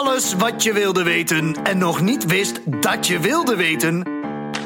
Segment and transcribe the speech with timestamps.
[0.00, 4.08] Alles wat je wilde weten en nog niet wist dat je wilde weten.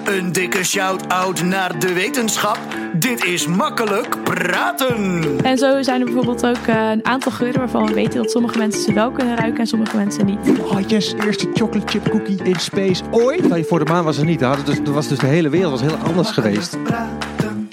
[0.04, 2.58] Een dikke shout-out naar de wetenschap.
[2.92, 5.24] Dit is makkelijk praten.
[5.42, 8.58] En zo zijn er bijvoorbeeld ook eh, een aantal geuren waarvan we weten dat sommige
[8.58, 10.38] mensen ze wel kunnen ruiken en sommige mensen niet.
[10.58, 13.54] Oh yes, eerste chocolate chip cookie in space ooit.
[13.54, 14.40] Je voor de maan was er niet.
[14.40, 16.82] Hadden dus, was dus de hele wereld was heel anders geweest.
[16.82, 17.68] Praten.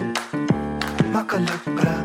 [1.12, 2.01] Makkelijk praten.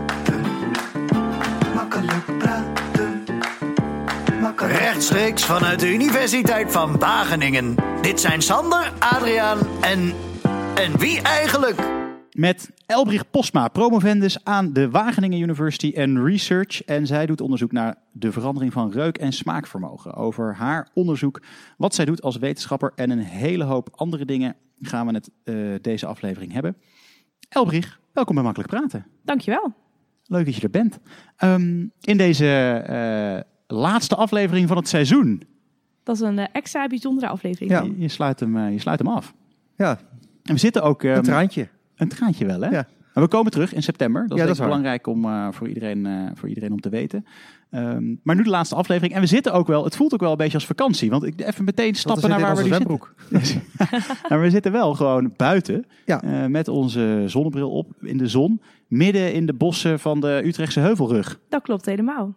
[4.96, 7.74] Rechtstreeks vanuit de Universiteit van Wageningen.
[8.02, 10.12] Dit zijn Sander, Adriaan en.
[10.74, 11.80] En wie eigenlijk?
[12.30, 16.84] Met Elbrich Posma, promovendus aan de Wageningen University and Research.
[16.84, 20.14] En zij doet onderzoek naar de verandering van reuk- en smaakvermogen.
[20.14, 21.42] Over haar onderzoek,
[21.76, 25.54] wat zij doet als wetenschapper en een hele hoop andere dingen gaan we het eh,
[25.80, 26.76] deze aflevering hebben.
[27.48, 29.06] Elbrich, welkom bij Makkelijk Praten.
[29.24, 29.74] Dankjewel.
[30.24, 30.98] Leuk dat je er bent.
[31.36, 32.46] Ehm, in deze
[32.86, 35.42] eh, laatste aflevering van het seizoen.
[36.02, 37.70] Dat is een eh, extra bijzondere aflevering.
[37.70, 37.82] Ja.
[37.82, 39.34] Je, je sluit hem, eh, je sluit hem af.
[39.76, 39.98] Ja,
[40.42, 41.02] En we zitten ook...
[41.02, 41.68] ehm, een traantje.
[41.96, 42.68] Een traantje wel, hè?
[42.68, 42.86] Ja.
[43.14, 44.22] Maar we komen terug in september.
[44.22, 46.88] Dat is, Ja, dat is belangrijk om, eh, voor, iedereen, eh, voor iedereen om te
[46.88, 47.26] weten.
[47.70, 49.14] Ehm, maar nu de laatste aflevering.
[49.14, 49.84] En we zitten ook wel...
[49.84, 51.10] Het voelt ook wel een beetje als vakantie.
[51.10, 53.00] Want ik even meteen stappen naar waar we nu zitten.
[54.28, 55.84] Nou, we zitten wel gewoon buiten.
[56.04, 56.22] Ja.
[56.22, 58.60] eh, met onze zonnebril op in de zon.
[58.86, 61.38] Midden in de bossen van de Utrechtse Heuvelrug.
[61.48, 62.34] Dat klopt helemaal.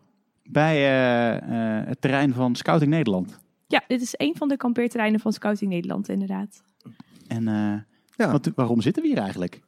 [0.52, 3.39] Bij eh, eh, het terrein van Scouting Nederland.
[3.67, 6.64] Ja, dit is een van de kampeerterreinen van Scouting Nederland inderdaad.
[7.28, 7.73] En eh,
[8.16, 8.31] Ja.
[8.31, 9.59] wat, waarom zitten we hier eigenlijk?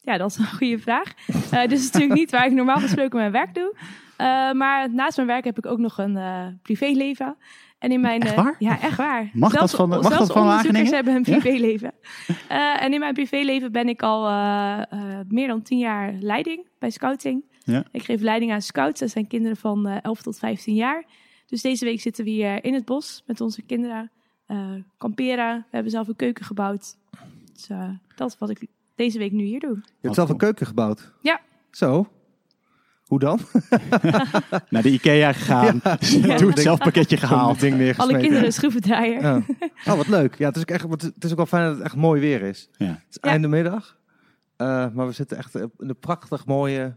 [0.00, 1.12] Ja, dat is een goede vraag.
[1.50, 3.74] Eh dit is natuurlijk niet waar ik normaal gesproken mijn werk doe.
[4.16, 7.36] Eh, maar naast mijn werk heb ik ook nog een eh, privéleven.
[7.78, 8.54] En in mijn, Echt waar?
[8.58, 9.30] ja, echt waar.
[9.32, 10.94] Mag dat van- mag zelfs dat van onderzoekers Wageningen?
[10.94, 11.38] hebben een Ja?
[11.40, 11.92] privéleven.
[12.48, 16.66] Eh, en in mijn privéleven ben ik al eh, eh, meer dan tien jaar leiding
[16.78, 17.44] bij scouting.
[17.70, 17.84] Ja.
[17.92, 19.00] Ik geef leiding aan scouts.
[19.00, 21.04] Dat zijn kinderen van eh 11 tot 15 jaar.
[21.46, 24.10] Dus deze week zitten we hier in het bos met onze kinderen.
[24.46, 25.56] eh, kamperen.
[25.56, 26.96] We hebben zelf een keuken gebouwd.
[27.52, 29.74] Dus eh, dat is wat ik deze week nu hier doe.
[29.76, 31.12] Je hebt zelf een keuken gebouwd.
[31.22, 31.40] Ja.
[31.70, 32.08] Zo.
[33.04, 33.40] Hoe dan?
[34.70, 35.80] Naar de Ikea gegaan.
[36.38, 37.60] Doe het zelf pakketje gehaald.
[37.60, 39.20] Ding Alle kinderen schroevendraaier.
[39.22, 39.42] Ja.
[39.86, 40.34] Oh, wat leuk.
[40.38, 42.42] Ja, het is ook echt, het is ook wel fijn dat het echt mooi weer
[42.42, 42.68] is.
[42.76, 42.86] Ja.
[42.86, 43.30] Het is Ja.
[43.30, 43.98] einde middag.
[44.56, 46.96] Eh, maar we zitten echt in een prachtig mooie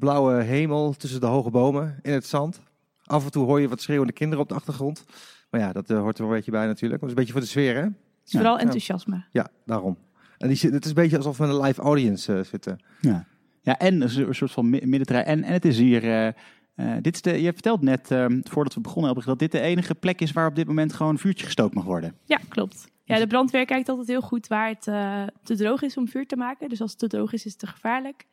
[0.00, 2.60] blauwe hemel tussen de hoge bomen in het zand.
[3.04, 5.04] Af en toe hoor je wat schreeuwende kinderen op de achtergrond.
[5.50, 7.00] Maar ja, dat eh, hoort er wel een beetje bij natuurlijk.
[7.00, 7.88] Maar het is een beetje voor de sfeer, hè?
[7.88, 8.60] Het is vooral Ja.
[8.60, 9.24] enthousiasme.
[9.30, 9.96] Ja, daarom.
[10.38, 12.78] En die, het is een beetje alsof we in een live audience eh, zitten.
[13.00, 13.26] Ja.
[13.62, 15.26] ja, en een soort- van mi- middenterrein.
[15.26, 16.02] En, en het is hier...
[16.04, 16.26] eh,
[16.74, 19.60] eh, dit is de, je vertelt net, ehm, voordat we begonnen, Elbrich, dat dit de
[19.60, 22.14] enige plek is waar op dit moment gewoon een vuurtje gestookt mag worden.
[22.24, 22.88] Ja, klopt.
[23.04, 26.26] Ja, de brandweer kijkt altijd heel goed waar het eh, te droog is om vuur
[26.26, 26.68] te maken.
[26.68, 28.26] Dus als het te droog is, is het te gevaarlijk.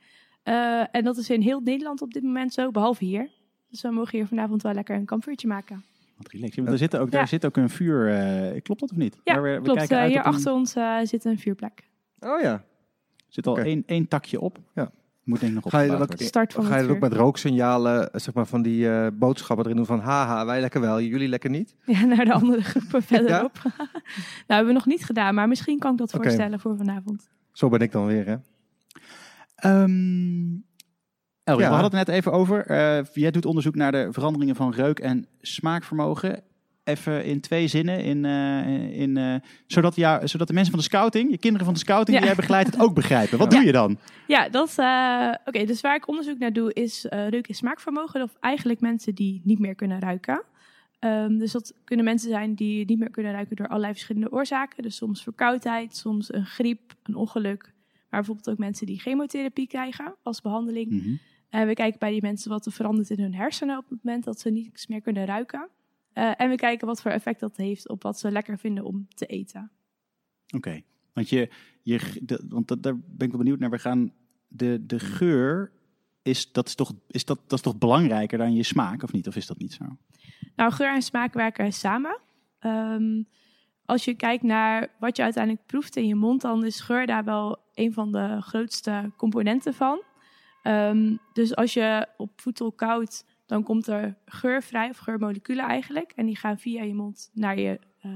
[0.48, 3.30] Eh, en dat is in heel Nederland op dit moment zo, behalve hier.
[3.70, 5.84] Dus we mogen hier vanavond wel lekker een kampvuurtje maken.
[6.18, 6.56] Wat relaxed.
[6.56, 8.10] Want er zit ook, daar zit ook een vuur.
[8.10, 9.18] eh, klopt dat of niet?
[9.24, 9.78] Ja, we, we klopt.
[9.78, 11.90] kijken Eh, uit hier op een- achter ons eh, zit een vuurplek.
[12.20, 12.52] Oh ja.
[12.54, 12.64] Er
[13.28, 14.58] zit al één, één takje op.
[14.76, 14.92] Ja.
[15.24, 16.14] Moet denk ik nog Ga je ook-.
[16.16, 17.10] Start van Ga je het ook vuur.
[17.10, 21.02] met rooksignalen, zeg maar, van die eh, boodschappen erin doen van haha, wij lekker wel,
[21.02, 21.76] jullie lekker niet?
[21.86, 23.60] Ja, naar de andere groepen verderop.
[23.64, 23.78] nou,
[24.48, 27.30] hebben we nog niet gedaan, maar misschien kan ik dat voorstellen voor vanavond.
[27.52, 28.36] Zo ben ik dan weer, hè?
[29.58, 30.56] Ehm,
[31.44, 31.74] Elbrich, Ja.
[31.76, 32.66] we hadden het net even over.
[32.66, 36.42] eh, jij doet onderzoek naar de veranderingen van reuk- en smaakvermogen.
[36.84, 39.36] Even in twee zinnen, in, eh, in, eh,
[39.68, 42.18] zodat, ja, zodat de mensen van de scouting, je kinderen van de scouting Ja.
[42.18, 43.38] die jij begeleidt, het ook begrijpen.
[43.38, 43.58] Wat Ja.
[43.58, 43.98] doe je dan?
[44.28, 48.22] Ja, dat eh, Oké, dus waar ik onderzoek naar doe is eh reuk- en smaakvermogen.
[48.22, 50.44] Of eigenlijk mensen die niet meer kunnen ruiken.
[51.00, 54.84] Ehm, dus dat kunnen mensen zijn die niet meer kunnen ruiken door allerlei verschillende oorzaken.
[54.84, 57.74] Dus soms verkoudheid, soms een griep, een ongeluk.
[58.10, 61.20] Maar bijvoorbeeld ook mensen die chemotherapie krijgen als behandeling.
[61.50, 64.24] En we kijken bij die mensen wat er verandert in hun hersenen op het moment
[64.24, 65.70] dat ze niets meer kunnen ruiken.
[66.14, 69.08] Eh, en we kijken wat voor effect dat heeft op wat ze lekker vinden om
[69.16, 69.72] te eten.
[70.56, 70.82] Oké,
[71.14, 71.50] want, je,
[71.82, 73.70] je, de, want dat, daar ben ik wel benieuwd naar.
[73.70, 74.14] We gaan
[74.48, 75.72] de, de geur,
[76.22, 79.28] is, dat, is, toch, is dat, dat is toch belangrijker dan je smaak, of niet?
[79.28, 79.86] Of is dat niet zo?
[80.56, 82.20] Nou, geur en smaak werken samen.
[82.60, 83.24] Ehm,
[83.86, 87.24] als je kijkt naar wat je uiteindelijk proeft in je mond, dan is geur daar
[87.24, 90.02] wel een van de grootste componenten van.
[90.64, 96.12] Ehm, dus als je op voedsel koudt, dan komt er geur vrij, of geurmoleculen eigenlijk.
[96.16, 98.12] En die gaan via je mond naar je eh,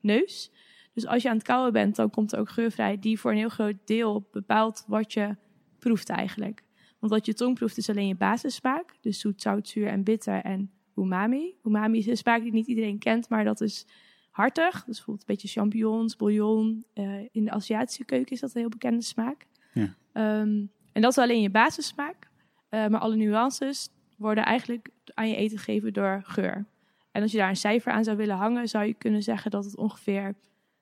[0.00, 0.50] neus.
[0.94, 3.30] Dus als je aan het kauwen bent, dan komt er ook geur vrij die voor
[3.30, 5.36] een heel groot deel bepaalt wat je
[5.78, 6.62] proeft eigenlijk.
[6.98, 8.96] Want wat je tong proeft is alleen je basissmaak.
[9.00, 11.54] Dus zoet, zout, zuur en bitter en umami.
[11.64, 13.86] Umami is een smaak die niet iedereen kent, maar dat is
[14.32, 14.72] hartig.
[14.84, 16.84] Dus bijvoorbeeld een beetje champignons, bouillon.
[16.94, 19.46] Eh, in de Aziatische keuken is dat een heel bekende smaak.
[19.72, 19.94] Ja.
[20.12, 22.30] Ehm, en dat is alleen je basissmaak.
[22.68, 26.66] Eh, maar alle nuances worden eigenlijk aan je eten gegeven door geur.
[27.12, 29.64] En als je daar een cijfer aan zou willen hangen, zou je kunnen zeggen dat
[29.64, 30.34] het ongeveer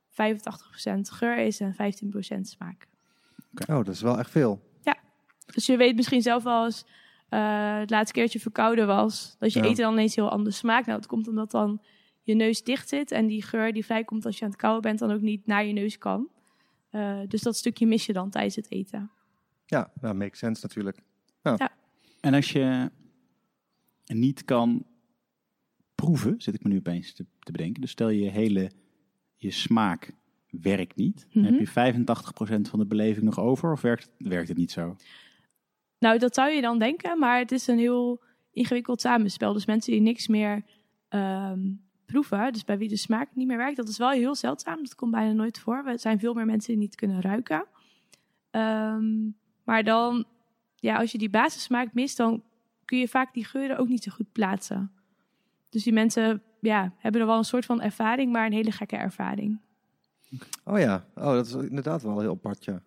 [0.09, 2.87] 85% geur is en 15% smaak.
[3.69, 4.69] Oh, dat is wel echt veel.
[5.55, 6.85] Dus je weet misschien zelf wel eens,
[7.29, 9.65] eh, het laatste keertje verkouden was, dat je Ja.
[9.67, 10.87] eten dan ineens heel anders smaakt.
[10.87, 11.83] Nou, het komt omdat dan
[12.23, 14.99] je neus dicht zit en die geur die vrijkomt als je aan het kauwen bent,
[14.99, 16.29] dan ook niet naar je neus kan.
[16.91, 19.11] Eh, dus dat stukje mis je dan tijdens het eten.
[19.67, 20.99] Ja, nou, makes sense natuurlijk.
[22.21, 22.91] En als je
[24.07, 24.87] niet kan
[25.95, 27.81] proeven, zit ik me nu opeens te, te bedenken.
[27.81, 28.71] Dus stel je hele
[29.37, 30.13] je smaak
[30.51, 31.27] werkt niet.
[31.33, 31.53] Dan Mhm.
[31.53, 34.97] heb je 85% van de beleving nog over of werkt, werkt het niet zo?
[35.99, 38.23] Nou, dat zou je dan denken, maar het is een heel
[38.53, 39.53] ingewikkeld samenspel.
[39.53, 40.65] Dus mensen die niks meer
[41.09, 41.61] ehm,
[42.11, 44.83] proeven, dus bij wie de smaak niet meer werkt, dat is wel heel zeldzaam.
[44.83, 45.83] Dat komt bijna nooit voor.
[45.87, 47.65] Er zijn veel meer mensen die niet kunnen ruiken.
[48.51, 49.31] Ehm,
[49.65, 50.25] maar dan,
[50.75, 52.43] ja, als je die basissmaak mist, dan
[52.85, 54.93] kun je vaak die geuren ook niet zo goed plaatsen.
[55.69, 58.97] Dus die mensen ja, hebben er wel een soort van ervaring, maar een hele gekke
[58.97, 59.61] ervaring.
[60.65, 62.83] Oh ja, oh, dat is inderdaad wel heel apart, ja.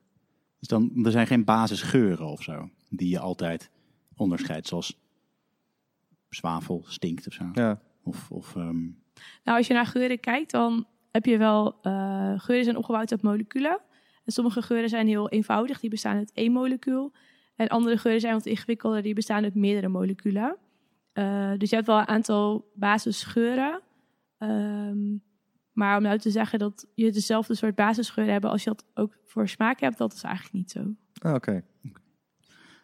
[0.59, 3.69] Dus dan, er zijn geen basisgeuren of zo die je altijd
[4.15, 4.99] onderscheidt, zoals
[6.29, 7.49] zwavel stinkt of zo.
[7.53, 8.87] Ja, Of, of ehm,
[9.43, 11.77] Nou, als je naar geuren kijkt, dan heb je wel...
[11.81, 13.79] eh, geuren zijn opgebouwd uit moleculen.
[14.25, 17.11] En sommige geuren zijn heel eenvoudig, die bestaan uit één molecuul.
[17.55, 20.57] En andere geuren zijn wat ingewikkelder, die bestaan uit meerdere moleculen.
[21.13, 23.81] Eh, dus je hebt wel een aantal basisgeuren.
[24.37, 25.17] Ehm,
[25.71, 29.17] maar om nou te zeggen dat je dezelfde soort basisgeuren hebt als je dat ook
[29.25, 30.79] voor smaak hebt, dat is eigenlijk niet zo.
[31.21, 31.63] ah, oké.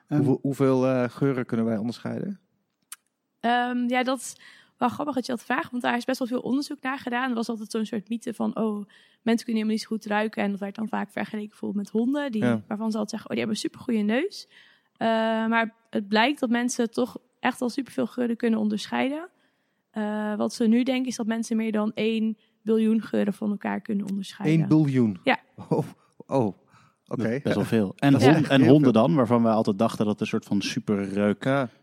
[0.08, 2.40] Ehm, Hoeveel, hoeveel eh, geuren kunnen wij onderscheiden?
[3.40, 4.36] Ehm, ja, dat is
[4.80, 7.30] wel grappig dat je dat vraagt, want daar is best wel veel onderzoek naar gedaan.
[7.30, 8.76] Er was altijd zo'n soort mythe van, oh,
[9.22, 10.44] mensen kunnen helemaal niet zo goed ruiken.
[10.44, 12.62] En dat werd dan vaak vergeleken bijvoorbeeld met honden, die, Ja.
[12.68, 14.48] waarvan ze altijd zeggen, oh, die hebben een supergoeie neus.
[14.98, 15.08] Eh,
[15.48, 19.30] maar het blijkt dat mensen toch echt al superveel geuren kunnen onderscheiden.
[19.92, 23.82] Eh, wat ze nu denken is dat mensen meer dan 1 biljoen geuren van elkaar
[23.82, 24.60] kunnen onderscheiden.
[24.60, 25.20] 1 biljoen.
[25.24, 25.40] Ja.
[25.70, 25.86] Oh,
[26.28, 26.58] oh.
[27.08, 27.40] oké.
[27.44, 27.94] best wel veel.
[27.96, 31.72] En, hond- en honden dan, waarvan we altijd dachten dat het een soort van superreukwezens
[31.72, 31.79] Ja,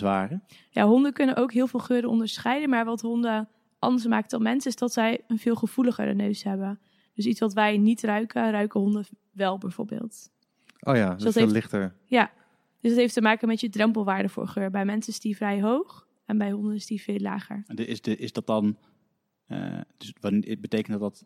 [0.00, 0.42] waren.
[0.70, 2.68] Ja, honden kunnen ook heel veel geuren onderscheiden.
[2.68, 3.48] Maar wat honden
[3.78, 6.80] anders maakt dan mensen, is dat zij een veel gevoeligere neus hebben.
[7.14, 10.30] Dus iets wat wij niet ruiken, ruiken honden wel bijvoorbeeld.
[10.80, 11.94] oh ja, dat is dat veel heeft- lichter.
[12.04, 12.30] Ja,
[12.80, 14.70] dus dat heeft te maken met je drempelwaarde voor geur.
[14.70, 17.64] Bij mensen is die vrij hoog en bij honden is die veel lager.
[17.66, 18.76] En de- Is, de, is dat dan,
[19.46, 21.24] eh, dus wanneer, het betekent dat dat,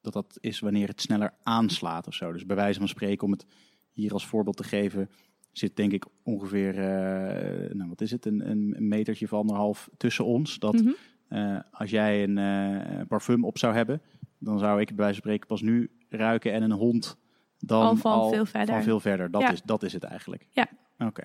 [0.00, 2.32] dat dat is wanneer het sneller aanslaat of zo?
[2.32, 3.46] Dus bij wijze van spreken, om het
[3.92, 5.10] hier als voorbeeld te geven,
[5.58, 10.24] zit denk ik ongeveer, eh, nou wat is het, een, een metertje of anderhalf tussen
[10.24, 10.58] ons.
[10.58, 10.92] Dat Mhm.
[11.28, 14.02] eh, als jij een eh, parfum op zou hebben,
[14.38, 17.16] dan zou ik bij wijze van spreken pas nu ruiken en een hond
[17.58, 18.74] dan Al van veel verder.
[18.74, 19.30] Van veel verder.
[19.30, 19.52] Dat, Ja.
[19.52, 20.46] is, dat is het eigenlijk.
[20.50, 20.68] Ja.
[20.98, 21.24] Oké.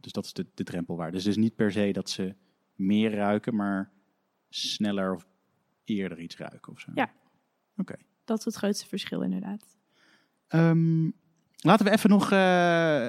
[0.00, 1.12] Dus dat is de, de drempelwaarde.
[1.12, 2.34] Dus het is niet per se dat ze
[2.74, 3.92] meer ruiken, maar
[4.48, 5.26] sneller of
[5.84, 6.90] eerder iets ruiken of zo.
[6.94, 7.10] Ja.
[7.76, 7.94] Oké.
[8.24, 9.76] Dat is het grootste verschil inderdaad.
[10.48, 11.10] Ehm,
[11.62, 13.06] laten we even nog, eh,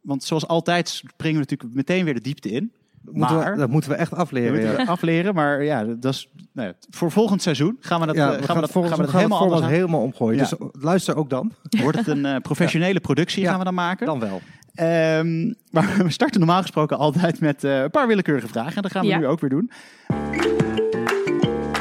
[0.00, 2.72] want zoals altijd springen we natuurlijk meteen weer de diepte in.
[3.02, 4.60] Dat moeten, Maar- we, dat moeten we echt afleren.
[4.66, 8.32] moeten afleren, maar ja, dat is nou ja, voor volgend seizoen gaan we dat, Ja,
[8.32, 10.36] eh, we gaan we dat, volgens gaan we dat gaan helemaal het anders helemaal omgooien.
[10.38, 10.48] Ja.
[10.48, 11.52] Dus luister ook dan.
[11.82, 14.06] Wordt het een eh, professionele productie gaan we dan maken?
[14.06, 14.40] Dan wel.
[14.74, 18.76] Ehm, maar we starten normaal gesproken altijd met eh, een paar willekeurige vragen.
[18.76, 19.18] En dat gaan we Ja.
[19.18, 19.70] nu ook weer doen.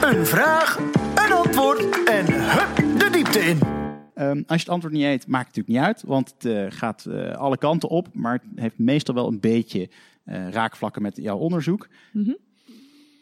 [0.02, 0.78] Een vraag,
[1.26, 3.60] een antwoord en hup de diepte in.
[4.20, 6.04] Ehm, als je het antwoord niet weet, maakt het natuurlijk niet uit.
[6.04, 8.08] Want het eh, gaat eh, alle kanten op.
[8.14, 9.90] Maar het heeft meestal wel een beetje
[10.24, 11.88] eh, raakvlakken met jouw onderzoek.
[12.14, 12.26] Mhm.
[12.26, 12.36] Ben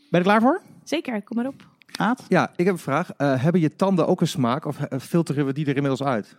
[0.10, 0.62] je er klaar voor?
[0.84, 1.68] Zeker, kom maar op.
[1.96, 2.26] Aad?
[2.28, 3.12] Ja, ik heb een vraag.
[3.12, 6.38] Eh, hebben je tanden ook een smaak of filteren we die er inmiddels uit?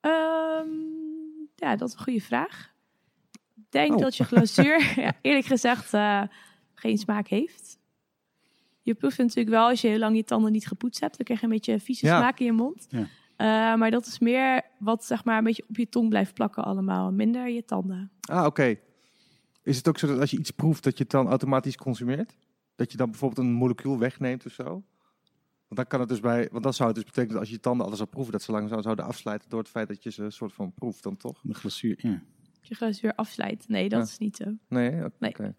[0.00, 0.68] Ehm,
[1.56, 2.72] ja, dat is een goede vraag.
[3.56, 4.00] Ik denk Oh.
[4.00, 6.22] dat je glazuur, ja, eerlijk gezegd, eh,
[6.74, 7.77] geen smaak heeft.
[8.88, 11.16] Je proeft natuurlijk wel als je heel lang je tanden niet gepoetst hebt.
[11.16, 12.18] Dan krijg je een beetje vieze Ja.
[12.18, 12.86] smaak in je mond.
[12.90, 13.06] Ja.
[13.36, 16.64] Eh, maar dat is meer wat zeg maar een beetje op je tong blijft plakken
[16.64, 17.12] allemaal.
[17.12, 18.10] Minder je tanden.
[18.20, 18.76] Ah, oké.
[19.62, 22.36] Is het ook zo dat als je iets proeft, dat je het dan automatisch consumeert?
[22.76, 24.64] Dat je dan bijvoorbeeld een molecuul wegneemt of zo?
[24.64, 24.82] Want
[25.80, 27.60] dan kan het dus bij, want dan zou het dus betekenen dat als je je
[27.60, 30.24] tanden alles zou proeven, dat ze langzaam zouden afsluiten door het feit dat je ze
[30.24, 31.40] een soort van proeft dan toch?
[31.42, 32.22] De glazuur, ja.
[32.62, 33.68] Je glazuur afslijt.
[33.68, 34.04] Nee, dat Ja.
[34.04, 34.44] is niet zo.
[34.68, 35.12] Nee, oké.
[35.18, 35.52] Nee.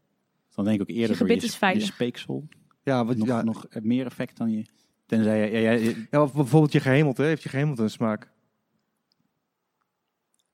[0.56, 2.48] Dan denk ik ook eerder Je door je, je speeksel.
[2.90, 4.66] Ja, want Nog, ja, nog meer effect dan je...
[5.06, 5.60] Tenzij je...
[5.60, 8.30] Ja, ja, je- ja, bijvoorbeeld je gehemelte, heeft je gehemelte een smaak?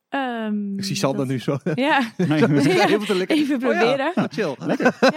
[0.09, 1.57] Ehm, Ik zie Sander dat- nu zo.
[1.75, 2.55] Ja, Nee, even
[3.19, 4.11] Oh ja, proberen.
[4.15, 4.55] nou, chill.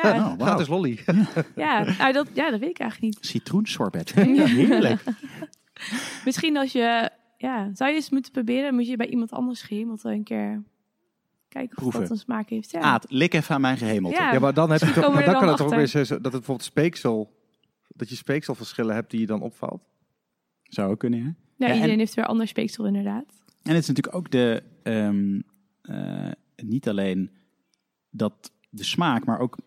[0.03, 0.33] ja, Oh.
[0.41, 0.99] Gratis lolly.
[1.57, 1.85] ja.
[1.99, 3.27] Nou, dat, ja, dat weet ik eigenlijk niet.
[3.27, 4.13] Citroensorbet.
[4.15, 5.03] Heerlijk.
[6.25, 10.09] Misschien als je, ja, zou je eens moeten proberen, moet je bij iemand anders gehemelte
[10.11, 10.63] een keer
[11.49, 12.01] kijken of Proeven.
[12.01, 12.71] dat een smaak heeft.
[12.71, 12.81] Ja.
[12.81, 14.17] Aad, lik even aan mijn gehemelte.
[14.17, 14.33] Ja.
[14.33, 15.67] Ja, maar dan, heb je Misschien toch, komen maar we dan er kan het dan
[15.79, 17.37] toch ook weer zo, dat het bijvoorbeeld speeksel,
[17.89, 19.83] dat je speekselverschillen hebt die je dan opvalt.
[20.63, 21.25] Zou ook kunnen, ja.
[21.25, 23.25] Ja, Ja, en- iedereen heeft weer ander speeksel inderdaad.
[23.63, 25.41] En het is natuurlijk ook de, ehm,
[25.83, 27.31] eh, niet alleen
[28.11, 29.59] dat de smaak, maar ook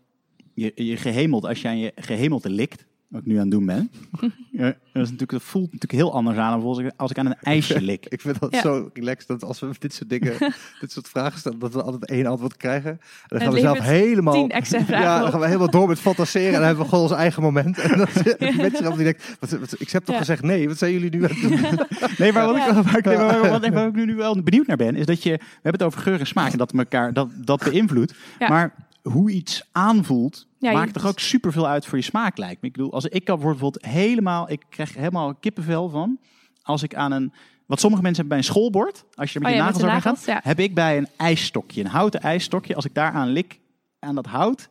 [0.53, 3.65] je, je gehemeld, als je aan je gehemelte likt, wat ik nu aan het doen
[3.65, 3.91] ben,
[4.51, 7.17] ja, dat, is natuurlijk, dat voelt natuurlijk heel anders aan dan als ik, als ik
[7.17, 8.05] aan een ijsje lik.
[8.09, 8.61] Ik vind dat Ja.
[8.61, 10.33] zo relaxed dat als we dit soort dingen,
[10.81, 12.89] dit soort vragen stellen, dat we altijd één antwoord krijgen.
[12.91, 15.87] En dan gaan we zelf helemaal, tien extra vragen ja, dan gaan we helemaal door
[15.87, 17.77] met fantaseren en dan hebben we gewoon ons eigen moment.
[17.79, 20.21] En dan zitten mensen die wat, wat- ik heb toch Ja.
[20.21, 21.79] gezegd nee, wat zijn jullie nu aan het doen?
[22.17, 22.67] Nee, maar wat, Ja.
[22.67, 25.05] ik, waar ik, waar, wat ik, waar ik nu, nu wel benieuwd naar ben, is
[25.05, 28.13] dat je, we hebben het over geur en smaak en dat elkaar dat, dat beïnvloedt.
[28.39, 28.47] Ja.
[28.49, 32.67] Maar hoe iets aanvoelt, Ja, maakt toch ook superveel uit voor je smaak, lijkt me.
[32.67, 36.19] Ik bedoel, als ik kan bijvoorbeeld helemaal, ik krijg helemaal kippenvel van,
[36.61, 37.33] als ik aan een,
[37.65, 39.83] wat sommige mensen hebben bij een schoolbord, als je er met Oh je ja, nagels
[39.83, 40.49] over nagels, gaat, ja.
[40.49, 43.59] heb ik bij een ijsstokje, een houten ijsstokje, als ik daaraan lik,
[43.99, 44.69] aan dat hout,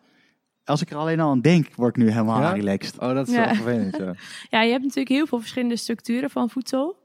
[0.64, 2.52] als ik er alleen al aan denk, word ik nu helemaal Ja?
[2.52, 2.98] relaxed.
[2.98, 3.44] Oh, dat is Ja.
[3.44, 4.14] wel vervelend, ja.
[4.50, 6.96] Ja, je hebt natuurlijk heel veel verschillende structuren van voedsel.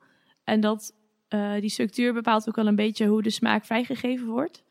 [0.43, 0.93] En dat,
[1.27, 4.63] eh, die structuur bepaalt ook wel een beetje hoe de smaak vrijgegeven wordt.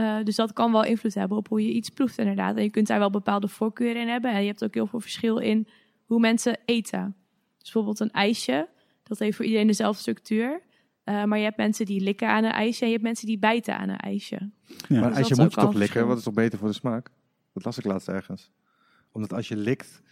[0.00, 2.56] Eh, dus dat kan wel invloed hebben op hoe je iets proeft inderdaad.
[2.56, 4.32] En je kunt daar wel bepaalde voorkeuren in hebben.
[4.32, 5.68] En je hebt ook heel veel verschil in
[6.04, 7.16] hoe mensen eten.
[7.58, 8.68] Dus bijvoorbeeld een ijsje,
[9.02, 10.60] dat heeft voor iedereen dezelfde structuur.
[11.04, 13.38] Eh, maar je hebt mensen die likken aan een ijsje en je hebt mensen die
[13.38, 14.50] bijten aan een ijsje.
[14.88, 15.00] Ja.
[15.00, 16.68] Maar Dus als je dat is moet al toch likken, wat is toch beter voor
[16.68, 17.10] de smaak?
[17.52, 18.50] Dat las ik laatst ergens.
[19.12, 20.02] Omdat als je likt,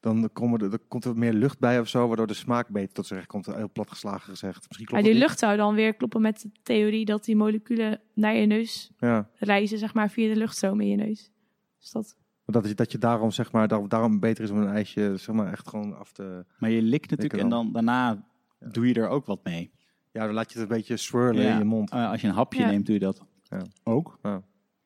[0.00, 3.06] dan, komen er, komt er meer lucht bij of zo, waardoor de smaak beter tot
[3.06, 3.46] z'n recht komt.
[3.46, 4.64] Heel plat geslagen gezegd.
[4.68, 8.00] Misschien Maar klopt die lucht zou dan weer kloppen met de theorie dat die moleculen
[8.14, 8.90] naar je neus.
[8.98, 9.28] Ja.
[9.34, 11.30] reizen, zeg maar, via de luchtstroom in je neus.
[11.78, 14.58] Dus dat Maar dat, je, dat je daarom, zeg maar, daar, daarom beter is om
[14.58, 16.44] een ijsje, zeg maar, echt gewoon af te...
[16.58, 18.26] Maar je likt natuurlijk en dan daarna
[18.58, 19.72] doe je er ook wat mee.
[20.12, 21.52] Ja, dan laat je het een beetje swirlen Ja.
[21.52, 21.94] in je mond.
[21.94, 22.66] Uh, als je een hapje Ja.
[22.70, 23.62] neemt, doe je dat Ja.
[23.82, 24.18] ook.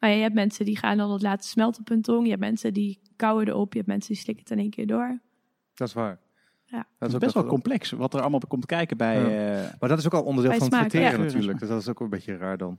[0.05, 2.23] Maar je hebt mensen die gaan dan het laten smelten op hun tong.
[2.25, 3.73] Je hebt mensen die kauwen erop.
[3.73, 5.21] Je hebt mensen die slikken het in één keer door.
[5.75, 6.19] Dat is waar.
[6.65, 6.87] Ja.
[6.99, 9.21] Dat is ook best wel wat- complex wat er allemaal op komt kijken bij...
[9.21, 9.63] Ja.
[9.63, 11.25] eh, Maar dat is ook al onderdeel van het smaak, verteren ja.
[11.25, 11.59] natuurlijk.
[11.59, 12.79] Dus dat is ook een beetje raar dan.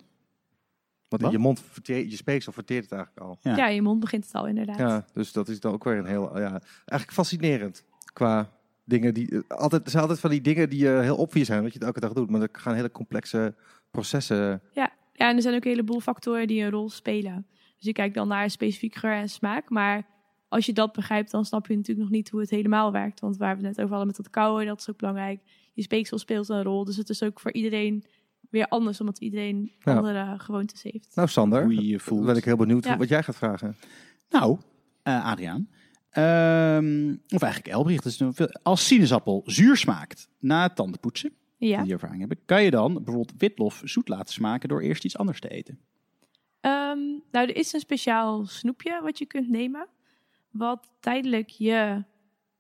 [1.10, 1.32] Want in Wat?
[1.32, 3.38] je mond, verteer, je speeksel verteert het eigenlijk al.
[3.41, 3.55] Ja.
[3.58, 4.77] Ja, in je mond begint het al inderdaad.
[4.77, 6.50] Ja, dus dat is dan ook weer een heel, ja,
[6.86, 8.50] eigenlijk fascinerend qua
[8.84, 11.62] dingen die, eh, altijd, er zijn altijd van die dingen die eh, heel obvious zijn,
[11.63, 13.55] dat je het elke dag doet, maar er gaan hele complexe
[13.91, 14.62] processen.
[14.74, 17.45] Ja, en er zijn ook een heleboel factoren die een rol spelen.
[17.75, 19.69] Dus je kijkt dan naar specifiek geur en smaak.
[19.69, 20.05] Maar
[20.48, 23.19] als je dat begrijpt, dan snap je natuurlijk nog niet hoe het helemaal werkt.
[23.19, 25.39] Want waar we het net over hadden met dat kauwen, dat is ook belangrijk.
[25.74, 26.86] Je speeksel speelt een rol.
[26.86, 28.03] Dus het is ook voor iedereen
[28.50, 29.95] weer anders, omdat iedereen Ja.
[29.95, 31.12] andere gewoontes heeft.
[31.15, 32.25] Nou, Sander, hoe je voelt.
[32.25, 32.98] ben ik heel benieuwd Ja.
[32.98, 33.75] wat jij gaat vragen.
[34.29, 34.57] Nou,
[35.03, 35.69] eh, Adriaan.
[36.10, 38.03] Ehm, of eigenlijk Elbricht.
[38.03, 38.22] Dus
[38.63, 41.31] als sinaasappel zuur smaakt na het tandenpoetsen,
[41.67, 41.84] Ja.
[41.84, 45.39] die ervaring hebben, kan je dan bijvoorbeeld witlof zoet laten smaken door eerst iets anders
[45.39, 45.79] te eten.
[46.62, 47.00] Ehm,
[47.31, 49.88] nou, er is een speciaal snoepje wat je kunt nemen.
[50.51, 52.03] Wat tijdelijk je,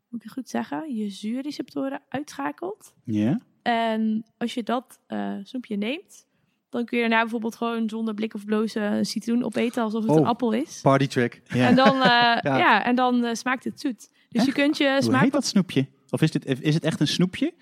[0.09, 2.93] moet ik het goed zeggen, je zuurreceptoren uitschakelt.
[3.03, 3.39] Ja?
[3.61, 6.25] En als je dat eh, snoepje neemt,
[6.69, 10.11] dan kun je daarna bijvoorbeeld gewoon zonder blik of blozen een citroen opeten alsof het
[10.11, 10.17] Oh.
[10.17, 10.79] een appel is.
[10.81, 11.41] Party trick.
[11.47, 11.67] ja.
[11.67, 12.85] En dan, eh, ja.
[12.85, 14.09] en dan eh, smaakt het zoet.
[14.29, 15.21] Dus je kunt je Hoe smaak...
[15.23, 15.87] heet dat snoepje?
[16.09, 17.53] Of is, dit, is het echt een snoepje?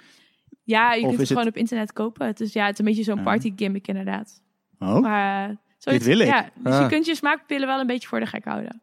[0.63, 2.25] Ja, je Of kunt het gewoon op internet kopen.
[2.27, 3.23] Het is, ja, het is een beetje zo'n Ja.
[3.23, 4.41] party gimmick inderdaad.
[4.79, 6.27] Oh, Maar eh, zoiets- wil ik.
[6.27, 6.81] Ja, dus Ah.
[6.81, 8.81] je kunt je smaakpillen wel een beetje voor de gek houden.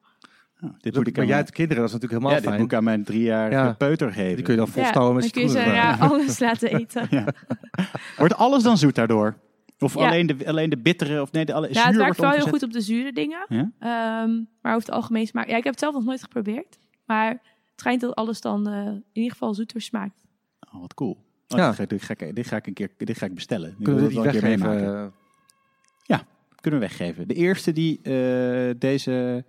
[0.62, 2.60] oh, dit Dus moet ik aan jij mijn, kinderen, dat is natuurlijk ja, helemaal dit
[2.60, 3.72] moet ik aan mijn driejarige Ja.
[3.72, 4.34] peuter geven.
[4.34, 7.08] Die kun je dan Ja, volstouwen met dan kun je ze alles laten eten.
[8.16, 9.36] Wordt alles dan zoet daardoor?
[9.78, 10.06] Of Ja.
[10.06, 11.20] alleen, de, alleen de bittere?
[11.22, 13.12] Of nee, de alle, Ja, zuur het werkt wordt wel heel goed op de zure
[13.12, 13.46] dingen.
[13.48, 13.70] Ja?
[13.78, 14.30] Ehm,
[14.62, 15.48] maar over het algemeen smaakt...
[15.50, 16.78] Ja, ik heb het zelf nog nooit geprobeerd.
[17.06, 17.40] Maar het
[17.76, 20.24] schijnt dat alles dan eh, in ieder geval zoeter smaakt.
[20.74, 21.28] Oh, wat cool.
[21.52, 21.70] Oh, Ja.
[21.70, 23.68] dit, ga, ik- dit, ga ik, dit ga ik een keer dit ga ik bestellen.
[23.70, 24.84] Ik Kunnen wil we het die wel een keer weggeven?
[24.86, 25.12] meemaken.
[26.06, 26.18] eh,
[26.60, 27.28] Kunnen we weggeven.
[27.28, 29.44] De eerste die eh, deze,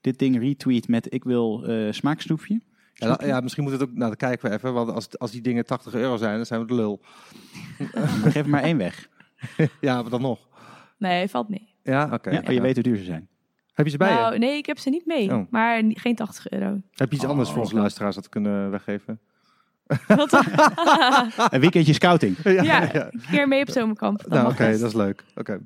[0.00, 2.60] dit ding retweet met ik wil eh smaaksnoepje.
[2.94, 3.88] Ja, nou, ja, misschien moet het ook.
[3.88, 4.72] Nou, dan kijken we even.
[4.72, 7.00] Want als, als die dingen 80 euro zijn, dan zijn we de lul.
[8.24, 9.08] We geven maar één weg.
[9.80, 10.48] Ja, maar dan nog.
[10.98, 11.74] Nee, valt mee.
[11.82, 12.30] Ja, oké.
[12.30, 13.28] ja, oh, je weet hoe duur ze zijn.
[13.72, 14.14] Heb je ze bij je?
[14.14, 15.32] Nou, nee, ik heb ze niet mee.
[15.34, 15.50] Oh.
[15.50, 16.80] Maar geen 80 euro.
[16.94, 17.54] Heb je iets anders Oh.
[17.54, 19.20] voor onze luisteraars dat we kunnen weggeven?
[20.06, 20.32] Wat-
[21.52, 22.36] Een weekendje scouting.
[22.42, 24.26] ja, een keer mee op zomerkamp.
[24.26, 25.24] Nou, oké, dat is leuk.
[25.36, 25.60] Oké,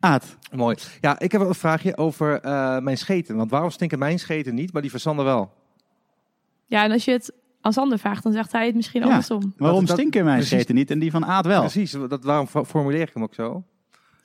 [0.00, 0.76] Aad, mooi.
[1.00, 3.36] Ja, ik heb wel een vraagje over eh, mijn scheten.
[3.36, 5.52] Want waarom stinken mijn scheten niet, maar die van Sander wel?
[6.66, 9.06] Ja, en als je het aan Sander vraagt, dan zegt hij het misschien Ja.
[9.08, 9.54] andersom.
[9.56, 10.54] waarom dat- stinken mijn precies.
[10.54, 11.60] scheten niet en die van Aad wel?
[11.60, 13.64] Precies, dat, waarom fo- formuleer ik hem ook zo?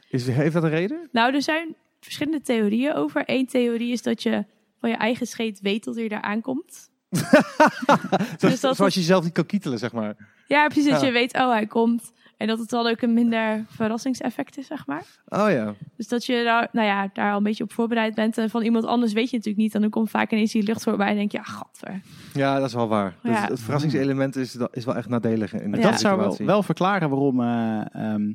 [0.10, 1.10] Is, heeft dat een reden?
[1.12, 3.24] Nou, er zijn verschillende theorieën over.
[3.26, 4.46] Eén theorie is dat je
[4.80, 6.90] van je eigen scheet weet dat hij daar aankomt.
[8.40, 10.16] Zoals, dat zoals je zelf niet kan kietelen, zeg maar.
[10.48, 10.90] Ja, precies.
[10.92, 11.08] Dat Ja.
[11.08, 12.12] je weet, oh, hij komt.
[12.38, 15.04] En dat het dan ook een minder verrassingseffect is, zeg maar.
[15.28, 15.74] Oh ja.
[15.98, 18.38] Dus dat je daar, nou ja, daar al een beetje op voorbereid bent.
[18.38, 19.76] En van iemand anders weet je natuurlijk niet.
[19.76, 22.02] En dan komt vaak ineens die lucht voorbij en denk je, ja, gadver.
[22.34, 23.16] Ja, dat is wel waar.
[23.24, 23.48] Dus Ja.
[23.48, 27.42] het verrassingselement is, is wel echt nadelig in dat zou wel, wel verklaren waarom.
[27.42, 28.34] eh, ehm,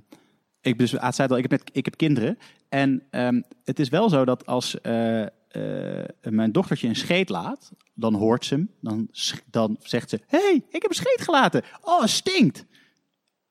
[0.60, 2.38] ik, dus, ah, zei het al, ik, heb net, ik heb kinderen.
[2.68, 7.72] En ehm, het is wel zo dat als eh, eh, mijn dochtertje een scheet laat,
[7.94, 8.70] dan hoort ze hem.
[8.80, 9.08] Dan,
[9.50, 11.62] dan zegt ze: hey, ik heb een scheet gelaten.
[11.80, 12.66] Oh, stinkt.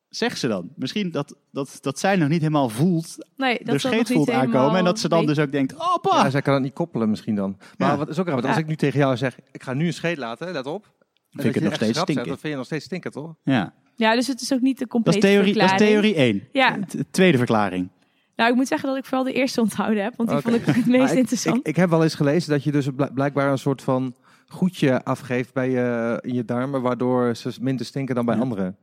[0.09, 0.69] Zegt ze dan.
[0.75, 4.29] Misschien dat, dat, dat zij nog niet helemaal voelt, Nee, dat de scheet niet voelt
[4.29, 4.77] aankomen.
[4.77, 6.23] En dat ze dan weet- dus ook denkt: oh, pa.
[6.23, 7.57] Ja, zij kan het niet koppelen misschien dan.
[7.77, 7.97] Maar Ja.
[7.97, 8.61] wat is ook raar, want als Ja.
[8.61, 10.83] ik nu tegen jou zeg, ik ga nu een scheet laten, let op.
[11.31, 12.27] En ik dat het nog steeds stinken.
[12.27, 13.35] Dan vind je nog steeds stinken, toch?
[13.43, 13.73] Ja.
[13.95, 16.01] Ja, dus het is ook niet de Dat, complete is theorie, dat is verklaring.
[16.01, 16.47] theorie 1.
[16.51, 16.79] Ja.
[17.11, 17.89] Tweede verklaring.
[18.37, 20.15] Nou, ik moet zeggen dat ik vooral de eerste onthouden heb.
[20.15, 21.57] Want die vond ik het meest ik- interessant.
[21.57, 24.15] Ik, ik heb wel eens gelezen dat je dus bl- blijkbaar een soort van
[24.47, 28.41] goedje afgeeft bij je, in je darmen, waardoor ze minder stinken dan bij Ja.
[28.41, 28.77] anderen.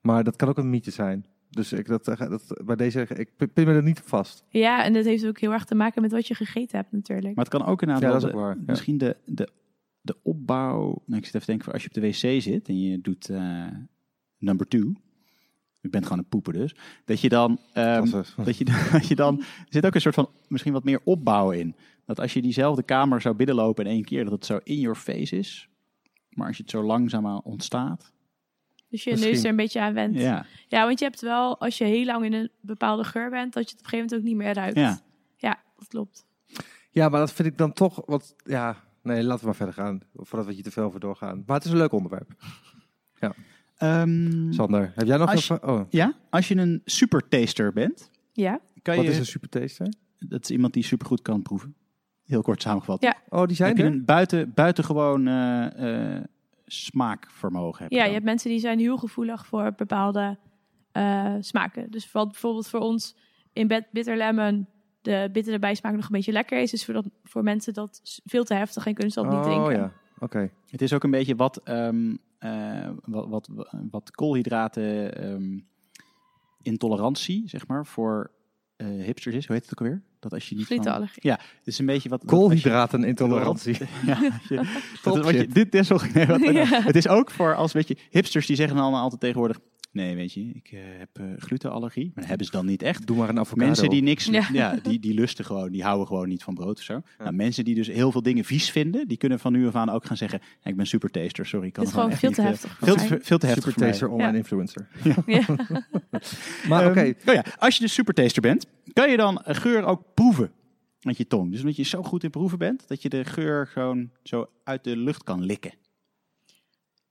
[0.00, 1.26] Maar dat kan ook een mythe zijn.
[1.50, 4.44] Dus ik, dat, dat, bij deze, ik pin me er niet op vast.
[4.48, 7.34] Ja, en dat heeft ook heel erg te maken met wat je gegeten hebt natuurlijk.
[7.34, 8.62] Maar het kan ook inderdaad Ja, wel dat is de- ook waar, ja.
[8.66, 9.48] misschien de, de,
[10.00, 11.02] de opbouw...
[11.06, 13.00] Nou, ik zit even te denken, voor als je op de wc zit en je
[13.00, 13.66] doet eh,
[14.38, 14.92] number two...
[15.80, 16.74] Je bent gewoon een poeper dus.
[17.04, 17.58] Dat je dan...
[17.72, 18.10] ehm,
[18.44, 19.38] Dat je, dat je dan...
[19.38, 21.76] Er zit ook een soort van misschien wat meer opbouw in.
[22.06, 24.24] Dat als je diezelfde kamer zou binnenlopen in één keer...
[24.24, 25.68] dat het zo in your face is.
[26.30, 28.12] Maar als je het zo langzaamaan ontstaat...
[28.88, 29.32] Dus je Misschien.
[29.32, 30.16] neus er een beetje aan went.
[30.16, 33.52] Ja, Ja, want je hebt wel, als je heel lang in een bepaalde geur bent,
[33.52, 34.76] dat je het op een gegeven moment ook niet meer ruikt.
[34.78, 35.00] ja.
[35.36, 36.26] Ja, dat klopt.
[36.90, 38.34] Ja, maar dat vind ik dan toch wat.
[38.44, 40.00] Ja, nee, laten we maar verder gaan.
[40.14, 41.42] Voordat we hier te veel over doorgaan.
[41.46, 42.30] Maar het is een leuk onderwerp.
[43.80, 48.10] Ehm, Sander, heb jij nog Als een Oh, ja, als je een supertaster bent...
[48.32, 49.92] Ja, Kan wat je, is een supertaster?
[50.18, 51.74] Dat is iemand die supergoed kan proeven.
[52.24, 53.02] Heel kort samengevat.
[53.02, 53.16] Ja.
[53.28, 56.24] Oh, die zijn heb je een buiten, buitengewoon eh, eh,
[56.66, 57.82] smaakvermogen.
[57.82, 60.38] Heb ja je hebt mensen die zijn heel gevoelig voor bepaalde
[60.92, 61.90] eh, smaken.
[61.90, 63.16] Dus wat bijvoorbeeld voor ons
[63.52, 64.66] in bed bitter lemon
[65.02, 68.44] de bittere bijsmaak nog een beetje lekker is, is voor, dat, voor mensen dat veel
[68.44, 69.72] te heftig en kunnen ze dat niet oh drinken.
[69.72, 70.50] ja, oké.
[70.70, 73.48] Het is ook een beetje wat, ehm, eh, wat, wat,
[73.90, 75.58] wat koolhydraten ehm,
[76.62, 78.30] intolerantie, zeg maar, voor
[78.76, 79.46] eh, hipsters is.
[79.46, 80.02] Hoe heet het ook alweer?
[80.18, 80.76] Dat als je niet van...
[81.14, 82.24] Ja, het is een beetje wat...
[82.24, 83.76] Koolhydratenintolerantie.
[84.06, 85.54] Ja, als je- Top dat, wat je, shit.
[85.54, 86.64] dit is wel, nee, wat- Ja.
[86.82, 89.58] Het is ook voor als weet je, hipsters die zeggen dan allemaal altijd tegenwoordig...
[89.92, 92.04] Nee, weet je, ik eh, heb eh, glutenallergie.
[92.04, 93.06] Maar dat hebben ze dan niet echt.
[93.06, 93.66] Doe maar een avocado.
[93.66, 94.48] Mensen die niks, ja.
[94.52, 94.76] Ja.
[94.82, 97.02] die, die lusten gewoon, die houden gewoon niet van brood of zo.
[97.18, 99.88] Nou, mensen die dus heel veel dingen vies vinden, die kunnen van nu af aan
[99.90, 102.30] ook gaan zeggen: ik ben super taster, sorry, ik kan Dit is het gewoon veel
[102.32, 103.20] te niet, heftig eh, Veel voor te, mij.
[103.22, 103.92] veel te heftig voor mij.
[103.92, 104.38] Supertaster online Ja.
[104.38, 104.88] influencer.
[105.26, 105.80] Ja.
[106.68, 109.84] Maar oké, Ehm, oh ja, als je dus supertaster bent, kan je dan een geur
[109.84, 110.52] ook proeven
[111.02, 111.50] met je tong.
[111.50, 114.84] Dus omdat je zo goed in proeven bent, dat je de geur gewoon zo uit
[114.84, 115.72] de lucht kan likken.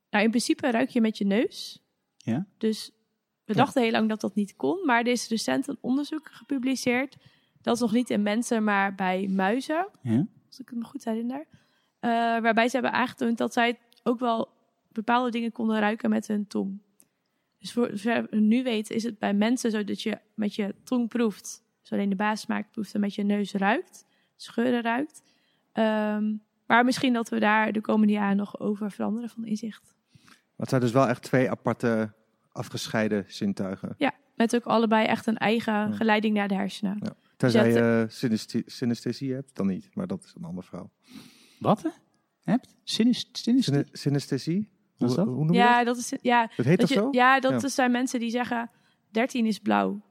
[0.09, 1.81] Nou, in principe ruik je met je neus.
[2.29, 2.45] Ja?
[2.57, 2.91] Dus
[3.45, 4.85] we dachten heel lang dat dat niet kon.
[4.85, 7.17] Maar er is recent een onderzoek gepubliceerd.
[7.61, 9.87] Dat is nog niet in mensen, maar bij muizen.
[10.01, 10.25] Ja?
[10.47, 11.47] Als ik het me goed herinner.
[11.99, 14.49] Eh, waarbij ze hebben aangetoond dat zij ook wel
[14.91, 16.81] bepaalde dingen konden ruiken met hun tong.
[17.57, 20.75] Dus voor zover we nu weten is het bij mensen zo dat je met je
[20.83, 21.63] tong proeft.
[21.81, 24.05] Dus alleen de basissmaak proeft en met je neus ruikt.
[24.35, 25.21] Scheuren ruikt.
[25.71, 26.33] Ehm,
[26.65, 29.95] maar misschien dat we daar de komende jaren nog over veranderen van inzicht.
[30.23, 32.13] maar het zijn dus wel echt twee aparte
[32.51, 33.95] afgescheiden zintuigen.
[33.97, 36.97] Ja, met ook allebei echt een eigen geleiding naar de hersenen.
[37.01, 37.13] Ja.
[37.37, 39.89] Tenzij Dus je synesthi- synesthesie hebt, dan niet.
[39.93, 40.91] Maar dat is een andere verhaal.
[41.59, 41.81] Wat?
[41.83, 41.89] hè?
[42.51, 42.75] Hebt?
[43.91, 44.69] Synesthesie?
[44.97, 45.85] Is Hoe, noem je Ja, dat?
[45.85, 47.07] dat is ja, Dat heet dat dat je, zo?
[47.11, 47.67] ja, dat Ja.
[47.67, 48.69] zijn mensen die zeggen
[49.11, 50.01] 13 is blauw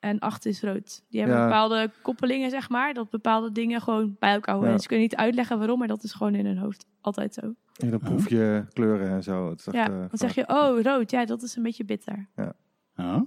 [0.00, 1.02] en 8 is rood.
[1.10, 1.44] Die hebben Ja.
[1.44, 4.68] bepaalde koppelingen, zeg maar, dat bepaalde dingen gewoon bij elkaar horen.
[4.68, 4.74] Ja.
[4.74, 7.54] En ze kunnen niet uitleggen waarom, maar dat is gewoon in hun hoofd altijd zo.
[7.76, 9.50] En dan proef je kleuren en zo.
[9.50, 11.84] Het is echt, ja, eh, dan zeg je, oh, rood, ja, dat is een beetje
[11.84, 12.26] bitter.
[12.36, 12.46] Oh.
[12.96, 13.24] Ja,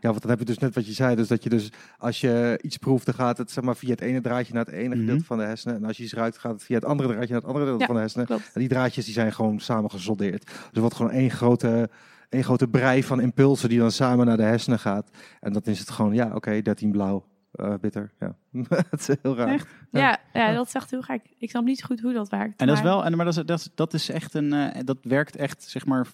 [0.00, 1.16] Ja, want dan heb je dus net wat je zei.
[1.16, 4.00] Dus dat je dus, als je iets proeft, dan gaat het zeg maar, via het
[4.00, 4.98] ene draadje naar het ene Mhm.
[4.98, 5.76] gedeelte van de hersenen.
[5.76, 7.80] En als je iets ruikt, gaat het via het andere draadje naar het andere gedeelte
[7.80, 8.26] Ja, van de hersenen.
[8.26, 8.50] klopt.
[8.54, 10.44] En die draadjes die zijn gewoon samen gesoldeerd.
[10.46, 11.90] Dus wordt gewoon één grote,
[12.28, 15.10] één grote brei van impulsen die dan samen naar de hersenen gaat.
[15.40, 17.26] En dan is het gewoon, ja, oké, 13 blauw.
[17.52, 18.36] eh, bitter, ja.
[18.90, 19.48] het is heel raar.
[19.48, 19.68] Echt?
[19.90, 20.00] Ja,
[20.32, 20.46] Ja.
[20.48, 21.20] ja, dat is echt heel gek.
[21.38, 22.60] Ik snap niet zo goed hoe dat werkt.
[22.60, 24.80] En dat is wel, en, maar dat is, dat is, dat is echt een, eh,
[24.84, 26.06] dat werkt echt, zeg maar,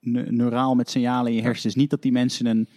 [0.00, 1.74] ne- neuraal met signalen in je hersens.
[1.74, 2.68] Niet dat die mensen een,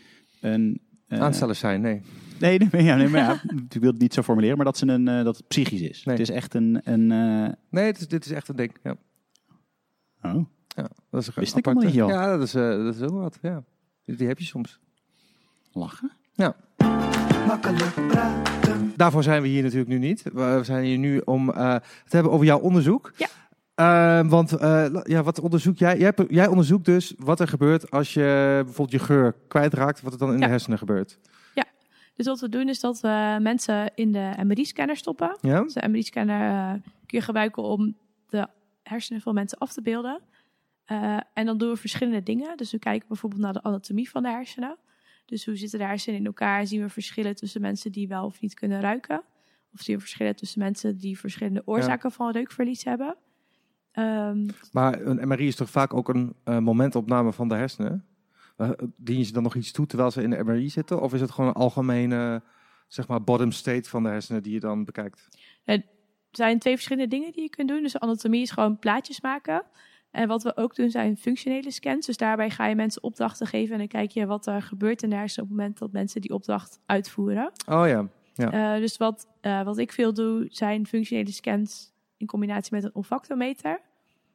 [0.42, 2.02] een eh, Aanstellers zijn, nee.
[2.40, 4.88] Nee, nee, ja, nee, maar ja, ik wil het niet zo formuleren, maar dat, ze
[4.88, 6.04] een, eh, dat het psychisch is.
[6.04, 6.16] Nee.
[6.18, 8.72] Het is echt een, een eh, Nee, het is, dit is echt een ding.
[8.84, 8.96] Ja.
[10.22, 12.24] oh, Ja, dat is een Wist ik aparte- helemaal niet, joh.
[12.26, 13.38] Ja, dat is, eh, dat is heel wat.
[13.42, 13.64] Ja.
[14.06, 14.80] Die, heb je soms.
[15.72, 16.12] lachen.
[17.48, 18.94] Makkelijk praten.
[18.96, 20.24] Daarvoor zijn we hier natuurlijk nu niet.
[20.34, 23.12] We zijn hier nu om eh, het te hebben over jouw onderzoek.
[23.18, 23.28] Ja.
[23.76, 25.98] Ehm, want eh, ja, wat onderzoek jij?
[25.98, 30.14] Jij, hebt- jij onderzoekt dus wat er gebeurt als je bijvoorbeeld je geur kwijtraakt, wat
[30.14, 30.46] er dan in Ja.
[30.46, 31.18] de hersenen gebeurt.
[32.16, 35.38] Dus wat we doen is dat we mensen in de MRI-scanner stoppen.
[35.42, 35.62] Ja?
[35.62, 37.96] Dus de MRI-scanner eh, kun je gebruiken om
[38.30, 38.48] de
[38.84, 40.22] hersenen van mensen af te beelden.
[40.86, 42.58] Eh, en dan doen we verschillende dingen.
[42.58, 44.78] Dus we kijken bijvoorbeeld naar de anatomie van de hersenen.
[45.26, 46.68] Dus hoe zitten de hersenen in elkaar?
[46.68, 49.24] Zien we verschillen tussen mensen die wel of niet kunnen ruiken?
[49.74, 53.16] Of zien we verschillen tussen mensen die verschillende oorzaken van reukverlies hebben?
[53.92, 58.06] Ehm, Maar een MRI is toch vaak ook een eh, momentopname van de hersenen?
[58.58, 61.02] Eh, dien je ze dan nog iets toe terwijl ze in de MRI zitten?
[61.02, 62.44] Of is het gewoon een algemene,
[62.88, 65.28] zeg maar, bottom state van de hersenen die je dan bekijkt?
[65.64, 65.84] er
[66.32, 67.82] zijn twee verschillende dingen die je kunt doen.
[67.82, 69.64] Dus anatomie is gewoon plaatjes maken.
[70.14, 72.06] En wat we ook doen zijn functionele scans.
[72.06, 75.10] Dus daarbij ga je mensen opdrachten geven en dan kijk je wat er gebeurt in
[75.10, 77.52] de hersenen op het moment dat mensen die opdracht uitvoeren.
[77.70, 78.08] Oh ja.
[78.34, 78.76] Ja.
[78.76, 82.96] Eh, dus wat, eh, wat ik veel doe zijn functionele scans in combinatie met een
[82.96, 83.82] olfactometer.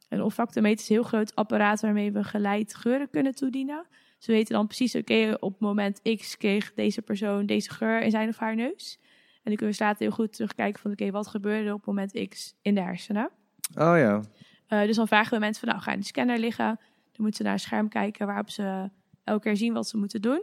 [0.08, 3.86] Een olfactometer is een heel groot apparaat waarmee we geleid geuren kunnen toedienen.
[4.18, 8.28] Ze weten dan precies, oké, op moment X kreeg deze persoon deze geur in zijn
[8.28, 8.98] of haar neus.
[9.02, 12.28] En dan kunnen we later heel goed terugkijken van, oké, wat gebeurde er op moment
[12.28, 13.30] X in de hersenen.
[13.76, 14.22] Oh ja.
[14.68, 16.64] Eh, dus dan vragen we mensen van, nou, ga in de scanner liggen.
[17.12, 18.90] Dan moeten ze naar een scherm kijken waarop ze
[19.24, 20.42] elke keer zien wat ze moeten doen.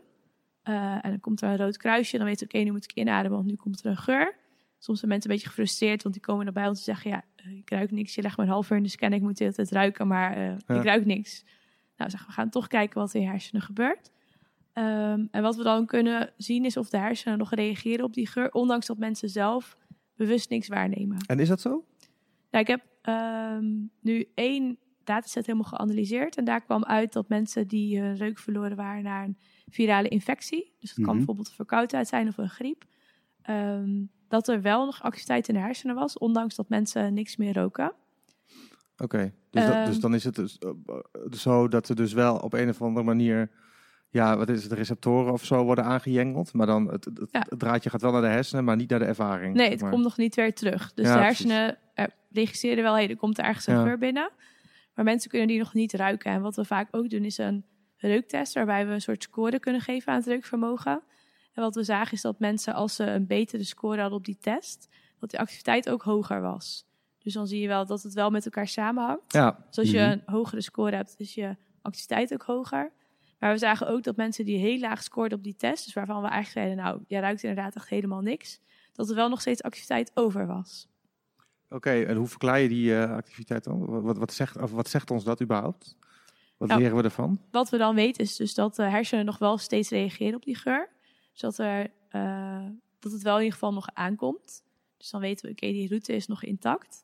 [0.61, 2.17] Eh, en dan komt er een rood kruisje.
[2.17, 4.35] Dan weten we, oké, nu moet ik inademen, want nu komt er een geur.
[4.79, 7.51] Soms zijn mensen een beetje gefrustreerd, want die komen erbij om te zeggen, ja, eh,
[7.57, 8.15] ik ruik niks.
[8.15, 10.07] Je legt me een half uur in de scanner, ik moet de hele tijd ruiken,
[10.07, 10.57] maar Ja.
[10.67, 11.43] ik ruik niks.
[11.97, 14.11] Nou, zeggen we, gaan toch kijken wat in je hersenen gebeurt.
[14.73, 18.27] Ehm, en wat we dan kunnen zien is of de hersenen nog reageren op die
[18.27, 19.77] geur, ondanks dat mensen zelf
[20.15, 21.17] bewust niks waarnemen.
[21.27, 21.85] En is dat zo?
[22.55, 23.65] Nou, ik heb ehm,
[24.01, 26.37] nu één dataset helemaal geanalyseerd.
[26.37, 29.37] En daar kwam uit dat mensen die hun reuk verloren waren naar een
[29.67, 30.73] virale infectie.
[30.79, 31.15] Dus het kan Mhm.
[31.15, 32.83] bijvoorbeeld een verkoudheid zijn of een griep.
[33.41, 37.53] ehm, dat er wel nog activiteit in de hersenen was, ondanks dat mensen niks meer
[37.53, 37.93] roken.
[38.97, 39.33] Oké.
[39.49, 39.85] Dus, dat- Ehm.
[39.85, 42.81] dus dan is het dus, eh, eh, zo dat er dus wel op een of
[42.81, 43.51] andere manier,
[44.15, 46.53] ja, wat is het, receptoren of zo worden aangejengeld.
[46.53, 47.45] Maar dan het, het, Ja.
[47.49, 49.55] het draadje gaat wel naar de hersenen, maar niet naar de ervaring.
[49.55, 49.91] Nee, het maar.
[49.91, 50.93] komt nog niet weer terug.
[50.93, 54.29] Dus Ja, de hersenen eh, registreren wel, hey, er komt ergens een geur binnen.
[54.93, 56.31] Maar mensen kunnen die nog niet ruiken.
[56.31, 57.65] En wat we vaak ook doen is een
[57.97, 61.01] reuktest, waarbij we een soort score kunnen geven aan het reukvermogen.
[61.53, 64.37] En wat we zagen is dat mensen, als ze een betere score hadden op die
[64.41, 66.85] test, dat die activiteit ook hoger was.
[67.19, 69.33] Dus dan zie je wel dat het wel met elkaar samenhangt.
[69.33, 70.09] Ja, Dus als je Mhm.
[70.11, 72.91] een hogere score hebt, is je activiteit ook hoger.
[73.39, 76.21] Maar we zagen ook dat mensen die heel laag scoorden op die test, dus waarvan
[76.21, 78.61] we eigenlijk zeiden, nou, jij ruikt inderdaad echt helemaal niks,
[78.93, 80.87] dat er wel nog steeds activiteit over was.
[81.69, 81.89] oké.
[82.03, 83.85] En hoe verklaar je die eh, activiteit dan?
[84.01, 85.97] Wat, wat, zegt, of wat zegt ons dat überhaupt?
[86.57, 87.41] Wat Nou, leren we ervan?
[87.51, 90.55] Wat we dan weten is dus dat de hersenen nog wel steeds reageren op die
[90.55, 90.89] geur.
[91.31, 92.65] Dus dat, er, eh,
[92.99, 94.63] dat het wel in ieder geval nog aankomt.
[94.97, 97.03] Dus dan weten we, oké, die route is nog intact.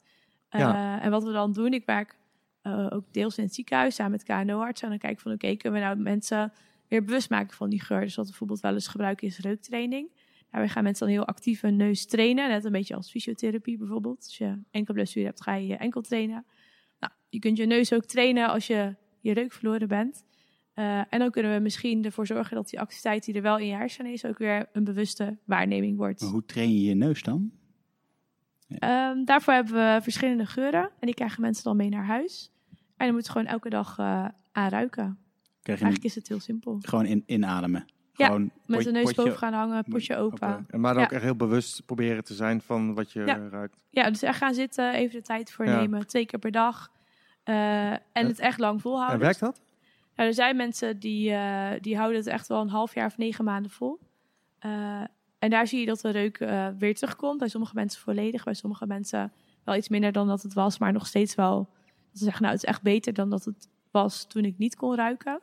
[0.50, 1.02] Eh, Ja.
[1.02, 2.16] En wat we dan doen, ik werk
[2.62, 4.86] eh, ook deels in het ziekenhuis samen met KNO-artsen.
[4.86, 6.54] En dan kijken van, oké, kunnen we nou mensen
[6.88, 8.02] weer bewust maken van die geur?
[8.02, 10.10] Dus wat we bijvoorbeeld wel eens gebruiken is reuktraining.
[10.52, 12.50] Daarbij gaan mensen dan heel actief hun neus trainen.
[12.50, 14.18] Net een beetje als fysiotherapie bijvoorbeeld.
[14.18, 16.46] Als je enkelblessure hebt, ga je je enkel trainen.
[17.00, 20.26] Nou, je kunt je neus ook trainen als je je reuk verloren bent.
[20.74, 23.68] Eh, en dan kunnen we misschien ervoor zorgen dat die activiteit die er wel in
[23.68, 26.22] je hersenen is, ook weer een bewuste waarneming wordt.
[26.22, 27.52] Maar hoe train je je neus dan?
[28.80, 32.52] Ehm, daarvoor hebben we verschillende geuren en die krijgen mensen dan mee naar huis.
[32.70, 35.18] En dan moeten ze gewoon elke dag eh aanruiken.
[35.62, 36.78] Krijg je Eigenlijk is het heel simpel.
[36.82, 37.86] gewoon in, inademen?
[38.14, 40.66] Ja, Gewoon Met de neus potje- boven gaan hangen, potje open.
[40.70, 41.08] En Maar dan Ja.
[41.08, 43.38] ook echt heel bewust proberen te zijn van wat je Ja.
[43.38, 43.84] eh, ruikt.
[43.90, 45.80] Ja, dus echt gaan zitten, even de tijd voor Ja.
[45.80, 46.92] nemen, twee keer per dag.
[47.44, 49.16] Eh, en het echt lang volhouden.
[49.16, 49.62] En werkt dat?
[50.16, 53.18] Nou, er zijn mensen die, eh, die houden het echt wel een half jaar of
[53.18, 54.00] negen maanden vol.
[54.60, 55.02] Eh,
[55.42, 57.40] en daar zie je dat de reuk eh, weer terugkomt.
[57.40, 59.32] Bij sommige mensen volledig, bij sommige mensen
[59.64, 61.58] wel iets minder dan dat het was, maar nog steeds wel.
[61.86, 64.76] Dat ze zeggen, nou, het is echt beter dan dat het was toen ik niet
[64.76, 65.42] kon ruiken.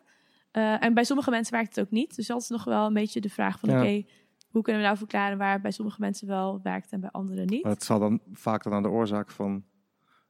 [0.51, 2.17] Eh, en bij sommige mensen werkt het ook niet.
[2.17, 3.81] Dus dat is nog wel een beetje de vraag van, Ja.
[3.81, 4.05] oké,
[4.51, 7.47] hoe kunnen we nou verklaren waar het bij sommige mensen wel werkt en bij anderen
[7.47, 7.63] niet?
[7.63, 9.65] Maar het zal dan vaak dan aan de oorzaak van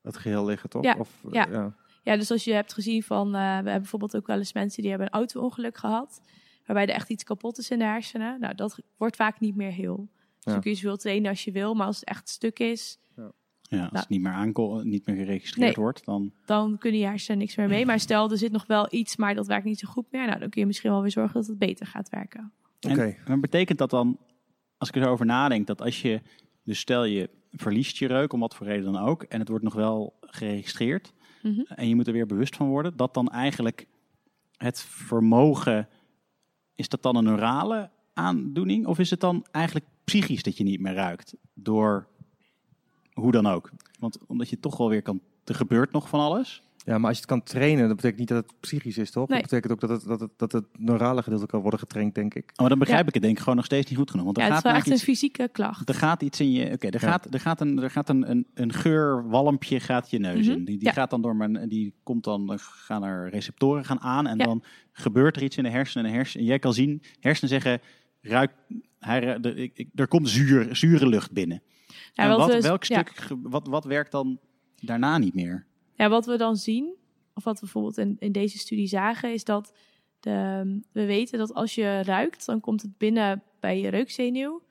[0.02, 0.82] het geheel liggen, toch?
[0.84, 1.46] Ja, Of, eh, ja.
[1.50, 1.74] ja.
[2.02, 4.90] Ja, dus als je hebt gezien van, we hebben bijvoorbeeld ook wel eens mensen die
[4.90, 6.20] hebben een auto-ongeluk gehad,
[6.68, 8.40] waarbij er echt iets kapot is in de hersenen.
[8.40, 9.96] Nou, dat wordt vaak niet meer heel.
[9.96, 10.52] Dus Ja.
[10.52, 12.98] dan kun je zoveel trainen als je wil, maar als het echt stuk is,
[13.70, 13.98] Ja, als Nou.
[14.00, 15.84] het niet meer, aanko- niet meer geregistreerd Nee.
[15.84, 16.32] wordt, dan...
[16.46, 17.86] dan kunnen je hersenen niks meer mee.
[17.86, 20.26] Maar stel, er zit nog wel iets, maar dat werkt niet zo goed meer.
[20.26, 22.52] Nou, dan kun je misschien wel weer zorgen dat het beter gaat werken.
[22.88, 23.02] Oké.
[23.02, 24.18] En, maar betekent dat dan,
[24.78, 26.20] als ik er zo over nadenk, dat als je,
[26.64, 29.64] dus stel je verliest je reuk, om wat voor reden dan ook, en het wordt
[29.64, 31.60] nog wel geregistreerd, Mhm.
[31.60, 33.86] en je moet er weer bewust van worden, dat dan eigenlijk
[34.56, 35.88] het vermogen,
[36.78, 40.80] is dat dan een neurale aandoening, of is het dan eigenlijk psychisch dat je niet
[40.80, 42.08] meer ruikt, door
[43.12, 43.70] hoe dan ook?
[43.98, 46.62] Want omdat je toch wel weer kan er gebeurt nog van alles.
[46.88, 49.28] Ja, maar als je het kan trainen, dat betekent niet dat het psychisch is, toch?
[49.28, 49.40] Nee.
[49.40, 52.34] Dat betekent ook dat het, dat, het, dat het neurale gedeelte kan worden getraind, denk
[52.34, 52.50] ik.
[52.50, 53.06] Oh, maar dan begrijp Ja.
[53.08, 54.24] ik het denk ik gewoon nog steeds niet goed genoeg.
[54.24, 55.88] Want er Ja, het is gaat wel echt namelijk een iets, fysieke klacht.
[55.88, 56.72] er gaat iets in je.
[56.72, 57.08] Oké, er, Ja.
[57.08, 60.64] gaat, er gaat een, er gaat een, een, een geurwalmpje gaat je neus Mhm, in.
[60.64, 60.92] Die, die ja.
[60.92, 61.68] gaat dan door mijn.
[61.68, 62.58] Die komt dan.
[62.58, 64.26] gaan er receptoren gaan aan.
[64.26, 64.44] En Ja.
[64.44, 66.04] dan gebeurt er iets in de hersenen.
[66.06, 67.80] En, de hersen, en jij kan zien, hersenen zeggen.
[68.20, 68.50] Ruik,
[68.98, 71.62] hij, ru- de, ik, ik- er komt zuur, zure lucht binnen.
[72.12, 74.38] Ja, en wat we- welk stuk, wat, wat werkt dan
[74.76, 75.66] daarna niet meer?
[75.98, 76.94] Ja, wat we dan zien,
[77.34, 79.72] of wat we bijvoorbeeld in, in deze studie zagen, is dat
[80.20, 84.62] de, we weten dat als je ruikt, dan komt het binnen bij je reukzenuw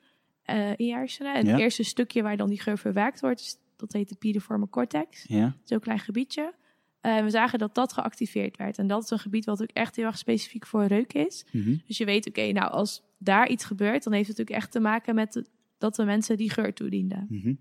[0.43, 1.33] eh, in je hersenen.
[1.35, 1.51] En Ja.
[1.51, 5.23] het eerste stukje waar dan die geur verwerkt wordt, is- dat heet de piriforme cortex.
[5.27, 5.55] Ja.
[5.63, 6.53] Zo'n klein gebiedje.
[7.01, 8.77] En we zagen dat dat geactiveerd werd.
[8.77, 11.45] En dat is een gebied wat ook echt heel erg specifiek voor reuk is.
[11.51, 11.75] Mhm.
[11.87, 14.79] Dus je weet, oké, nou als daar iets gebeurt, dan heeft het natuurlijk echt te
[14.79, 15.45] maken met de-
[15.77, 17.25] dat de mensen die geur toedienden.
[17.29, 17.53] Mhm.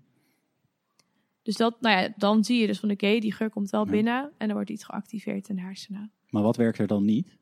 [1.47, 3.91] Dus dat, nou ja, dan zie je dus van, oké, die geur komt wel Ja.
[3.91, 6.11] binnen en er wordt iets geactiveerd in de hersenen.
[6.29, 7.37] Maar wat werkt er dan niet?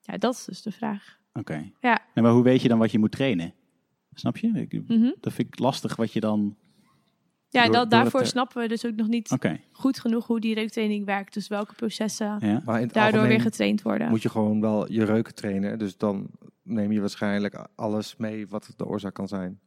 [0.00, 1.18] Ja, dat is dus de vraag.
[1.32, 1.70] Oké.
[1.80, 2.00] Ja.
[2.14, 3.54] En maar hoe weet je dan wat je moet trainen?
[4.12, 4.48] Snap je?
[4.68, 5.12] Ik- Mhm.
[5.20, 6.56] Dat vind ik lastig wat je dan.
[7.48, 9.36] Ja, Door- dat, door daarvoor eh, snappen we dus ook nog niet
[9.72, 11.34] goed genoeg hoe die reuktraining werkt.
[11.34, 12.86] Dus welke processen Ja.
[12.86, 14.08] Daardoor weer getraind worden.
[14.08, 15.78] moet je gewoon wel je reuk trainen.
[15.78, 16.30] Dus dan
[16.62, 19.60] neem je waarschijnlijk alles mee wat de oorzaak kan zijn.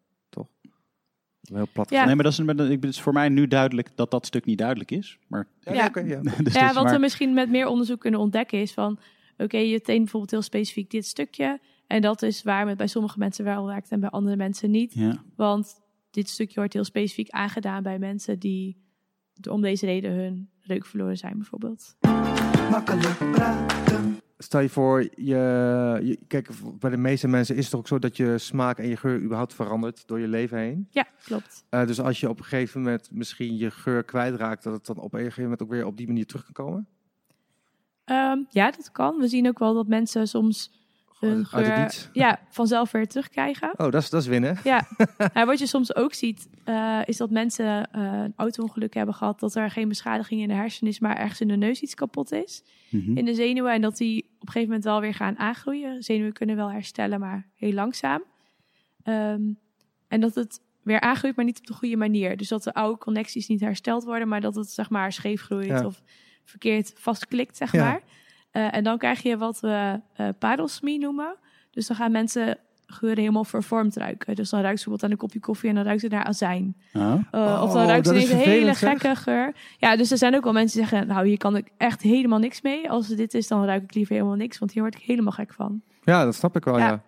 [1.44, 1.58] Toch?
[1.58, 1.90] Heel plat.
[1.90, 2.06] Ja.
[2.06, 4.92] Nee, maar dat is, het is voor mij nu duidelijk dat dat stuk niet duidelijk
[4.92, 5.18] is.
[5.28, 5.86] Maar, Ja.
[5.86, 6.22] oké, ja.
[6.44, 9.00] dus ja, is wat maar- we misschien met meer onderzoek kunnen ontdekken is van...
[9.38, 11.60] Oké, je traint bijvoorbeeld heel specifiek dit stukje.
[11.88, 14.94] En dat is waar het bij sommige mensen wel werkt en bij andere mensen niet.
[14.94, 15.24] Ja.
[15.36, 18.78] Want dit stukje wordt heel specifiek aangedaan bij mensen die
[19.50, 21.96] om deze reden hun reuk verloren zijn bijvoorbeeld.
[22.70, 24.20] Makkelijk praten.
[24.44, 28.18] Stel je voor, je, je, kijk, bij de meeste mensen is het ook zo dat
[28.18, 30.88] je smaak en je geur überhaupt verandert door je leven heen.
[30.92, 31.66] Ja, klopt.
[31.70, 34.98] Eh, dus als je op een gegeven moment misschien je geur kwijtraakt, dat het dan
[34.98, 36.88] op een gegeven moment ook weer op die manier terug kan komen?
[38.04, 39.18] Ehm, ja, dat kan.
[39.18, 40.72] We zien ook wel dat mensen soms
[41.28, 43.70] hun geur ja, vanzelf weer terugkrijgen.
[43.78, 44.58] Oh, dat is, dat is winnen.
[44.64, 44.88] Ja,
[45.34, 49.40] nou, wat je soms ook ziet, eh, is dat mensen eh, een auto-ongeluk hebben gehad,
[49.40, 52.32] dat er geen beschadiging in de hersenen is, maar ergens in de neus iets kapot
[52.32, 52.64] is.
[52.90, 53.18] Mhm.
[53.18, 56.04] In de zenuwen en dat die op een gegeven moment wel weer gaan aangroeien.
[56.04, 58.24] Zenuwen kunnen wel herstellen, maar heel langzaam.
[59.04, 59.42] Ehm,
[60.08, 62.38] en dat het weer aangroeit, maar niet op de goede manier.
[62.38, 65.68] Dus dat de oude connecties niet hersteld worden, maar dat het zeg maar scheef groeit
[65.68, 65.86] Ja.
[65.86, 66.02] of
[66.46, 67.84] verkeerd vastklikt, zeg Ja.
[67.84, 68.02] maar.
[68.54, 71.36] Eh, en dan krijg je wat we eh parosmie noemen.
[71.72, 74.36] Dus dan gaan mensen geuren helemaal vervormd ruiken.
[74.36, 76.76] Dus dan ruikt ze bijvoorbeeld aan een kopje koffie en dan ruikt het naar azijn.
[76.94, 77.02] Oh.
[77.02, 79.56] Uh, of dan Oh, ruikt ze een hele gekke geur.
[79.78, 81.08] Ja, dus er zijn ook wel mensen die zeggen...
[81.08, 82.90] nou, hier kan ik echt helemaal niks mee.
[82.90, 84.58] Als het dit is, dan ruik ik liever helemaal niks.
[84.60, 85.82] Want hier word ik helemaal gek van.
[86.04, 86.88] Ja, dat snap ik wel, ja.
[86.88, 87.02] Ja.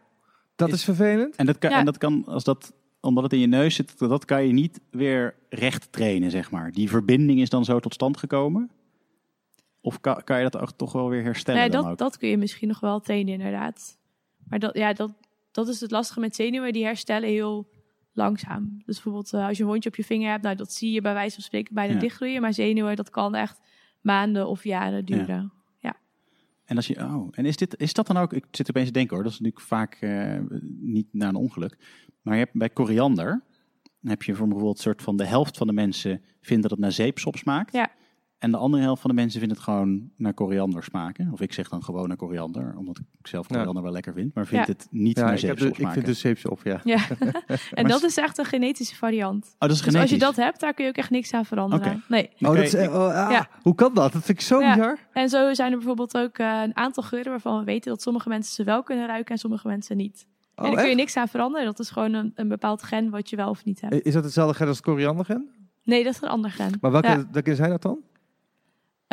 [0.55, 1.35] Dat Is- is vervelend.
[1.35, 1.79] En, dat kan, Ja.
[1.79, 4.79] en dat kan, als dat, omdat het in je neus zit, dat kan je niet
[4.91, 6.71] weer recht trainen, zeg maar.
[6.71, 8.69] Die verbinding is dan zo tot stand gekomen?
[9.85, 12.37] Of kan, kan je dat ook toch wel weer herstellen nee, dat, dat kun je
[12.37, 13.97] misschien nog wel trainen, inderdaad.
[14.43, 15.13] Maar dat, ja, dat,
[15.51, 16.73] dat is het lastige met zenuwen.
[16.73, 17.67] Die herstellen heel
[18.13, 18.81] langzaam.
[18.85, 20.43] Dus bijvoorbeeld eh, als je een wondje op je vinger hebt...
[20.43, 21.99] nou, dat zie je bij wijze van spreken bijna Ja.
[21.99, 22.41] dichtgroeien.
[22.41, 23.59] Maar zenuwen, dat kan echt
[24.01, 25.51] maanden of jaren duren.
[26.65, 28.93] En, als je, oh, en is, dit, is dat dan ook, ik zit opeens te
[28.93, 30.39] denken hoor, dat is natuurlijk vaak eh,
[30.79, 31.77] niet naar een ongeluk.
[32.21, 33.43] Maar je hebt bij koriander,
[34.03, 36.79] heb je voor bijvoorbeeld een soort van de helft van de mensen vindt dat het
[36.79, 37.73] naar zeepsop smaakt.
[37.73, 37.91] Ja.
[38.45, 41.29] En de andere helft van de mensen vindt het gewoon naar koriander smaken.
[41.31, 43.55] Of ik zeg dan gewoon naar koriander, omdat ik zelf Ja.
[43.55, 44.33] koriander wel lekker vind.
[44.33, 44.71] Maar vind Ja.
[44.73, 45.93] het niet Ja, naar ik, heb zeepsop de, ik smaken.
[46.03, 46.81] vind de zeepsop, ja.
[46.83, 46.99] Ja,
[47.79, 49.45] en dat is echt een genetische variant.
[49.45, 51.45] Oh, dat is Dus als je dat hebt, daar kun je ook echt niks aan
[51.45, 51.87] veranderen.
[51.87, 52.01] Oké.
[52.07, 52.29] Nee.
[52.39, 53.47] Oh, dat is, oh, ah, Ja.
[53.61, 54.13] Hoe kan dat?
[54.13, 54.73] Dat vind ik zo Ja.
[54.75, 54.99] bizar.
[55.13, 58.29] En zo zijn er bijvoorbeeld ook eh, een aantal geuren waarvan we weten dat sommige
[58.29, 60.25] mensen ze wel kunnen ruiken en sommige mensen niet.
[60.55, 61.65] en Oh, daar kun je niks aan veranderen.
[61.65, 64.05] Dat is gewoon een, een bepaald gen wat je wel of niet hebt.
[64.05, 65.49] Is dat hetzelfde gen als het koriandergen?
[65.83, 66.71] Nee, dat is een ander gen.
[66.81, 67.23] Maar welke, Ja.
[67.31, 67.97] welke zijn dat dan?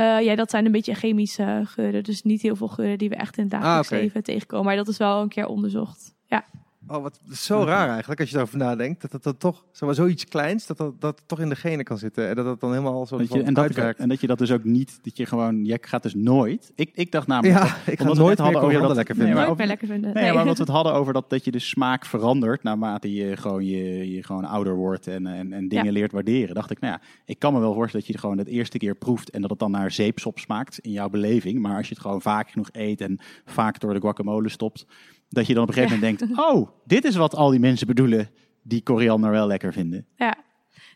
[0.02, 2.04] Eh, ja, dat zijn een beetje chemische geuren.
[2.04, 4.66] Dus niet heel veel geuren die we echt in het dagelijks Ah, leven tegenkomen.
[4.66, 6.14] Maar dat is wel een keer onderzocht.
[6.26, 6.44] Ja,
[6.88, 9.00] Oh, wat zo raar eigenlijk als je daarover nadenkt.
[9.02, 12.28] Dat het dan toch, zoiets kleins, dat dat, dat toch in de genen kan zitten.
[12.28, 14.38] En dat dat dan helemaal zo Dat je, van en, dat, en dat je dat
[14.38, 16.72] dus ook niet, dat je gewoon, jij gaat dus nooit.
[16.74, 19.16] Ik, ik dacht namelijk, Ja, dat- ik ga omdat we nooit hadden over dat- lekker
[19.16, 19.56] Nee, vinden.
[19.56, 19.88] maar lekker.
[19.98, 23.36] Nee, maar omdat we het hadden over dat, dat je de smaak verandert naarmate je
[23.36, 25.92] gewoon, je, je gewoon ouder wordt en, en, en dingen Ja.
[25.92, 26.54] leert waarderen.
[26.54, 28.94] Dacht ik, nou ja, ik kan me wel voorstellen dat je gewoon het eerste keer
[28.94, 31.58] proeft en dat het dan naar zeepsop smaakt in jouw beleving.
[31.60, 34.86] Maar als je het gewoon vaak genoeg eet en vaak door de guacamole stopt,
[35.34, 37.86] dat je dan op een gegeven moment denkt, oh, dit is wat al die mensen
[37.86, 38.30] bedoelen
[38.62, 40.06] die koriander wel lekker vinden.
[40.16, 40.36] Ja,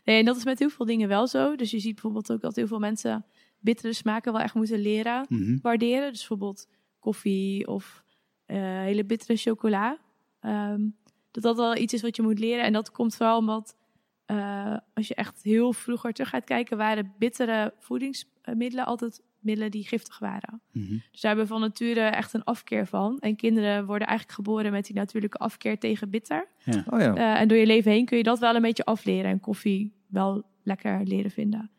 [0.05, 1.55] nee, en dat is met heel veel dingen wel zo.
[1.55, 3.25] Dus je ziet bijvoorbeeld ook dat heel veel mensen
[3.59, 5.57] bittere smaken wel echt moeten leren Mhm.
[5.61, 6.09] waarderen.
[6.09, 6.67] Dus bijvoorbeeld
[6.99, 8.03] koffie of
[8.45, 9.97] eh, hele bittere chocola.
[10.39, 10.81] Ehm,
[11.31, 12.63] dat dat wel iets is wat je moet leren.
[12.63, 13.75] En dat komt vooral omdat
[14.25, 19.87] eh, als je echt heel vroeger terug gaat kijken, waren bittere voedingsmiddelen altijd middelen die
[19.87, 20.61] giftig waren.
[20.71, 20.91] Mhm.
[21.11, 23.19] Dus daar hebben we van nature echt een afkeer van.
[23.19, 26.47] En kinderen worden eigenlijk geboren met die natuurlijke afkeer tegen bitter.
[26.89, 27.15] Oh ja.
[27.15, 29.93] Eh, en door je leven heen kun je dat wel een beetje afleren en koffie
[30.07, 31.69] wel lekker leren vinden.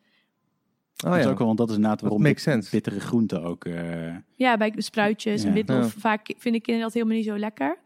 [1.04, 1.30] oh dat is ja.
[1.30, 3.64] ook wel, want dat is inderdaad waarom bit- bittere groenten ook...
[3.64, 5.48] eh, Ja, bij spruitjes Ja.
[5.48, 5.94] en witlof.
[5.94, 6.00] Ja.
[6.00, 7.78] Vaak vinden kinderen dat helemaal niet zo lekker.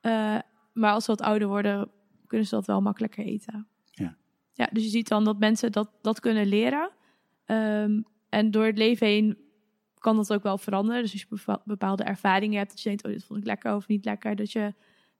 [0.00, 0.38] Eh,
[0.72, 1.90] maar als ze wat ouder worden,
[2.26, 3.66] kunnen ze dat wel makkelijker eten.
[3.90, 4.16] Ja.
[4.52, 6.90] Ja, dus je ziet dan dat mensen dat, dat kunnen leren.
[7.44, 8.00] Ehm,
[8.30, 9.38] en door het leven heen
[9.98, 11.02] kan dat ook wel veranderen.
[11.02, 13.74] Dus als je bepa- bepaalde ervaringen hebt, dat je denkt, oh, dit vond ik lekker
[13.74, 14.74] of niet lekker, dat je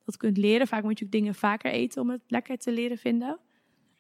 [0.05, 0.67] dat kunt leren.
[0.67, 3.39] Vaak moet je ook dingen vaker eten om het lekker te leren vinden.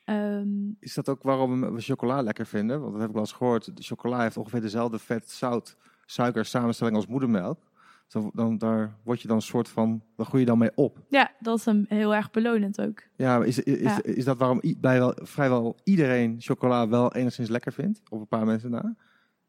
[0.04, 2.80] Ehm, Is dat ook waarom we chocola lekker vinden?
[2.80, 3.76] Want dat heb ik wel eens gehoord.
[3.76, 7.69] De chocola heeft ongeveer dezelfde vet, zout, suiker samenstelling als moedermelk.
[8.10, 10.98] Dan, dan, daar word je dan een soort van, daar groei je dan mee op.
[11.08, 13.02] ja, dat is een, heel erg belonend ook.
[13.16, 14.02] Ja, is, is, is, Ja.
[14.02, 18.00] is dat waarom bijwel, vrijwel iedereen chocola wel enigszins lekker vindt?
[18.08, 18.94] Of een paar mensen na?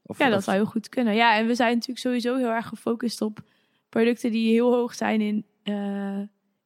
[0.04, 1.15] Of, Ja, dat zou heel goed kunnen.
[1.15, 3.39] Ja, en we zijn natuurlijk sowieso heel erg gefocust op
[3.89, 6.19] producten die heel hoog zijn in eh,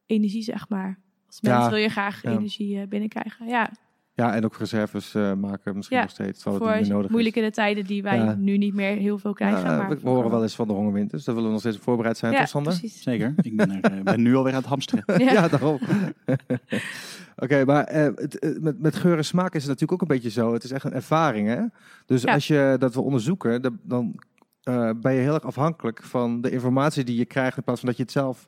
[0.05, 0.99] energie, zeg maar.
[1.27, 2.31] Als Ja, mens wil je graag ja.
[2.31, 3.47] energie eh, binnenkrijgen.
[3.47, 3.71] Ja,
[4.17, 7.51] Ja, en ook reserves eh, maken misschien Ja, nog steeds, het voor meer nodig moeilijkere
[7.51, 8.35] tijden die wij Ja.
[8.35, 9.35] nu niet meer heel veel is.
[9.37, 9.61] krijgen.
[9.69, 12.17] Ja, maar we horen wel eens van de hongerwinters, daar willen we nog steeds voorbereid
[12.17, 12.71] zijn, ja, toch Sander?
[12.79, 13.01] precies.
[13.03, 13.33] Zeker.
[13.41, 15.03] Ik ben, er, eh, ben nu alweer aan het hamsteren.
[15.25, 15.31] Ja.
[15.31, 15.79] Ja, daarom.
[17.43, 20.15] Oké, maar eh, het, eh, met, met geur en smaak is het natuurlijk ook een
[20.15, 20.53] beetje zo.
[20.53, 21.61] Het is echt een ervaring, hè?
[22.05, 22.33] Dus Ja.
[22.33, 24.19] als je dat wil onderzoeken, dan, dan
[24.63, 27.89] eh, ben je heel erg afhankelijk van de informatie die je krijgt in plaats van
[27.89, 28.47] dat je het zelf...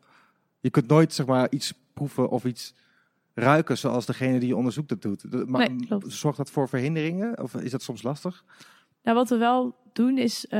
[0.60, 2.74] Je kunt nooit, zeg maar, iets proeven of iets
[3.39, 5.47] ruiken zoals degene die je onderzoekt dat doet.
[5.50, 6.12] Maar Nee, klopt.
[6.13, 7.41] zorgt dat voor verhinderingen?
[7.43, 8.43] Of is dat soms lastig?
[9.04, 10.60] Nou, wat we wel doen is, eh,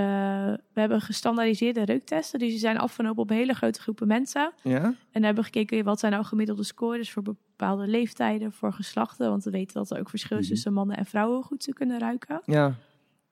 [0.74, 2.40] we hebben gestandaardiseerde reuktesten.
[2.40, 4.52] Dus die zijn afgenomen op hele grote groepen mensen.
[4.64, 4.84] Ja?
[4.84, 9.30] En dan hebben we gekeken, wat zijn nou gemiddelde scores voor bepaalde leeftijden, voor geslachten.
[9.30, 10.54] Want we weten dat er ook verschil is Mhm.
[10.54, 12.42] tussen mannen en vrouwen hoe goed ze kunnen ruiken.
[12.46, 12.76] Ja.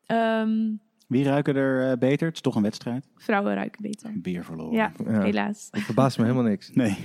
[0.06, 0.74] Ehm,
[1.08, 2.26] Wie ruiken er eh, beter?
[2.28, 3.08] Het is toch een wedstrijd.
[3.16, 4.12] vrouwen ruiken beter.
[4.22, 4.74] Weer verloren.
[4.74, 5.22] Ja, ja.
[5.22, 5.68] helaas.
[5.72, 6.70] Het verbaast me helemaal niks.
[6.74, 6.98] Nee, nee.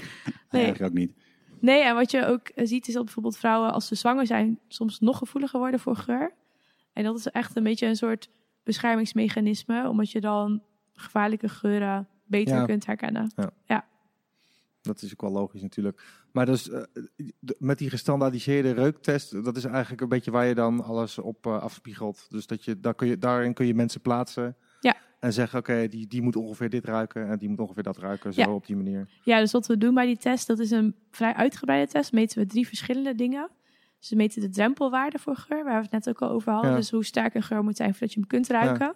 [0.65, 1.15] eigenlijk ook niet.
[1.61, 4.59] Nee, en wat je ook eh, ziet is dat bijvoorbeeld vrouwen als ze zwanger zijn
[4.69, 6.33] soms nog gevoeliger worden voor geur.
[6.93, 8.29] En dat is echt een beetje een soort
[8.63, 12.65] beschermingsmechanisme, omdat je dan gevaarlijke geuren beter Ja.
[12.65, 13.33] kunt herkennen.
[14.83, 16.03] Dat is ook wel logisch natuurlijk.
[16.33, 16.63] Maar dus
[17.39, 21.47] de- met die gestandaardiseerde reuktest, dat is eigenlijk een beetje waar je dan alles op
[21.47, 22.27] eh, afspiegelt.
[22.31, 24.57] Dus dat je, daar kun je, daarin kun je mensen plaatsen.
[24.81, 24.97] Ja.
[25.21, 28.33] En zeggen, oké, die, die moet ongeveer dit ruiken en die moet ongeveer dat ruiken.
[28.33, 28.51] Zo Ja.
[28.55, 29.09] op die manier.
[29.25, 32.13] Ja, dus wat we doen bij die test, dat is een vrij uitgebreide test.
[32.13, 33.49] Meten we drie verschillende dingen.
[33.99, 36.71] Dus we meten de drempelwaarde voor geur, waar we het net ook al over hadden.
[36.71, 36.77] Ja.
[36.77, 38.95] Dus hoe sterk een geur moet zijn voordat je hem kunt ruiken.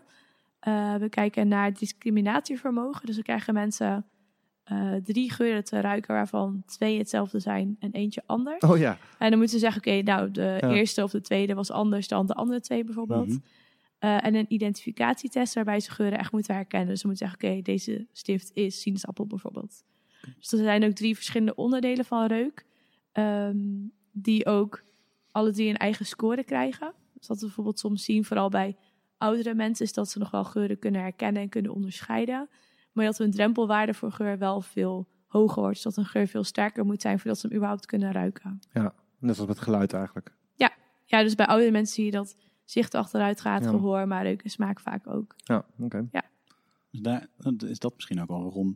[0.61, 3.07] Eh, we kijken naar discriminatievermogen.
[3.07, 4.05] Dus we krijgen mensen
[4.65, 8.63] eh, drie geuren te ruiken, waarvan twee hetzelfde zijn en eentje anders.
[8.65, 10.71] Oh ja, En dan moeten ze zeggen, oké, nou, de Ja.
[10.71, 13.29] eerste of de tweede was anders dan de andere twee bijvoorbeeld.
[13.29, 13.39] Mhm.
[14.05, 16.89] Eh, en een identificatietest waarbij ze geuren echt moeten herkennen.
[16.89, 19.85] Dus ze moeten zeggen, oké, deze stift is sinaasappel bijvoorbeeld.
[20.39, 22.65] Dus er zijn ook drie verschillende onderdelen van reuk.
[23.13, 23.57] ehm,
[24.13, 24.83] die ook
[25.31, 26.93] alle drie een eigen score krijgen.
[27.13, 28.77] Dus wat we bijvoorbeeld soms zien, vooral bij
[29.19, 29.85] oudere mensen...
[29.85, 32.49] is dat ze nog wel geuren kunnen herkennen en kunnen onderscheiden.
[32.93, 35.75] Maar dat hun drempelwaarde voor geur wel veel hoger wordt.
[35.75, 38.61] Dus dat een geur veel sterker moet zijn voordat ze hem überhaupt kunnen ruiken.
[39.19, 40.35] net als met geluid eigenlijk.
[41.05, 43.71] Ja, dus bij oudere mensen zie je dat zicht achteruit gaat, Ja.
[43.71, 45.35] gehoor, maar reuk en smaak vaak ook.
[45.37, 46.09] Ja, oké.
[46.91, 47.27] Dus daar
[47.67, 48.69] is dat misschien ook wel waarom.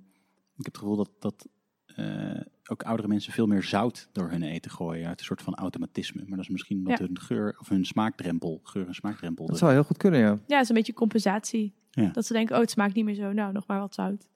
[0.56, 1.48] Ik heb het gevoel dat, dat
[1.86, 5.06] eh, ook oudere mensen veel meer zout door hun eten gooien.
[5.08, 6.20] Uit een soort van automatisme.
[6.20, 7.04] Maar dat is misschien omdat Ja.
[7.04, 9.46] hun geur of hun smaakdrempel, geur en smaakdrempel.
[9.46, 10.26] Dat zou heel goed kunnen, ja.
[10.46, 11.74] Ja, het is een beetje compensatie.
[11.90, 12.08] Ja.
[12.10, 13.32] Dat ze denken, oh, het smaakt niet meer zo.
[13.32, 14.28] Nou, nog maar wat zout.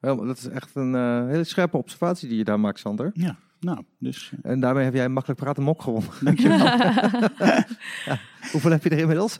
[0.00, 3.10] Wel, dat is echt een eh, hele scherpe observatie die je daar maakt, Sander.
[3.14, 6.10] Ja, nou, dus eh, En daarmee heb jij makkelijk praten mok gewonnen.
[6.24, 6.58] dankjewel.
[8.52, 9.36] Hoeveel heb je er inmiddels?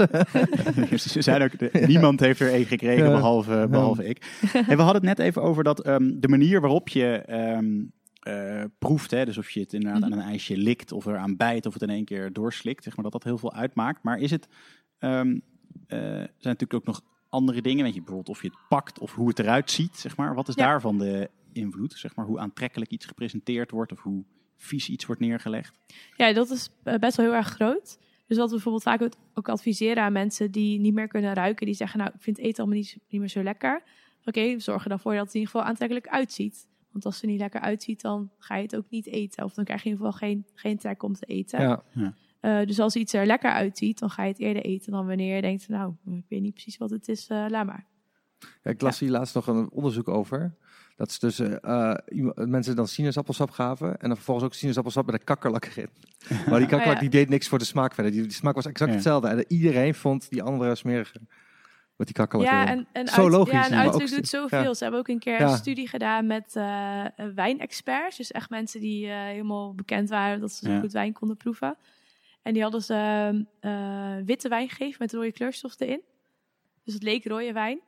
[0.97, 3.11] Ze zijn ook, de- niemand heeft er één gekregen Ja.
[3.11, 4.39] behalve, behalve ik.
[4.47, 7.81] Hey, we hadden het net even over dat ehm, de manier waarop je ehm,
[8.21, 10.13] eh, proeft, hè, dus of je het inderdaad Mhm.
[10.13, 13.03] aan een ijsje likt of eraan bijt of het in één keer doorslikt, zeg maar,
[13.05, 14.03] dat dat heel veel uitmaakt.
[14.03, 14.49] Maar is het,
[14.99, 15.39] ehm,
[15.87, 19.15] eh, zijn natuurlijk ook nog andere dingen, weet je, bijvoorbeeld of je het pakt of
[19.15, 20.35] hoe het eruit ziet, zeg maar.
[20.35, 20.65] Wat is Ja.
[20.65, 24.25] daarvan de invloed, zeg maar, hoe aantrekkelijk iets gepresenteerd wordt of hoe
[24.57, 25.79] vies iets wordt neergelegd?
[26.17, 27.99] ja, dat is eh, best wel heel erg groot.
[28.27, 29.03] Dus wat we bijvoorbeeld vaak
[29.35, 31.67] ook- adviseren aan mensen die niet meer kunnen ruiken.
[31.67, 33.83] Die zeggen, nou, ik vind eten allemaal niet, niet meer zo lekker.
[34.25, 36.69] Oké, we zorgen dan voor dat het in ieder geval aantrekkelijk uitziet.
[36.93, 39.45] Want als het er niet lekker uitziet, dan ga je het ook niet eten.
[39.45, 41.61] Of dan krijg je in ieder geval geen, geen trek om te eten.
[41.61, 42.15] ja.
[42.41, 45.35] Eh, dus als iets er lekker uitziet, dan ga je het eerder eten dan wanneer
[45.35, 47.87] je denkt, nou, ik weet niet precies wat het is, eh laat maar.
[48.63, 50.57] Ja, ik las hier laatst nog een onderzoek over.
[51.01, 55.15] Dat ze dus eh, iemand- mensen dan sinaasappelsap gaven en dan vervolgens ook sinaasappelsap met
[55.15, 55.89] een kakkerlak erin.
[56.49, 56.99] Maar die kakkerlak Oh, ja.
[57.01, 58.13] die deed niks voor de smaak verder.
[58.13, 58.97] Die, die smaak was exact Ja.
[58.97, 59.29] hetzelfde.
[59.29, 61.21] En iedereen vond die andere smeriger.
[61.97, 62.79] Met die kakkerlak Ja, erin.
[62.79, 64.63] en, en Zo uit- logisch, Ja, en uiterlijk ook- doet zoveel.
[64.63, 64.75] ja.
[64.75, 65.51] Ze hebben ook een keer Ja.
[65.51, 68.17] een studie gedaan met eh, eh, wijnexperts.
[68.17, 70.81] Dus echt mensen die eh, helemaal bekend waren dat ze zo Ja.
[70.81, 71.77] goed wijn konden proeven.
[72.43, 72.95] En die hadden ze
[73.61, 76.01] eh, witte wijn gegeven met rode kleurstof erin.
[76.85, 77.81] Dus het leek rode wijn.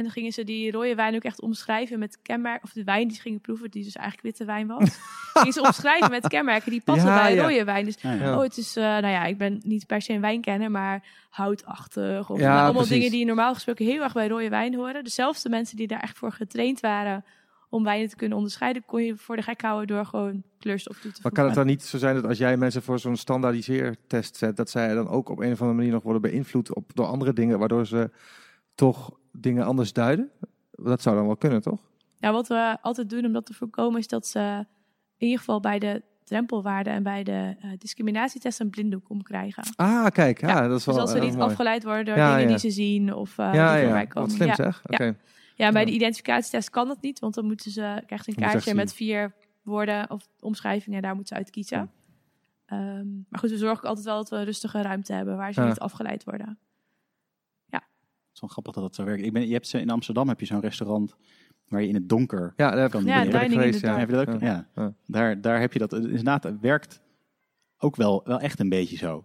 [0.00, 2.62] En dan gingen ze die rode wijn ook echt omschrijven met kenmerken.
[2.64, 4.98] Of de wijn die ze gingen proeven, die dus eigenlijk witte wijn was.
[5.32, 7.42] gingen ze omschrijven met kenmerken die passen Ja, bij ja.
[7.42, 7.84] rode wijn.
[7.84, 8.36] Dus Ja.
[8.36, 12.30] Oh, het is, eh, nou ja, ik ben niet per se een wijnkenner, maar houtachtig.
[12.30, 12.90] Of Ja, nou, allemaal precies.
[12.90, 15.04] dingen die normaal gesproken heel erg bij rode wijn horen.
[15.04, 17.24] Dezelfde mensen die daar echt voor getraind waren
[17.68, 21.02] om wijnen te kunnen onderscheiden, kon je voor de gek houden door gewoon kleurstof toe
[21.02, 21.32] te Maar voegen.
[21.32, 24.70] kan het dan niet zo zijn dat als jij mensen voor zo'n standaardiseertest zet, dat
[24.70, 27.58] zij dan ook op een of andere manier nog worden beïnvloed op, door andere dingen,
[27.58, 28.10] waardoor ze
[28.74, 30.30] toch dingen anders duiden?
[30.70, 31.80] Dat zou dan wel kunnen, toch?
[32.18, 34.38] Ja, wat we altijd doen om dat te voorkomen is dat ze
[35.16, 39.62] in ieder geval bij de drempelwaarden en bij de eh, discriminatietest een blinddoek omkrijgen.
[39.76, 41.50] Ah, kijk, ja, dat is wel Dus dat ze eh, niet mooi.
[41.50, 42.48] afgeleid worden door Ja, dingen ja.
[42.48, 44.28] die ze zien of Ja, die ja, voorbij komen.
[44.28, 44.54] wat slim ja.
[44.54, 44.82] zeg.
[44.86, 45.16] Oké.
[45.56, 45.72] Ja.
[45.72, 49.34] Bij de identificatietest kan dat niet, want dan moeten ze krijgt een kaartje met vier
[49.62, 51.90] woorden of omschrijvingen, daar moeten ze uit kiezen.
[52.66, 55.60] Ehm, maar goed, we zorgen altijd wel dat we een rustige ruimte hebben waar ze
[55.60, 56.58] niet afgeleid worden.
[58.42, 59.24] Is wel grappig dat dat zo werkt.
[59.24, 61.14] Ik ben, je hebt, ze- in Amsterdam heb je zo'n restaurant
[61.68, 63.92] waar je in het donker Ja, daar heb kan ik Ja, dining geweest, ja.
[63.92, 64.40] Ja, heb je dat ook?
[64.40, 64.46] Ja.
[64.46, 64.66] Ja.
[64.74, 64.92] Ja.
[65.06, 65.92] Daar, daar heb je dat.
[65.92, 67.00] Inderdaad, het werkt
[67.78, 69.24] ook wel, wel echt een beetje zo.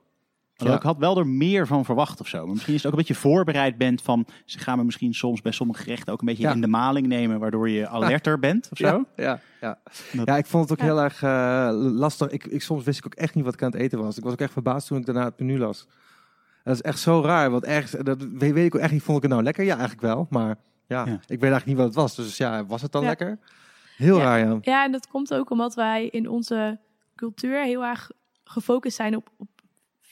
[0.57, 2.43] Ik had wel er meer van verwacht of zo.
[2.45, 4.25] Maar misschien is het ook een beetje voorbereid bent van...
[4.45, 6.53] ze gaan me misschien soms bij sommige gerechten ook een beetje Ja.
[6.53, 7.39] in de maling nemen...
[7.39, 8.85] waardoor je alerter bent of zo.
[8.85, 9.79] Ja, ja, ja.
[10.13, 10.93] Dat- ja, ik vond het ook Ja.
[10.93, 12.29] heel erg eh, lastig.
[12.29, 14.17] Ik, ik, soms wist ik ook echt niet wat ik aan het eten was.
[14.17, 15.87] Ik was ook echt verbaasd toen ik daarna het menu las.
[16.65, 19.17] Dat is echt zo raar, want ergens, dat weet, weet ik ook echt niet, vond
[19.17, 19.63] ik het nou lekker?
[19.63, 20.57] Ja, eigenlijk wel, maar
[20.87, 21.13] ja, Ja.
[21.13, 22.15] ik weet eigenlijk niet wat het was.
[22.15, 23.07] Dus ja, was het dan Ja.
[23.07, 23.39] lekker?
[23.97, 24.23] Heel Ja.
[24.23, 24.57] raar, ja.
[24.61, 26.79] Ja, en dat komt ook omdat wij in onze
[27.15, 28.11] cultuur heel erg
[28.43, 29.47] gefocust zijn op, op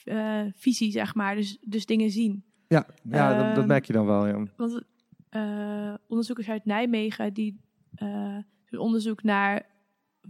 [0.04, 1.36] eh, visie, zeg maar.
[1.36, 2.44] Dus, dus dingen zien.
[2.68, 4.44] Ja, ja dat, dat Ehm, merk je dan wel, ja.
[4.58, 4.82] Want
[5.30, 7.60] eh, onderzoekers uit Nijmegen die
[7.96, 8.38] eh,
[8.70, 9.66] doen onderzoek naar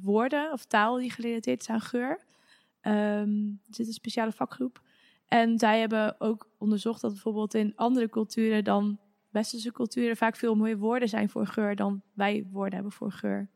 [0.02, 2.20] woorden of taal die gerelateerd is aan geur.
[2.82, 3.30] Ehm,
[3.68, 4.82] er zit een speciale vakgroep.
[5.34, 10.56] En zij hebben ook onderzocht dat bijvoorbeeld in andere culturen dan westerse culturen vaak veel
[10.56, 13.50] mooie woorden zijn voor geur dan wij woorden hebben voor geur.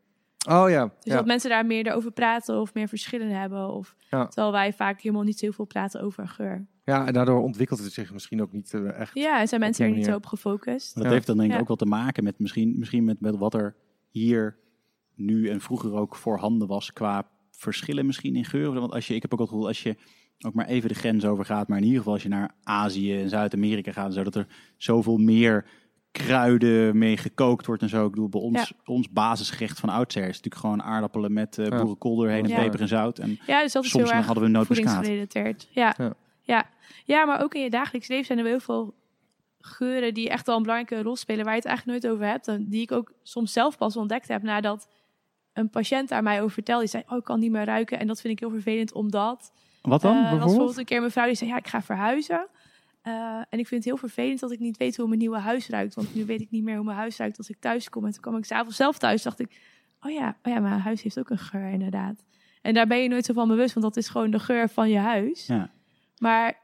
[0.48, 1.14] Oh ja, Dus ja.
[1.14, 3.68] dat mensen daar meer over praten of meer verschillen hebben.
[3.72, 4.26] Of, Ja.
[4.26, 6.66] Terwijl wij vaak helemaal niet zoveel praten over geur.
[6.84, 9.14] ja, en daardoor ontwikkelt het zich misschien ook niet eh, echt.
[9.14, 10.94] Ja, en zijn mensen er niet zo op gefocust.
[10.94, 11.10] Dat Ja.
[11.10, 11.60] heeft dan denk ik Ja.
[11.60, 13.76] ook wel te maken met misschien, misschien met, met wat er
[14.10, 14.58] hier
[15.14, 18.80] nu en vroeger ook voorhanden was qua verschillen misschien in geuren.
[18.80, 19.96] Want als je, ik heb ook het gevoel, als je
[20.46, 23.28] ook maar even de grens overgaat, maar in ieder geval als je naar Azië en
[23.28, 25.66] Zuid-Amerika gaat, en zo, dat er zoveel meer
[26.12, 28.04] kruiden mee gekookt wordt en zo.
[28.04, 31.76] Ik bedoel, bij ons, ons basisgerecht van oudsher is natuurlijk gewoon aardappelen met eh Ja.
[31.76, 32.56] boerenkool doorheen en Ja.
[32.56, 33.18] peper en zout.
[33.18, 35.68] En Ja, dus dat is soms heel dan erg hadden we voedingsgerelateerd.
[35.70, 35.94] Ja.
[35.98, 36.04] Ja.
[36.04, 36.14] Ja.
[36.42, 36.66] Ja.
[37.04, 38.94] ja, maar ook in je dagelijks leven zijn er wel heel veel
[39.60, 42.48] geuren die echt wel een belangrijke rol spelen, waar je het eigenlijk nooit over hebt.
[42.48, 44.88] En die ik ook soms zelf pas ontdekt heb nadat
[45.52, 46.80] een patiënt daar mij over vertelde.
[46.80, 47.98] Die zei, oh, ik kan niet meer ruiken.
[47.98, 49.52] En dat vind ik heel vervelend, omdat...
[49.82, 50.40] wat dan Eh, was bijvoorbeeld?
[50.48, 52.48] bijvoorbeeld een keer een mevrouw die zei, ja, ik ga verhuizen.
[53.02, 53.12] Eh,
[53.48, 55.94] en ik vind het heel vervelend dat ik niet weet hoe mijn nieuwe huis ruikt.
[55.94, 58.04] Want nu weet ik niet meer hoe mijn huis ruikt als ik thuis kom.
[58.04, 59.60] En toen kwam ik s'avonds zelf thuis, dacht ik,
[60.00, 62.24] oh ja, oh ja, mijn huis heeft ook een geur inderdaad.
[62.62, 64.90] En daar ben je nooit zo van bewust, want dat is gewoon de geur van
[64.90, 65.46] je huis.
[65.46, 65.70] Ja.
[66.18, 66.58] Maar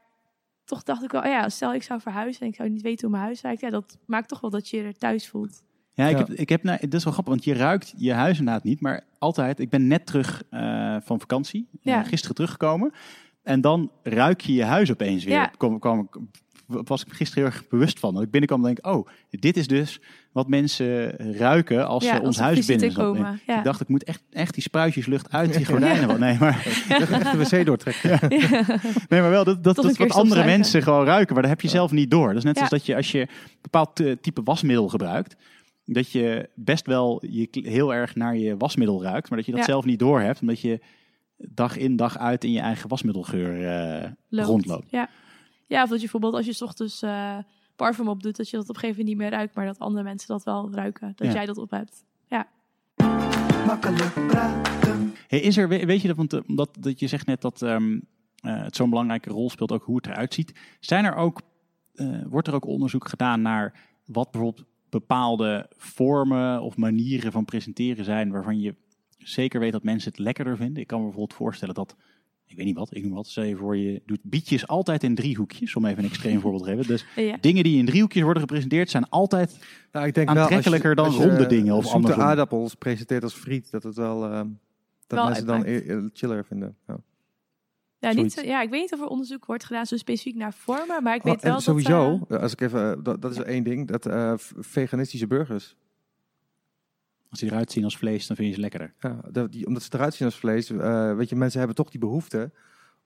[0.65, 3.01] toch dacht ik wel, oh ja, stel ik zou verhuizen en ik zou niet weten
[3.01, 3.61] hoe mijn huis ruikt.
[3.61, 5.63] Ja, dat maakt toch wel dat je je er thuis voelt.
[5.95, 6.17] Ja, ik Ja.
[6.17, 8.81] heb, ik heb nou, dat is wel grappig, want je ruikt je huis inderdaad niet,
[8.81, 9.59] maar altijd.
[9.59, 12.03] Ik ben net terug eh, van vakantie, eh, Ja.
[12.03, 12.93] gisteren teruggekomen,
[13.43, 15.33] en dan ruik je je huis opeens weer.
[15.33, 15.51] Ja.
[15.57, 16.09] Kwam, kwam,
[16.67, 18.13] was ik gisteren heel erg bewust van.
[18.13, 19.99] Dat ik binnenkwam en denk, oh, dit is dus
[20.31, 23.39] wat mensen ruiken als ja, ze ons als huis visite binnen komen.
[23.47, 23.57] Ja.
[23.57, 26.09] Ik dacht, ik moet echt, echt die spruitjeslucht uit die gordijnen.
[26.09, 26.17] Ja.
[26.17, 28.19] Nee, maar, Echt de wc doortrekken.
[29.09, 31.91] nee, maar wel dat, dat, wat andere mensen gewoon ruiken, maar dat heb je zelf
[31.91, 32.27] niet door.
[32.27, 33.27] Dat is net zoals dat je als je een
[33.61, 35.35] bepaald eh, type wasmiddel gebruikt,
[35.85, 39.61] dat je best wel je heel erg naar je wasmiddel ruikt, maar dat je dat
[39.61, 39.67] Ja.
[39.67, 40.79] zelf niet door hebt, omdat je
[41.37, 44.47] dag in dag uit in je eigen wasmiddelgeur eh, Loopt.
[44.47, 44.89] rondloopt.
[44.91, 45.09] Ja.
[45.67, 47.37] ja, of dat je bijvoorbeeld als je 's ochtends eh
[47.75, 50.03] parfum opdoet, dat je dat op een gegeven moment niet meer ruikt, maar dat andere
[50.03, 51.13] mensen dat wel ruiken.
[51.15, 51.33] Dat Ja.
[51.33, 52.03] jij dat op hebt.
[52.27, 52.47] Ja.
[53.65, 55.13] Makkelijk praten.
[55.27, 57.61] Hey, is er, we- weet je dat, want eh, omdat dat je zegt net dat
[57.61, 57.99] ehm,
[58.35, 60.53] eh, het zo'n belangrijke rol speelt, ook hoe het eruit ziet.
[60.79, 61.41] Zijn er ook,
[61.93, 64.65] eh, wordt er ook onderzoek gedaan naar wat bijvoorbeeld
[64.99, 68.75] bepaalde vormen of manieren van presenteren zijn waarvan je
[69.17, 70.81] zeker weet dat mensen het lekkerder vinden?
[70.81, 71.95] Ik kan me bijvoorbeeld voorstellen dat,
[72.47, 75.15] ik weet niet wat, ik noem wat, stel je voor je doet bietjes altijd in
[75.15, 76.87] driehoekjes, om even een extreem voorbeeld te geven.
[76.87, 77.37] Dus Ja.
[77.41, 79.59] dingen die in driehoekjes worden gepresenteerd zijn altijd,
[79.91, 82.21] Nou, ik denk Aantrekkelijker wel, als je, dan als je, ronde dingen of zoete andersom.
[82.21, 84.31] aardappels presenteert als friet, dat het wel, eh,
[85.07, 86.75] dat Wel mensen dan e- e- chiller vinden.
[86.87, 86.97] Ja.
[88.13, 90.53] Ja, niet, zo- ja, ik weet niet of er onderzoek wordt gedaan zo specifiek naar
[90.53, 92.37] vormen, maar ik Oh, weet wel sowieso, dat...
[92.37, 95.75] eh, als ik even, eh, dat, dat is één ding, dat eh, veganistische burgers.
[97.29, 98.93] als die eruit zien als vlees, dan vind je ze lekkerder.
[98.99, 100.69] Ja, dat, die, omdat ze eruit zien als vlees.
[100.69, 102.51] eh, weet je, mensen hebben toch die behoefte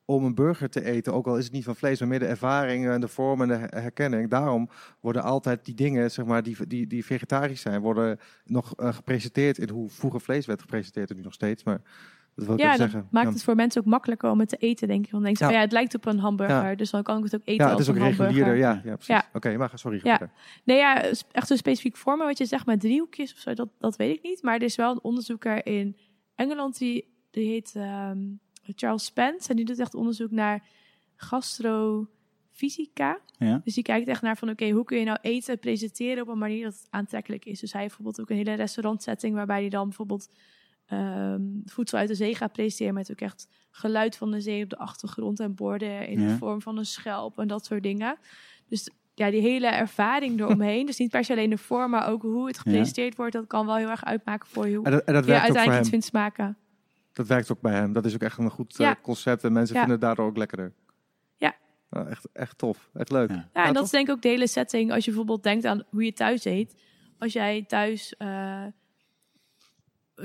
[0.05, 1.13] om een burger te eten.
[1.13, 3.47] Ook al is het niet van vlees, maar meer de ervaring en de vorm en
[3.47, 4.29] de her- herkenning.
[4.29, 4.69] Daarom
[4.99, 9.57] worden altijd die dingen, zeg maar, die, die, die vegetarisch zijn, worden nog eh, gepresenteerd
[9.57, 11.09] in hoe vroeger vlees werd gepresenteerd.
[11.09, 11.81] En nu nog steeds, maar
[12.39, 13.07] dat wil ik ja, zeggen.
[13.11, 13.33] maakt ja.
[13.33, 15.11] het voor mensen ook makkelijker om het te eten, denk ik.
[15.11, 15.49] Want dan denk je, Ja.
[15.49, 16.75] van, ja, het lijkt op een hamburger, Ja.
[16.75, 18.55] dus dan kan ik het ook eten ja, het als is ook een regulierder.
[18.55, 19.07] Ja, ja precies.
[19.07, 19.25] Ja.
[19.33, 19.99] Oké, maar sorry.
[20.03, 20.17] Ja.
[20.17, 20.35] verder.
[20.63, 23.95] Nee, ja, echt zo specifiek vormen, wat je zegt met driehoekjes of zo, dat, dat
[23.95, 24.41] weet ik niet.
[24.41, 25.97] Maar er is wel een onderzoeker in
[26.35, 28.17] Engeland, die, die heet ehm,
[28.75, 29.49] Charles Spence.
[29.49, 30.63] En die doet echt onderzoek naar
[31.15, 33.19] gastrofysica.
[33.37, 33.61] Ja.
[33.63, 36.37] Dus die kijkt echt naar van, oké, hoe kun je nou eten presenteren op een
[36.37, 37.59] manier dat het aantrekkelijk is.
[37.59, 40.29] Dus hij heeft bijvoorbeeld ook een hele restaurantsetting waarbij hij dan bijvoorbeeld
[40.89, 44.69] ehm, voedsel uit de zee gaat presenteren met ook echt geluid van de zee op
[44.69, 46.27] de achtergrond en borden in Ja.
[46.27, 48.17] de vorm van een schelp en dat soort dingen.
[48.67, 52.21] Dus ja, die hele ervaring eromheen, dus niet per se alleen de vorm, maar ook
[52.21, 55.03] hoe het gepresenteerd wordt, dat kan wel heel erg uitmaken voor je hoe En dat,
[55.03, 55.79] en dat je werkt ook voor uiteindelijk hem.
[55.81, 56.57] iets vindt smaken.
[57.13, 57.93] Dat werkt ook bij hem.
[57.93, 59.43] Dat is ook echt een goed eh, concept.
[59.43, 59.79] En mensen Ja.
[59.81, 60.73] vinden het daardoor ook lekkerder.
[61.37, 61.55] Ja.
[61.89, 62.89] Nou, echt, echt tof.
[62.93, 63.29] Echt leuk.
[63.29, 63.35] Ja.
[63.35, 64.91] Ja, Ja, en dat is denk ik ook de hele setting.
[64.91, 66.75] Als je bijvoorbeeld denkt aan hoe je thuis eet.
[67.17, 68.63] Als jij thuis eh,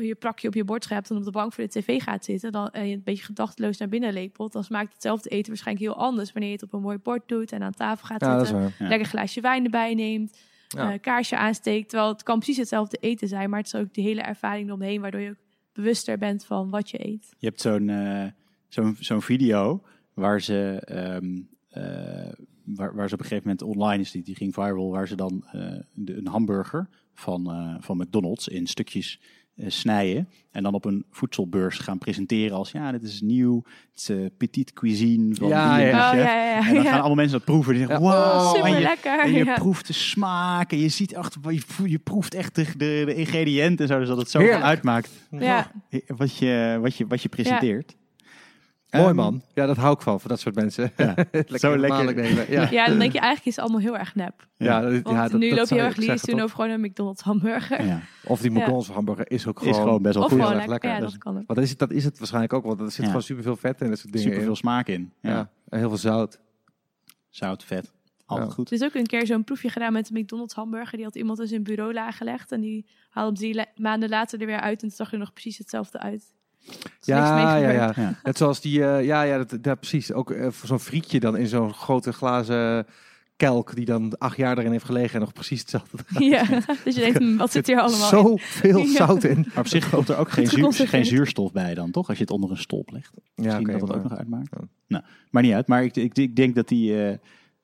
[0.00, 2.52] je prakje op je bord hebt en op de bank voor de tv gaat zitten.
[2.52, 4.52] Dan, en je een beetje gedachteloos naar binnen lepelt.
[4.52, 6.32] Dan smaakt hetzelfde eten waarschijnlijk heel anders.
[6.32, 8.60] Wanneer je het op een mooi bord doet en aan tafel gaat Ja, zitten.
[8.60, 8.74] waar.
[8.78, 8.88] Ja.
[8.88, 10.38] Lekker glaasje wijn erbij neemt.
[10.68, 10.92] Ja.
[10.92, 11.88] eh, kaarsje aansteekt.
[11.88, 13.50] Terwijl het kan precies hetzelfde eten zijn.
[13.50, 15.00] Maar het is ook die hele ervaring eromheen.
[15.00, 15.42] Waardoor je ook
[15.72, 17.34] bewuster bent van wat je eet.
[17.38, 18.26] Je hebt zo'n eh,
[18.68, 19.82] zo'n zo'n video
[20.14, 22.32] waar ze, ehm, eh,
[22.64, 25.16] waar, waar ze op een gegeven moment online is, die, die ging viral, waar ze
[25.16, 29.28] dan eh, de, een hamburger van, eh, van McDonald's in stukjes eh,
[29.66, 34.08] snijden en dan op een voedselbeurs gaan presenteren als ja, dit is nieuw, het is
[34.08, 36.10] eh, petite cuisine van Ja, die en ja.
[36.10, 36.66] Oh, ja, ja, ja.
[36.68, 36.88] En dan ja.
[36.90, 37.74] gaan allemaal mensen dat proeven.
[37.74, 38.10] Die zeggen, Ja.
[38.12, 39.20] wow, Oh, Super en je, lekker.
[39.20, 39.54] en je ja.
[39.54, 43.84] proeft de smaak en je ziet achter, je, je proeft echt de, de, de ingrediënten
[43.86, 45.70] en zo, dus dat het zo uitmaakt Ja.
[46.06, 47.96] wat je, wat je, wat je presenteert.
[48.94, 49.42] Mooi Ehm, man.
[49.54, 50.92] Ja, dat hou ik van, van dat soort mensen.
[50.96, 51.14] Ja.
[51.32, 52.14] lekker Zo lekker.
[52.14, 52.50] nemen.
[52.50, 52.70] Ja.
[52.70, 54.46] ja, dan denk je eigenlijk is het allemaal heel erg nep.
[54.56, 56.40] Ja, dat, Want ja, dat, nu dat loop je zou heel erg lyrisch toch?
[56.40, 57.84] over gewoon een McDonald's hamburger.
[57.86, 58.00] Ja.
[58.24, 58.58] Of die Ja.
[58.58, 59.74] McDonald's hamburger is ook gewoon...
[59.74, 60.38] Is gewoon best wel goed.
[60.38, 60.68] lekker.
[60.68, 60.90] lekker.
[60.90, 61.46] Ja, dat kan ook.
[61.46, 63.06] Want dat is, het- dat is het waarschijnlijk ook, want er zit Ja.
[63.06, 63.88] gewoon superveel vet in.
[63.88, 64.56] Dat soort dingen Super veel in.
[64.56, 65.12] smaak in.
[65.20, 65.30] Ja.
[65.30, 65.50] Ja.
[65.68, 66.40] En heel veel zout.
[67.30, 67.92] Zout, vet.
[68.26, 68.54] Altijd Ja.
[68.54, 68.66] goed.
[68.70, 70.96] Er is ook een keer zo'n proefje gedaan met de McDonald's hamburger.
[70.96, 72.52] Die had iemand in zijn bureau gelegd.
[72.52, 74.82] En die haalde hem drie maanden later er weer uit.
[74.82, 76.24] En het zag er nog precies hetzelfde uit.
[77.00, 77.92] Ja, ja, ja.
[77.96, 78.18] Ja.
[78.22, 80.12] Net zoals die, eh, ja, ja, dat, ja, precies.
[80.12, 82.86] Ook eh, voor zo'n frietje dan in zo'n grote glazen
[83.36, 85.98] kelk die dan acht jaar erin heeft gelegen en nog precies hetzelfde.
[86.18, 86.44] Ja,
[86.84, 88.08] dus je denkt, wat zit hier allemaal in?
[88.08, 88.92] Zoveel Ja.
[89.06, 89.40] zout in.
[89.48, 92.08] Maar op zich komt er ook geen, zuur, geen zuurstof bij dan, toch?
[92.08, 93.10] Als je het onder een stolp legt.
[93.14, 94.48] Ja, Misschien oké, dat het ook nog uitmaakt.
[94.50, 94.64] Ja.
[94.86, 95.66] Nou, maar niet uit.
[95.66, 97.12] Maar ik, ik, ik denk dat die eh,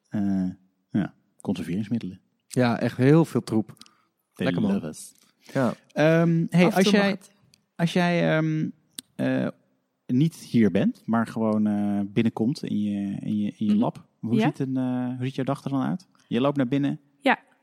[0.09, 0.51] eh,
[0.91, 2.21] ja, conserveringsmiddelen.
[2.49, 3.75] ja, echt heel veel troep.
[4.35, 4.95] They Lekker, man.
[5.53, 5.75] Ja.
[5.93, 7.19] Ehm, hey, als jij,
[7.77, 8.69] als jij ehm,
[9.21, 9.49] eh,
[10.07, 13.81] niet hier bent, maar gewoon eh, binnenkomt in je, in je, in je Mhm.
[13.81, 14.41] lab, hoe, Ja.
[14.47, 16.09] ziet een, eh, hoe ziet jouw dag er dan uit?
[16.29, 17.01] Je loopt naar binnen,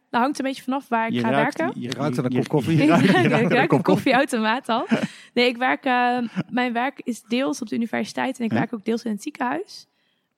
[0.09, 1.81] Dat hangt een beetje vanaf waar ik je ga ruikt, werken.
[1.81, 2.77] Je, Je ruikt aan een kop koffie.
[2.77, 4.87] je Ik ruikt- ruikt een kop koffieautomaat al.
[5.33, 8.57] Nee, ik werk, eh, mijn werk is deels op de universiteit en ik Ja.
[8.57, 9.87] werk ook deels in het ziekenhuis.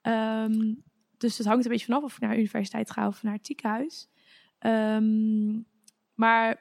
[0.02, 0.74] Ehm,
[1.18, 3.46] dus het hangt een beetje vanaf of ik naar de universiteit ga of naar het
[3.46, 4.08] ziekenhuis.
[4.58, 5.60] Ehm,
[6.14, 6.60] maar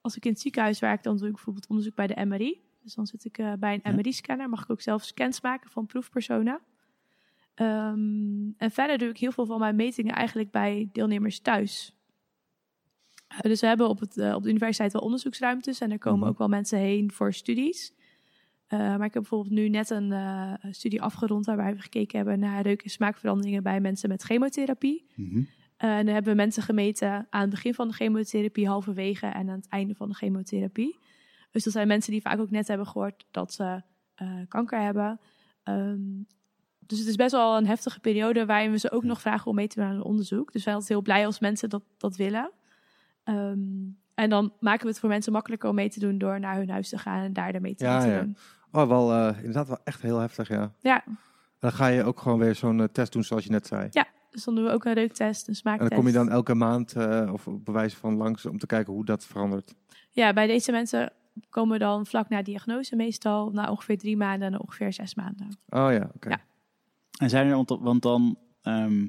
[0.00, 2.60] als ik in het ziekenhuis werk, dan doe ik bijvoorbeeld onderzoek bij de MRI.
[2.82, 3.94] Dus dan zit ik eh, bij een.
[3.94, 4.48] MRI-scanner.
[4.48, 6.60] Mag ik ook zelf scans maken van proefpersonen.
[7.54, 11.94] Ehm, en verder doe ik heel veel van mijn metingen eigenlijk bij deelnemers thuis.
[13.28, 16.20] Eh, dus we hebben op, het, eh, op de universiteit wel onderzoeksruimtes en er komen
[16.20, 16.28] Mhm.
[16.28, 17.92] ook wel mensen heen voor studies.
[18.68, 20.14] Maar ik heb bijvoorbeeld nu net een
[20.70, 25.06] studie afgerond waarbij we gekeken hebben naar reuk- en smaakveranderingen bij mensen met chemotherapie.
[25.14, 25.42] Mhm.
[25.76, 29.56] En dan hebben we mensen gemeten aan het begin van de chemotherapie, halverwege en aan
[29.56, 30.98] het einde van de chemotherapie.
[31.50, 33.82] Dus dat zijn mensen die vaak ook net hebben gehoord dat ze
[34.14, 35.20] eh, kanker hebben.
[35.62, 35.98] Ehm,
[36.78, 39.54] dus het is best wel een heftige periode waarin we ze ook nog vragen om
[39.54, 40.44] mee te doen aan een onderzoek.
[40.44, 42.50] Dus wij zijn altijd heel blij als mensen dat, dat willen.
[43.24, 43.58] Ehm,
[44.14, 46.70] en dan maken we het voor mensen makkelijker om mee te doen door naar hun
[46.70, 48.20] huis te gaan en daar ermee te, Ja, ja.
[48.20, 48.36] doen.
[48.72, 50.72] Oh, wel eh, inderdaad wel echt heel heftig, ja.
[50.80, 51.04] Ja,
[51.58, 53.88] Dan ga je ook gewoon weer zo'n eh, test doen zoals je net zei.
[54.30, 55.90] dus dan doen we ook een reuktest, een En smaaktest.
[55.90, 58.92] dan kom je dan elke maand eh, of op bewijs van langs om te kijken
[58.92, 59.74] hoe dat verandert.
[60.10, 61.12] Ja, bij deze mensen
[61.48, 65.48] komen dan vlak na diagnose meestal, na ongeveer drie maanden en ongeveer zes maanden.
[65.68, 66.28] Oh ja, oké.
[66.28, 66.40] Ja.
[67.18, 69.06] En zijn er, want, want dan, ehm,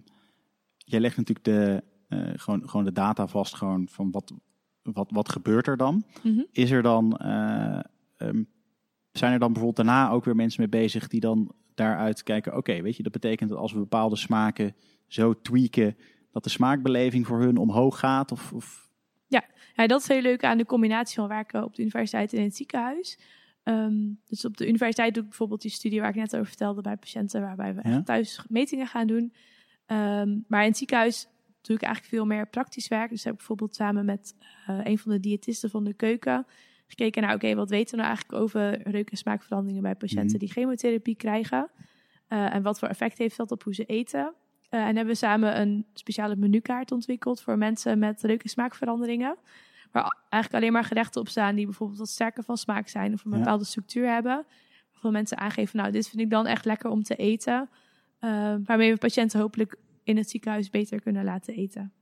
[0.78, 4.34] jij legt natuurlijk de, eh, gewoon, gewoon de data vast, gewoon van wat,
[4.82, 6.04] wat, wat gebeurt er dan?
[6.24, 6.42] Mhm.
[6.52, 7.80] Is er dan, eh,
[8.18, 8.44] ehm,
[9.12, 12.82] zijn er dan bijvoorbeeld daarna ook weer mensen mee bezig die dan daaruit kijken, oké,
[12.82, 14.76] weet je, dat betekent dat als we bepaalde smaken
[15.08, 15.98] zo tweaken,
[16.32, 18.32] dat de smaakbeleving voor hun omhoog gaat?
[18.32, 18.91] Of, of
[19.76, 22.44] Ja, dat is heel leuk aan de combinatie van werken op de universiteit en in
[22.46, 23.20] het ziekenhuis.
[23.64, 23.94] Ehm,
[24.26, 26.98] dus op de universiteit doe ik bijvoorbeeld die studie waar ik net over vertelde bij
[26.98, 27.96] patiënten, waarbij we Ja.
[27.96, 29.34] echt thuis metingen gaan doen.
[29.86, 31.28] Ehm, maar in het ziekenhuis
[31.62, 33.10] doe ik eigenlijk veel meer praktisch werk.
[33.10, 34.36] Dus heb ik bijvoorbeeld samen met
[34.68, 36.46] eh, een van de diëtisten van de keuken
[36.88, 40.38] gekeken naar, oké, wat weten we nou eigenlijk over reuk- en smaakveranderingen bij patiënten Mhm.
[40.38, 41.70] die chemotherapie krijgen?
[42.28, 44.34] Eh, en wat voor effect heeft dat op hoe ze eten?
[44.72, 49.36] Eh, en hebben we samen een speciale menukaart ontwikkeld voor mensen met reuk- en smaakveranderingen.
[49.92, 53.26] Waar eigenlijk alleen maar gerechten op staan die bijvoorbeeld wat sterker van smaak zijn of
[53.26, 53.38] een Ja.
[53.38, 54.46] bepaalde structuur hebben.
[54.92, 57.70] Waarvan mensen aangeven, nou, dit vind ik dan echt lekker om te eten.
[58.20, 61.94] Eh, waarmee we patiënten hopelijk in het ziekenhuis beter kunnen laten eten.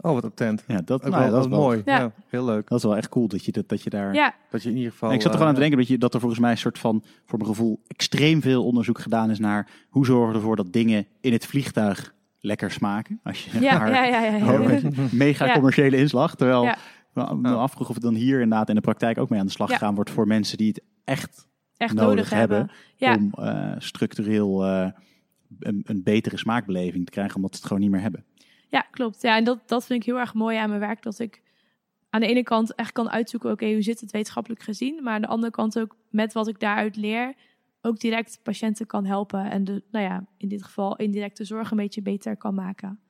[0.00, 0.64] Oh, wat attent.
[0.66, 1.82] ja, dat, nou, wel, dat, is wel, mooi.
[1.84, 1.98] Ja.
[1.98, 2.12] Ja.
[2.28, 2.64] heel leug.
[2.64, 4.14] dat is wel echt cool dat je, dat, dat je daar...
[4.14, 5.08] Ja, Dat je in ieder geval...
[5.08, 6.50] En ik zat er eh, gewoon aan te denken dat, je, dat er volgens mij
[6.50, 10.34] een soort van, voor mijn gevoel, extreem veel onderzoek gedaan is naar hoe zorgen we
[10.34, 13.20] ervoor dat dingen in het vliegtuig lekker smaken.
[13.22, 14.52] Als je ja, maar ja, ja, ja, ja.
[14.52, 15.52] Oh, met mega Ja.
[15.52, 16.34] commerciële inslag.
[16.34, 16.76] Terwijl Ja.
[17.34, 19.68] me afvroeg of het dan hier inderdaad in de praktijk ook mee aan de slag
[19.68, 19.76] Ja.
[19.76, 23.30] gegaan wordt voor mensen die het echt echt nodig, nodig, hebben, hebben.
[23.38, 24.88] Ja, om eh, structureel eh,
[25.58, 28.24] een, een betere smaakbeleving te krijgen, omdat ze het gewoon niet meer hebben.
[28.70, 29.22] Ja, klopt.
[29.22, 31.02] Ja, en dat, dat vind ik heel erg mooi aan mijn werk.
[31.02, 31.42] Dat ik
[32.10, 35.02] aan de ene kant echt kan uitzoeken, oké, hoe zit het wetenschappelijk gezien?
[35.02, 37.34] Maar aan de andere kant ook met wat ik daaruit leer,
[37.82, 39.50] ook direct patiënten kan helpen.
[39.50, 43.00] En de, nou ja, in dit geval indirect de zorg een beetje beter kan maken.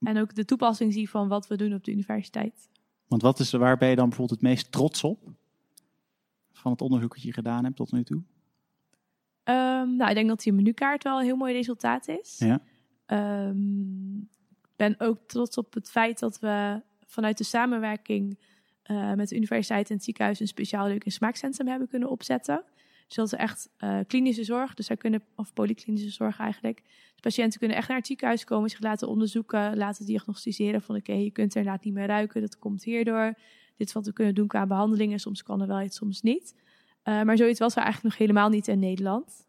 [0.00, 2.68] En ook de toepassing zie van wat we doen op de universiteit.
[3.06, 5.32] Want wat is, waar ben je dan bijvoorbeeld het meest trots op?
[6.52, 8.22] Van het onderzoek dat je gedaan hebt tot nu toe?
[9.42, 12.38] Ehm, nou, ik denk dat die menukaart wel een heel mooi resultaat is.
[12.38, 12.60] Ja.
[13.06, 13.56] Ehm,
[14.78, 18.38] ben ook trots op het feit dat we vanuit de samenwerking
[18.82, 22.64] eh, met de universiteit en het ziekenhuis een speciaal leuk en smaakcentrum hebben kunnen opzetten.
[23.06, 26.82] Dus dat is echt eh, klinische zorg, dus zij kunnen, of polyklinische zorg eigenlijk.
[26.84, 31.12] Dus patiënten kunnen echt naar het ziekenhuis komen, zich laten onderzoeken, laten diagnosticeren van oké,
[31.12, 33.34] je kunt er inderdaad niet meer ruiken, dat komt hierdoor.
[33.76, 36.54] Dit is wat we kunnen doen qua behandelingen, soms kan er wel iets, soms niet.
[37.02, 39.46] Eh, maar zoiets was er eigenlijk nog helemaal niet in Nederland.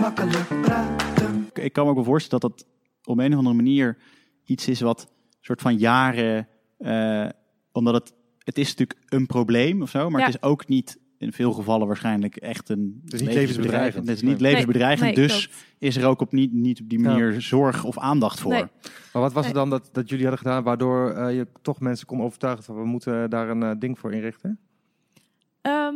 [0.00, 1.46] Makkelijk praten.
[1.54, 2.66] Ik- Ik kan me ook wel voorstellen dat dat
[3.04, 3.96] op een of andere manier
[4.44, 7.28] iets is wat soort van jaren, eh,
[7.72, 10.26] omdat het, het is natuurlijk een probleem of zo, maar Ja.
[10.26, 14.08] het is ook niet in veel gevallen waarschijnlijk echt een is niet levensbedreigend.
[14.08, 17.08] Het is niet levensbedreigend, Nee, dus is er ook op niet, niet op die Ja.
[17.08, 18.52] manier zorg of aandacht voor.
[18.52, 18.64] Nee.
[19.12, 19.52] Maar wat was Nee.
[19.52, 22.76] er dan dat, dat jullie hadden gedaan waardoor eh, je toch mensen kon overtuigen van
[22.76, 24.58] we moeten daar een eh, ding voor inrichten?
[25.60, 25.94] Ehm,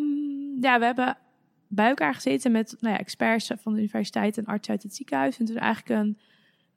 [0.61, 1.17] ja, we hebben
[1.69, 5.39] bij elkaar gezeten met nou ja, experts van de universiteit en artsen uit het ziekenhuis.
[5.39, 6.19] En toen eigenlijk een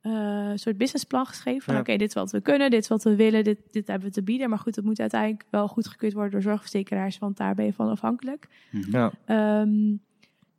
[0.02, 1.62] eh, soort businessplan geschreven.
[1.62, 1.80] Van Ja.
[1.80, 4.14] oké, dit is wat we kunnen, dit is wat we willen, dit, dit hebben we
[4.14, 4.50] te bieden.
[4.50, 7.90] Maar goed, dat moet uiteindelijk wel goedgekeurd worden door zorgverzekeraars, want daar ben je van
[7.90, 8.48] afhankelijk.
[8.72, 8.92] Mhm.
[8.98, 9.12] Ja.
[9.26, 9.96] Ehm,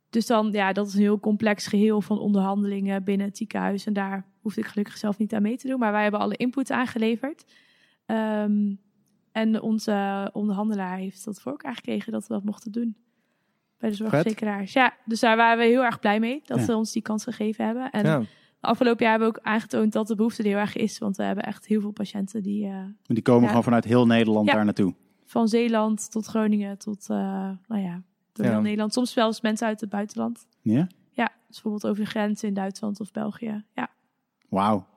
[0.09, 3.85] dus dan, ja, dat is een heel complex geheel van onderhandelingen binnen het ziekenhuis.
[3.85, 5.79] En daar hoefde ik gelukkig zelf niet aan mee te doen.
[5.79, 7.45] Maar wij hebben alle input aangeleverd.
[8.05, 8.73] Ehm,
[9.31, 12.95] en onze onderhandelaar heeft dat voor elkaar gekregen dat we dat mochten doen.
[13.77, 14.73] Bij de zorgverzekeraars.
[14.73, 16.63] Ja, dus daar waren we heel erg blij mee dat Ja.
[16.63, 17.89] ze ons die kans gegeven hebben.
[17.91, 18.21] En ja.
[18.63, 20.97] Afgelopen jaar hebben we ook aangetoond dat de behoefte er heel erg is.
[20.97, 23.47] Want we hebben echt heel veel patiënten die eh, Die komen Ja.
[23.47, 24.53] gewoon vanuit heel Nederland Ja.
[24.53, 24.95] daar naartoe.
[25.25, 27.17] van Zeeland tot Groningen tot, eh,
[27.67, 28.03] nou ja,
[28.33, 28.51] door Ja.
[28.51, 28.93] heel Nederland.
[28.93, 30.47] Soms zelfs mensen uit het buitenland.
[30.61, 30.87] Ja?
[31.11, 33.63] Ja, dus bijvoorbeeld over de grens in Duitsland of België.
[33.75, 33.89] Ja,
[34.49, 34.87] Wauw.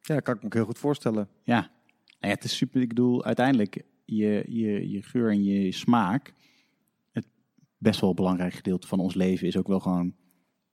[0.00, 1.28] ja, kan ik me ook heel goed voorstellen.
[1.42, 1.58] Ja.
[1.60, 1.70] Nou
[2.20, 2.80] ja, het is super.
[2.80, 6.34] Ik bedoel, uiteindelijk, je, je, je geur en je smaak.
[7.12, 7.26] Het
[7.78, 10.14] best wel een belangrijk gedeelte van ons leven is ook wel gewoon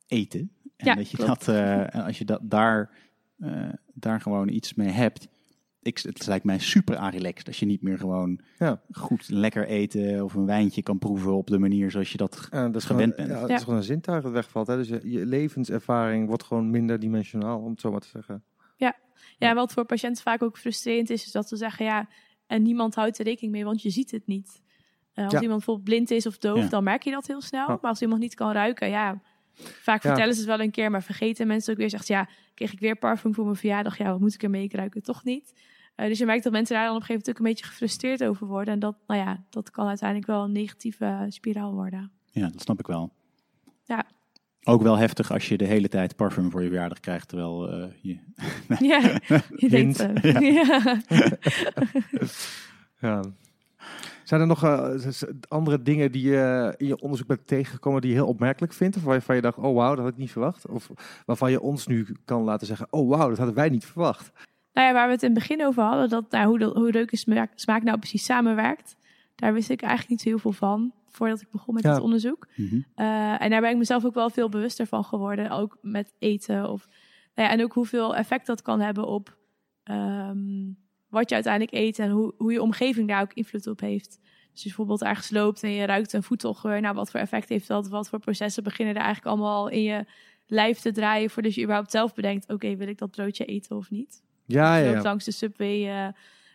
[0.10, 0.52] eten.
[0.78, 1.46] En Ja, dat je klopt.
[1.46, 2.92] dat, eh, en als je dat daar,
[3.38, 5.28] eh, daar gewoon iets mee hebt.
[5.82, 8.82] Ik, het lijkt mij super aanrelaxed als je niet meer gewoon Ja.
[8.92, 12.70] goed lekker eten of een wijntje kan proeven op de manier zoals je dat Ja,
[12.70, 13.30] dat gewend gewoon, bent.
[13.30, 13.56] Ja, het Ja.
[13.56, 14.68] is gewoon een zintuig dat wegvalt.
[14.68, 14.76] Hè?
[14.76, 18.44] Dus je, je levenservaring wordt gewoon minder dimensionaal, om het zo maar te zeggen.
[19.38, 22.10] ja en wat voor patiënten vaak ook frustrerend is, is dat ze zeggen ja,
[22.48, 24.62] en niemand houdt er rekening mee, want je ziet het niet.
[25.14, 25.42] Eh, als Ja.
[25.42, 26.68] iemand bijvoorbeeld blind is of doof, Ja.
[26.68, 27.68] dan merk je dat heel snel.
[27.68, 27.78] Ja.
[27.82, 29.22] Maar als iemand niet kan ruiken, ja,
[29.62, 30.10] vaak Ja.
[30.10, 31.90] vertellen ze het wel een keer, maar vergeten mensen ook weer.
[31.90, 33.98] Zegt ja, kreeg ik weer parfum voor mijn verjaardag?
[33.98, 34.64] Ja, wat moet ik ermee?
[34.64, 35.54] Ik ruik het toch niet.
[35.96, 37.72] Eh, dus je merkt dat mensen daar dan op een gegeven moment ook een beetje
[37.72, 38.74] gefrustreerd over worden.
[38.74, 42.12] En dat, nou ja, dat kan uiteindelijk wel een negatieve spiraal worden.
[42.32, 43.12] Ja, dat snap ik wel.
[43.86, 44.06] Ja.
[44.64, 47.88] Ook wel heftig als je de hele tijd parfum voor je verjaardag krijgt, terwijl eh,
[48.02, 48.18] je...
[48.90, 49.20] Ja,
[49.56, 50.00] je denkt...
[50.00, 51.02] Eh, ja.
[53.00, 53.22] Ja.
[54.30, 54.94] Zijn er nog eh,
[55.48, 58.96] andere dingen die je in je onderzoek bent tegengekomen die je heel opmerkelijk vindt?
[58.98, 60.68] Of waarvan je dacht, oh wauw, dat had ik niet verwacht?
[60.68, 60.90] Of
[61.26, 64.32] waarvan je ons nu kan laten zeggen, oh wauw, dat hadden wij niet verwacht?
[64.74, 66.92] Nou ja, waar we het in het begin over hadden, dat, nou, hoe, de, hoe
[66.92, 68.96] reuk en smaak, smaak nou precies samenwerkt.
[69.36, 71.94] Daar wist ik eigenlijk niet zo heel veel van, voordat ik begon met Ja.
[71.94, 72.48] het onderzoek.
[72.56, 72.82] Mhm.
[72.96, 75.50] Eh, en daar ben ik mezelf ook wel veel bewuster van geworden.
[75.52, 76.70] Ook met eten.
[76.70, 76.88] Of,
[77.36, 79.38] nou ja, en ook hoeveel effect dat kan hebben op
[79.84, 80.72] ehm,
[81.10, 82.00] wat je uiteindelijk eet.
[82.00, 84.20] En hoe, hoe je omgeving daar ook invloed op heeft.
[84.22, 86.82] Dus als je bijvoorbeeld ergens loopt en je ruikt een voedselgeur.
[86.82, 87.88] Nou, wat voor effect heeft dat?
[87.88, 90.06] Wat voor processen beginnen er eigenlijk allemaal al in je
[90.48, 91.30] lijf te draaien...
[91.30, 92.50] voordat je überhaupt zelf bedenkt...
[92.50, 94.22] oké, wil ik dat broodje eten of niet?
[94.46, 95.02] Ja, Je ja, ja.
[95.02, 95.88] langs de subway.
[95.88, 96.04] eh,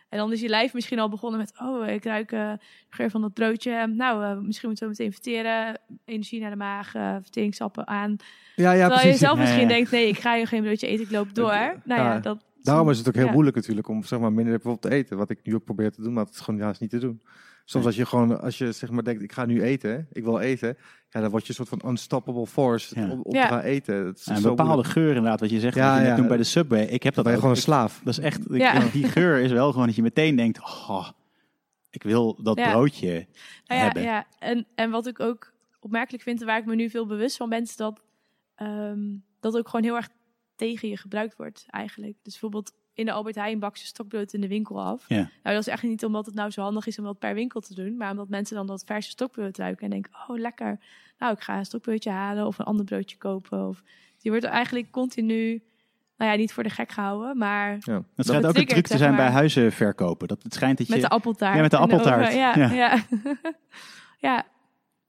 [0.09, 1.53] en dan is je lijf misschien al begonnen met...
[1.61, 2.57] oh, ik ruik de
[2.89, 3.87] geur van dat broodje.
[3.87, 5.79] Nou, eh, misschien moeten we meteen verteren.
[6.05, 8.15] Energie naar de maag, verteringssappen aan.
[8.55, 9.67] ja, ja Terwijl je zelf misschien ja.
[9.67, 9.91] denkt...
[9.91, 11.81] nee, ik ga hier geen broodje eten, ik loop door.
[11.83, 12.45] Nou Ja, dat...
[12.65, 13.31] Daarom is het ook heel ja.
[13.31, 15.17] moeilijk natuurlijk om zeg maar, minder bijvoorbeeld te eten.
[15.17, 17.21] Wat ik nu ook probeer te doen, maar het is gewoon juist niet te doen.
[17.67, 17.85] Soms Nee.
[17.85, 20.77] als je gewoon, als je zeg maar denkt, ik ga nu eten, ik wil eten.
[21.09, 23.09] Ja, dan word je een soort van unstoppable force Ja.
[23.09, 23.41] om, om Ja.
[23.47, 24.05] te gaan eten.
[24.05, 24.93] Het is een zo bepaalde moeilijk.
[24.93, 26.15] geur inderdaad, wat je zegt, Ja, wat je ja.
[26.15, 26.83] doet bij de Subway.
[26.85, 28.01] Ik heb dat ben je gewoon een Ik- slaaf.
[28.03, 31.09] Dat is echt, ik- die geur is wel gewoon dat je meteen denkt, oh,
[31.89, 32.71] ik wil dat Ja.
[32.71, 33.11] broodje
[33.67, 34.01] Nou ja, hebben.
[34.03, 34.25] ja.
[34.39, 36.39] En, en wat ik ook opmerkelijk vind...
[36.41, 37.61] en waar ik me nu veel bewust van ben...
[37.61, 38.01] is dat
[38.55, 38.99] ehm,
[39.39, 40.09] dat ook gewoon heel erg
[40.55, 42.13] tegen je gebruikt wordt eigenlijk.
[42.23, 45.05] Dus bijvoorbeeld in de Albert Heijn bak je stokbrood in de winkel af.
[45.07, 45.15] Ja.
[45.15, 47.61] Nou, dat is echt niet omdat het nou zo handig is om dat per winkel
[47.61, 50.79] te doen, maar omdat mensen dan dat verse stokbrood ruiken en denken, oh lekker,
[51.17, 53.67] nou ik ga een stokbroodje halen of een ander broodje kopen.
[53.67, 53.83] Of
[54.17, 55.63] je wordt eigenlijk continu,
[56.17, 58.03] nou ja, niet voor de gek gehouden, maar Ja.
[58.15, 60.27] Dat schijnt ook een truc te zijn bij huizen verkopen.
[60.27, 60.93] Dat het schijnt dat je...
[60.93, 61.55] met de appeltaart.
[61.55, 62.27] Ja, met de appeltaart.
[62.27, 62.37] oven.
[62.45, 63.03] Ja, Ja.
[64.19, 64.45] ja.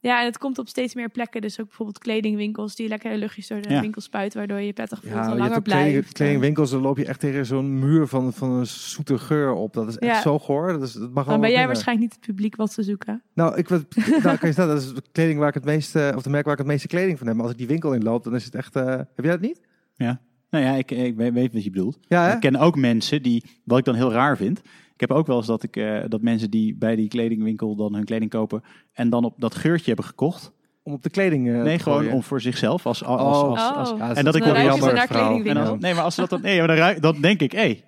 [0.07, 0.15] ja.
[0.15, 1.41] Ja, en het komt op steeds meer plekken.
[1.41, 3.81] Dus ook bijvoorbeeld kledingwinkels die lekker luchtjes door de Ja.
[3.81, 6.13] winkel spuiten, waardoor je prettig voelt Ja, en langer kleding, blijft.
[6.13, 9.73] kledingwinkels, dan loop je echt tegen zo'n muur van, van een zoete geur op.
[9.73, 10.21] Dat is echt Ja.
[10.23, 10.73] zo goor.
[10.73, 13.23] Dat, is, dat mag Dan ben jij waarschijnlijk niet het publiek wat ze zoeken.
[13.35, 13.85] Nou, ik, wat,
[14.23, 16.45] nou, kan je stellen, dat is de kleding waar ik het meeste, of de merk
[16.45, 17.37] waar ik het meeste kleding van heb.
[17.37, 18.77] Maar als ik die winkel inloop, dan is het echt.
[18.77, 19.61] eh, heb jij dat niet?
[20.51, 21.99] Nou ja, ik, ik weet wat je bedoelt.
[22.09, 22.35] Ja?
[22.35, 24.61] Ik ken ook mensen die, wat ik dan heel raar vind.
[24.97, 27.95] Ik heb ook wel eens dat, ik, eh, dat mensen die bij die kledingwinkel dan
[27.95, 30.53] hun kleding kopen en dan op dat geurtje hebben gekocht.
[30.83, 31.49] Om op de kleding.
[31.49, 32.87] eh, nee, gewoon om voor zichzelf.
[32.87, 33.49] Als, als, Oh.
[33.51, 33.99] als, als- Oh.
[33.99, 35.65] Ja, En dat ik ze jammer, en kledingwinkel.
[35.65, 37.59] dan, nee, maar als ze dat dan, nee, maar dan, ruik- dan denk ik, hé,
[37.59, 37.85] hey,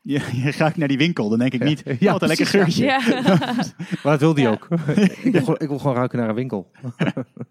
[0.00, 0.12] je,
[0.44, 1.28] je gaat naar die winkel.
[1.28, 2.84] Dan denk ik niet, Ja, ja, wat een lekker geurtje.
[2.84, 3.00] Ja.
[4.02, 4.56] Maar dat wilde hij Ja.
[4.56, 4.80] ook.
[5.24, 6.70] ik, wil gewoon, ik wil gewoon ruiken naar een winkel.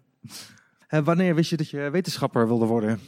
[0.88, 3.00] en wanneer wist je dat je wetenschapper wilde worden?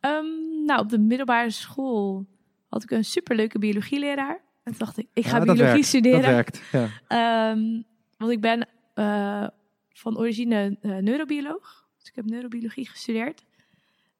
[0.00, 0.24] Ehm,
[0.66, 2.26] nou, op de middelbare school
[2.74, 4.40] had ik een superleuke biologieleraar.
[4.62, 5.86] En toen dacht ik, ik ga Ja, dat biologie werkt.
[5.86, 6.20] studeren.
[6.22, 6.62] Dat werkt.
[6.72, 6.88] Ja.
[7.08, 7.82] Ehm,
[8.18, 9.46] want ik ben eh,
[9.92, 11.86] van origine eh, neurobioloog.
[11.98, 13.44] Dus ik heb neurobiologie gestudeerd.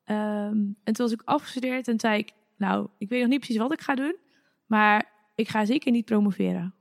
[0.05, 3.57] Ehm, en toen was ik afgestudeerd en zei ik, nou, ik weet nog niet precies
[3.57, 4.16] wat ik ga doen.
[4.66, 6.74] Maar ik ga zeker niet promoveren.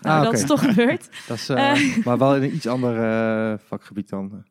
[0.00, 0.36] Nou, Ah, dat oké.
[0.36, 1.08] is toch gebeurd.
[1.28, 4.44] Dat is, eh, maar wel in een iets ander vakgebied dan.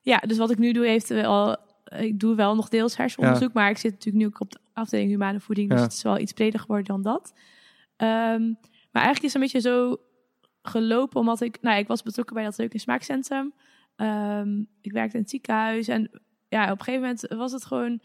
[0.00, 1.56] Ja, dus wat ik nu doe heeft wel...
[1.84, 5.10] Ik doe wel nog deels hersenonderzoek, maar ik zit natuurlijk nu ook op de afdeling
[5.10, 5.68] humane voeding.
[5.68, 5.84] Dus Ja.
[5.84, 7.32] het is wel iets breder geworden dan dat.
[7.96, 8.42] Ehm,
[8.92, 9.96] maar eigenlijk is het een beetje zo
[10.62, 11.58] gelopen, omdat ik...
[11.60, 13.52] Nou, ik was betrokken bij dat Leuk en Smaakcentrum.
[13.96, 16.10] Ehm, ik werkte in het ziekenhuis en
[16.48, 18.00] ja, op een gegeven moment was het gewoon...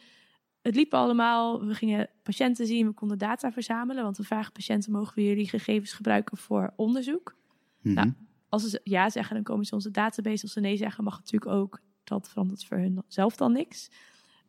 [0.62, 1.66] Het liep allemaal.
[1.66, 4.04] We gingen patiënten zien, we konden data verzamelen.
[4.04, 7.36] Want we vragen patiënten, mogen we jullie gegevens gebruiken voor onderzoek?
[7.82, 7.94] Mhm.
[7.96, 8.14] Nou,
[8.50, 10.44] als ze ja zeggen, dan komen ze onze database.
[10.44, 11.80] Als ze nee zeggen, mag het natuurlijk ook.
[12.10, 13.90] Dat verandert voor hun zelf dan niks.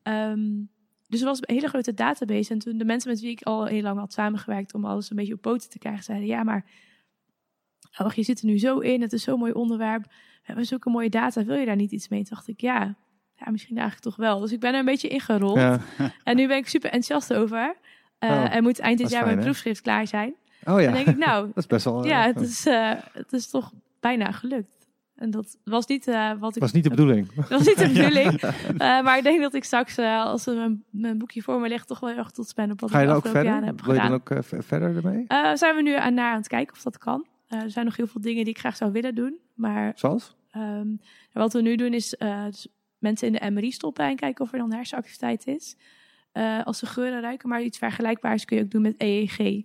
[0.03, 0.49] Ehm,
[1.09, 2.53] dus er was een hele grote database.
[2.53, 4.75] En toen de mensen met wie ik al heel lang had samengewerkt...
[4.75, 6.27] om alles een beetje op poten te krijgen, zeiden...
[6.29, 6.65] ja, maar
[7.99, 9.01] oh, je zit er nu zo in.
[9.03, 10.03] Het is zo'n mooi onderwerp.
[10.05, 11.45] We hebben zulke mooie data.
[11.45, 12.23] Wil je daar niet iets mee?
[12.23, 12.95] Toen dacht ik, ja,
[13.35, 14.41] ja misschien eigenlijk toch wel.
[14.41, 15.57] Dus ik ben er een beetje ingerold.
[15.57, 15.81] Ja.
[16.25, 17.77] En nu ben ik super enthousiast over.
[18.19, 20.35] Eh, Oh, en moet eind dit jaar fijn, mijn proefschrift klaar zijn.
[20.65, 22.03] Oh ja, denk ik, nou, dat is best wel.
[22.03, 24.80] eh, ja, het is, eh, het is toch bijna gelukt.
[25.21, 26.63] En dat was niet eh, wat ik.
[26.63, 27.33] was niet de bedoeling.
[27.35, 28.41] Dat was niet de bedoeling.
[28.41, 31.69] Eh, maar ik denk dat ik straks, eh, als er mijn, mijn boekje voor me
[31.69, 33.53] ligt, toch wel heel erg trots ben op wat Ga je ik afgelopen verder?
[33.53, 34.33] jaren heb Wil je dan ook
[34.65, 35.25] verder ermee?
[35.57, 37.27] Zijn we nu aan, naar aan het kijken of dat kan.
[37.49, 39.39] Er zijn nog heel veel dingen die ik graag zou willen doen.
[39.55, 40.37] Maar Zoals?
[40.51, 40.89] ehm,
[41.33, 42.17] wat we nu doen is
[42.51, 42.69] dus
[42.99, 45.77] mensen in de MRI stoppen en kijken of er dan hersenactiviteit is.
[46.65, 49.65] Als ze geuren ruiken, maar iets vergelijkbaars kun je ook doen met EEG.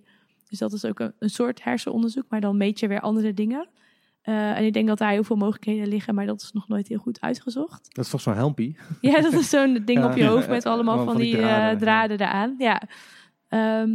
[0.49, 3.68] Dus dat is ook een, een soort hersenonderzoek, maar dan meet je weer andere dingen.
[4.26, 6.88] Eh, en ik denk dat daar heel veel mogelijkheden liggen, maar dat is nog nooit
[6.88, 7.95] heel goed uitgezocht.
[7.95, 8.78] Dat is volgens mij helmpie.
[9.01, 10.05] Ja, dat is zo'n ding Ja.
[10.09, 12.55] op je hoofd met allemaal van die eh, draden, eraan.
[12.57, 12.82] Ja.
[13.47, 13.89] Ehm,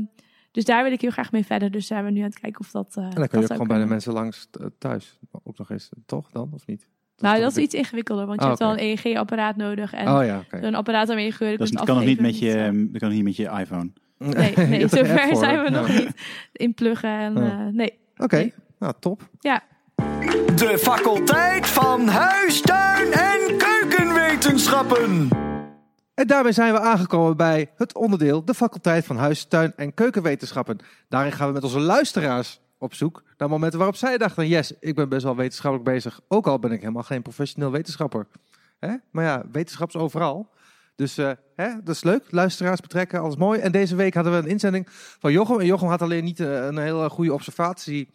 [0.50, 1.70] dus daar wil ik heel graag mee verder.
[1.70, 2.96] Dus zijn we nu aan het kijken of dat.
[2.96, 5.70] eh En dan kun je dat ook gewoon bij de mensen langs thuis ook nog
[5.70, 5.88] eens.
[6.06, 6.88] Toch dan, of niet?
[7.16, 10.08] Nou, toch dat is iets ingewikkelder, want je Ah, hebt wel een EEG-apparaat nodig en
[10.08, 12.68] Oh ja, een apparaat waarmee je geuren Dat is, kunt kan nog niet met je,
[12.72, 13.90] Niet, dat kan nog niet met je iPhone.
[14.18, 16.10] Nee, nee er zover zijn we nog niet.
[16.52, 17.50] Inpluggen en Ja.
[17.66, 17.98] eh, nee.
[18.16, 18.54] Oké, Nee.
[18.78, 19.28] Nou, top.
[19.40, 19.62] Ja,
[20.56, 25.28] De faculteit van huistuin- en keukenwetenschappen.
[26.14, 30.78] En daarmee zijn we aangekomen bij het onderdeel de faculteit van huis, tuin en keukenwetenschappen.
[31.08, 34.94] Daarin gaan we met onze luisteraars op zoek naar momenten waarop zij dachten, yes, ik
[34.94, 36.20] ben best wel wetenschappelijk bezig.
[36.28, 38.26] Ook al ben ik helemaal geen professioneel wetenschapper.
[38.78, 38.94] Hè?
[39.10, 40.50] Maar ja, wetenschap is overal.
[40.96, 42.22] Dus eh, hè, dat is leuk.
[42.30, 43.60] Luisteraars betrekken, alles mooi.
[43.60, 45.60] En deze week hadden we een inzending van Jochem.
[45.60, 48.10] En Jochem had alleen niet eh, een hele goede observatie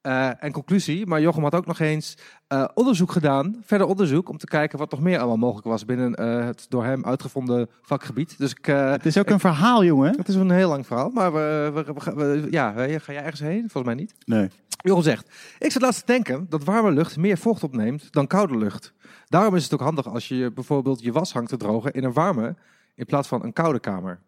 [0.00, 1.06] eh, en conclusie.
[1.06, 4.90] Maar Jochem had ook nog eens eh, onderzoek gedaan, verder onderzoek, om te kijken wat
[4.90, 8.38] nog meer allemaal mogelijk was binnen eh, het door hem uitgevonden vakgebied.
[8.38, 10.16] Dus ik, Het is ook een verhaal, jongen.
[10.16, 13.40] het is een heel lang verhaal, maar we, we, we, we- ja, ga jij ergens
[13.40, 13.60] heen?
[13.70, 14.14] Volgens mij niet.
[14.24, 14.48] Nee.
[14.82, 18.58] Jochem zegt, ik zat laatst te denken dat warme lucht meer vocht opneemt dan koude
[18.58, 18.92] lucht.
[19.26, 22.12] Daarom is het ook handig als je bijvoorbeeld je was hangt te drogen in een
[22.12, 22.56] warme
[22.94, 24.20] in plaats van een koude kamer.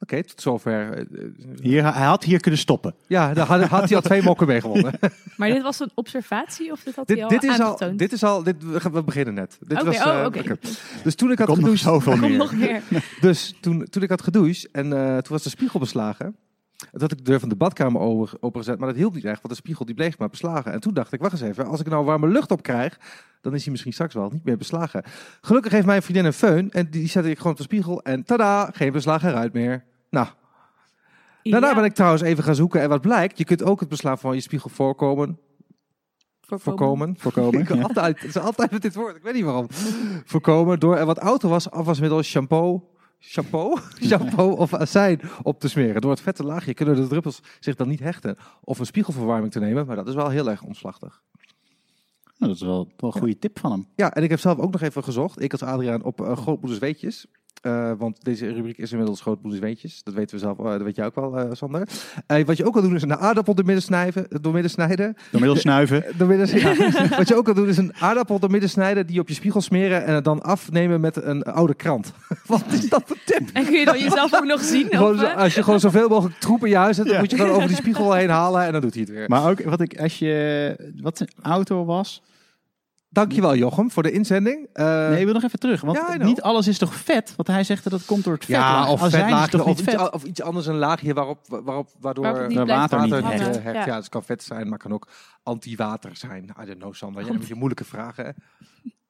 [0.00, 0.92] Oké, tot zover.
[0.92, 1.30] eh, eh,
[1.62, 2.94] Hier, hij had hier kunnen stoppen.
[3.06, 4.98] Ja, daar had, had hij al twee mokken mee gewonnen.
[5.36, 8.22] maar dit was een observatie of dit had hij al dit is al, dit is
[8.24, 8.56] al, dit,
[8.92, 9.58] we beginnen net.
[9.66, 10.52] Dit Oké, was, oh, eh.
[11.02, 12.38] Dus toen ik had nog gedoucht, zoveel Er komt meer.
[12.38, 12.82] nog meer.
[13.20, 16.36] dus toen, toen ik had gedoucht en eh, toen was de spiegel beslagen.
[16.92, 19.48] Had ik de deur van de badkamer over, opengezet, maar dat hielp niet echt, want
[19.48, 20.72] de spiegel die bleef maar beslagen.
[20.72, 22.98] En toen dacht ik, wacht eens even, als ik nou warme lucht op krijg,
[23.40, 25.04] dan is hij misschien straks wel niet meer beslagen.
[25.40, 28.24] Gelukkig heeft mijn vriendin een föhn en die zette ik gewoon op de spiegel en
[28.24, 29.84] tada, geen beslagen eruit meer.
[30.10, 30.26] Nou,
[31.42, 33.88] daarna Ja, ben ik trouwens even gaan zoeken en wat blijkt, je kunt ook het
[33.88, 35.38] beslaan van je spiegel voorkomen.
[36.40, 36.60] voorkomen.
[36.62, 37.16] Voorkomen.
[37.18, 37.82] Voorkomen, Ik ja.
[37.82, 39.66] altijd, het is altijd met dit woord, ik weet niet waarom.
[40.24, 46.00] Voorkomen door er wat afwas afwasmiddel, shampoo, shampoo, shampoo of azijn op te smeren.
[46.00, 48.36] Door het vette laagje kunnen de druppels zich dan niet hechten.
[48.64, 51.22] Of een spiegelverwarming te nemen, maar dat is wel heel erg omslachtig.
[52.38, 53.88] Nou, dat is wel, wel een goede tip van hem.
[53.94, 56.80] Ja, en ik heb zelf ook nog even gezocht, ik als Adriaan, op uh, grootmoeders
[56.80, 57.26] weetjes.
[57.62, 60.02] Eh, want deze rubriek is inmiddels grootmoeders weetjes.
[60.02, 61.88] Dat weten we zelf, eh, dat weet jij ook wel, eh, Sander.
[62.26, 64.26] Eh, wat je ook kan doen is een aardappel door midden snijden.
[64.40, 65.16] Door midden snijden.
[65.30, 66.04] Door middel snuiven.
[66.16, 67.08] Door midden, ja.
[67.16, 69.60] Wat je ook kan doen is een aardappel door midden snijden, die op je spiegel
[69.60, 72.12] smeren en het dan afnemen met een oude krant.
[72.46, 73.48] Wat is dat voor tip?
[73.52, 74.86] En kun je dan jezelf ook nog zien?
[74.90, 77.36] Gewoon zo- als je gewoon zoveel mogelijk troep in je huis hebt, dan moet je
[77.36, 79.28] gewoon over die spiegel heen halen en dan doet hij het weer.
[79.28, 82.22] Maar ook wat ik, als je, wat een auto was.
[83.08, 84.68] Dankjewel Jochem voor de inzending.
[84.72, 85.80] Eh, nee, ik wil nog even terug.
[85.80, 87.32] Want Ja, niet alles is toch vet?
[87.36, 88.56] Want hij zegt dat het komt door het vet.
[88.56, 89.00] ja, of
[89.50, 90.10] toch of vet?
[90.12, 93.38] of iets anders, een laagje waarop, waarop, waardoor Waarop niet water niet water hangen.
[93.50, 93.76] niet hecht.
[93.76, 93.86] Ja.
[93.86, 93.94] Ja.
[93.96, 95.08] het kan vet zijn, maar kan ook
[95.42, 96.44] anti-water zijn.
[96.62, 97.24] I don't know, Sander.
[97.24, 98.24] Jij met je moeilijke vragen.
[98.24, 98.30] hè?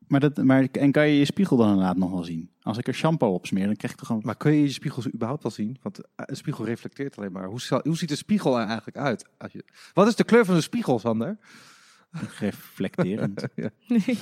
[0.07, 2.51] Maar dat, maar, en kan je je spiegel dan inderdaad nog wel zien?
[2.63, 4.23] Als ik er shampoo op smeer, dan krijg ik toch gewoon...
[4.25, 5.79] Maar kun je je spiegels überhaupt wel zien?
[5.83, 7.45] Want eh, een spiegel reflecteert alleen maar.
[7.47, 9.27] Hoe, zal- hoe ziet de spiegel er eigenlijk uit?
[9.39, 11.39] Als je, wat is de kleur van een spiegel, Sander?
[12.39, 13.47] Reflecterend.
[13.89, 14.19] Nee.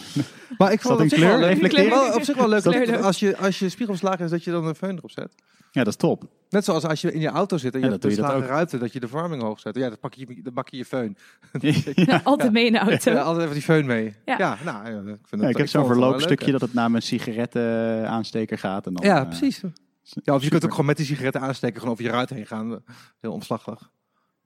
[0.59, 1.29] Maar ik dat vond een het op zich kleur?
[1.29, 1.49] wel leuk.
[1.49, 1.91] Reflecterend.
[1.93, 4.51] Wel op zich wel leuk dat als je, als je spiegel beslagen is, dat je
[4.51, 5.35] dan een föhn erop zet.
[5.71, 6.25] ja, dat is top.
[6.51, 8.45] Net zoals als je in je auto zit en je Ja, hebt ook.
[8.45, 9.77] ruiten, dat je de verwarming hoog zet.
[9.77, 11.17] Ja, dan pak je, dan pak je je föhn.
[11.95, 12.21] ja.
[12.25, 13.11] Altijd mee in de auto.
[13.13, 14.15] Ja, altijd even die föhn mee.
[14.25, 14.57] Ja, Ja.
[14.65, 18.87] nou, ik, vind Ja, dat, ik heb zo'n verloopstukje dat het naar mijn sigarettenaansteker gaat.
[18.87, 19.05] En dan.
[19.07, 19.61] Ja, eh, precies.
[20.03, 22.47] Ja, of je kunt ook gewoon met die sigaretten aansteken, gewoon over je ruit heen
[22.47, 22.83] gaan.
[23.21, 23.91] Heel omslachtig.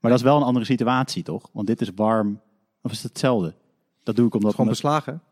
[0.00, 1.48] Maar dat is wel een andere situatie, toch?
[1.52, 2.40] Want dit is warm.
[2.88, 3.54] Of is het hetzelfde?
[4.02, 4.50] Dat doe ik omdat...
[4.54, 5.22] Gewoon omdat- beslagen.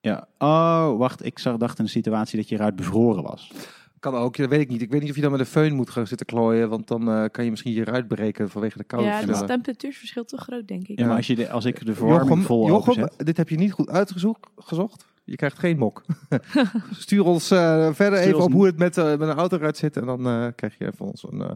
[0.00, 0.28] ja.
[0.38, 1.24] Oh, wacht.
[1.24, 3.52] Ik zag, dacht in een situatie dat je eruit bevroren was.
[3.98, 4.82] Kan ook, dat weet ik niet.
[4.82, 7.10] Ik weet niet of je dan met een föhn moet gaan zitten klooien, want dan
[7.10, 9.50] eh, kan je misschien je ruit breken vanwege de koude Ja, het verschillen.
[9.52, 10.98] temperatuurverschil te groot, denk ik.
[10.98, 13.26] Ja, maar als, je de, als ik de verwarming vol Jochem, openzet...
[13.26, 14.46] dit heb je niet goed uitgezocht.
[14.56, 15.06] Gezocht.
[15.24, 16.02] Je krijgt geen mok.
[16.90, 17.58] Stuur ons eh,
[17.92, 19.96] verder Stuur even ons op hoe het met, eh, met een auto eruit zit.
[19.96, 21.50] En dan eh, krijg je van ons een, eh,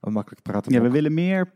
[0.00, 0.72] een makkelijk praten.
[0.72, 1.52] Ja, we willen meer...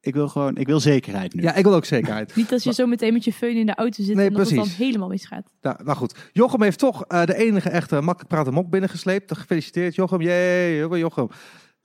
[0.00, 0.56] Ik wil gewoon...
[0.56, 1.42] Ik wil zekerheid nu.
[1.42, 2.34] ja, ik wil ook zekerheid.
[2.36, 4.46] Niet als je zo meteen met je föhn in de auto zit Nee, en dat
[4.46, 5.50] het dan helemaal misgaat.
[5.60, 9.36] nou, nou goed, Jochem heeft toch eh, de enige echte makkelijk praten mok binnengesleept.
[9.36, 10.20] Gefeliciteerd Jochem.
[10.20, 11.28] Jee, hoor, Jochem.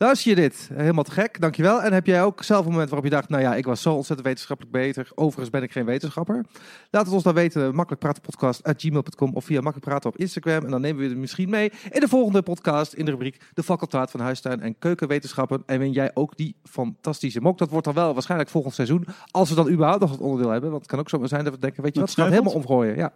[0.04, 0.70] Luister je dit?
[0.74, 1.82] Helemaal te gek, dankjewel.
[1.82, 3.94] En heb jij ook zelf een moment waarop je dacht, nou ja, ik was zo
[3.94, 5.12] ontzettend wetenschappelijk beter.
[5.16, 6.46] Overigens ben ik geen wetenschapper.
[6.90, 10.66] Laat het ons dan weten, makkelijkpratenpodcast.gmail.com of via makkelijk praten op Instagram.
[10.66, 13.64] En dan nemen we het misschien mee in de volgende podcast in de rubriek De
[13.64, 15.64] facultaat van Huistuin en Keukenwetenschappen.
[15.66, 17.58] En win jij ook die fantastische mok.
[17.58, 20.70] Dat wordt dan wel waarschijnlijk volgend seizoen, als we dan überhaupt nog het onderdeel hebben.
[20.70, 22.56] Want het kan ook zo zijn dat we denken, weet je wat, gaan het sneuvelt?
[22.62, 22.96] helemaal omgooien.
[22.96, 23.14] Ja.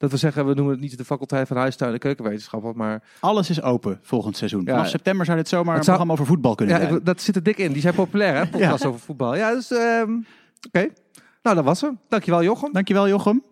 [0.00, 3.50] Dat we zeggen, we noemen het niet de faculteit van Huistuin en Keukenwetenschappen, maar Alles
[3.50, 4.62] is open volgend seizoen.
[4.64, 4.72] Ja.
[4.72, 6.94] Vanaf september zou dit zomaar Het een zou- programma over voetbal kunnen Ja, zijn.
[6.96, 7.72] ik- dat zit er dik in.
[7.72, 8.46] Die zijn populair, hè?
[8.46, 8.88] Podcast Ja.
[8.88, 9.36] over voetbal.
[9.36, 10.12] Ja, dus ehm,
[10.66, 10.88] oké.
[11.42, 11.98] Nou, dat was hem.
[12.08, 12.72] Dankjewel, Jochem.
[12.72, 13.42] Dankjewel, Jochem.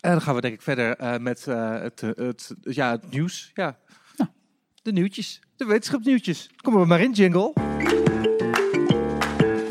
[0.00, 3.10] En dan gaan we denk ik verder eh, met eh, het, eh, het, ja, het
[3.10, 3.50] nieuws.
[3.54, 3.78] Ja.
[4.82, 5.40] De nieuwtjes.
[5.56, 6.50] De wetenschapsnieuwtjes.
[6.62, 7.52] Kom er maar in, jingle.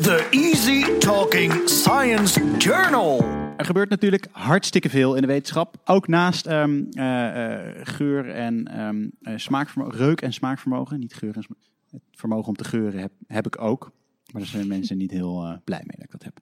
[0.00, 3.24] The Easy Talking Science Journal.
[3.56, 5.76] Er gebeurt natuurlijk hartstikke veel in de wetenschap.
[5.84, 11.00] Ook naast ehm, eh, eh, geur en ehm, eh, smaakvermogen, reuk en smaakvermogen.
[11.00, 11.46] Niet geur het
[12.12, 13.92] vermogen om te geuren heb, heb ik ook.
[14.32, 16.38] Maar daar zijn mensen niet heel blij mee dat ik dat heb.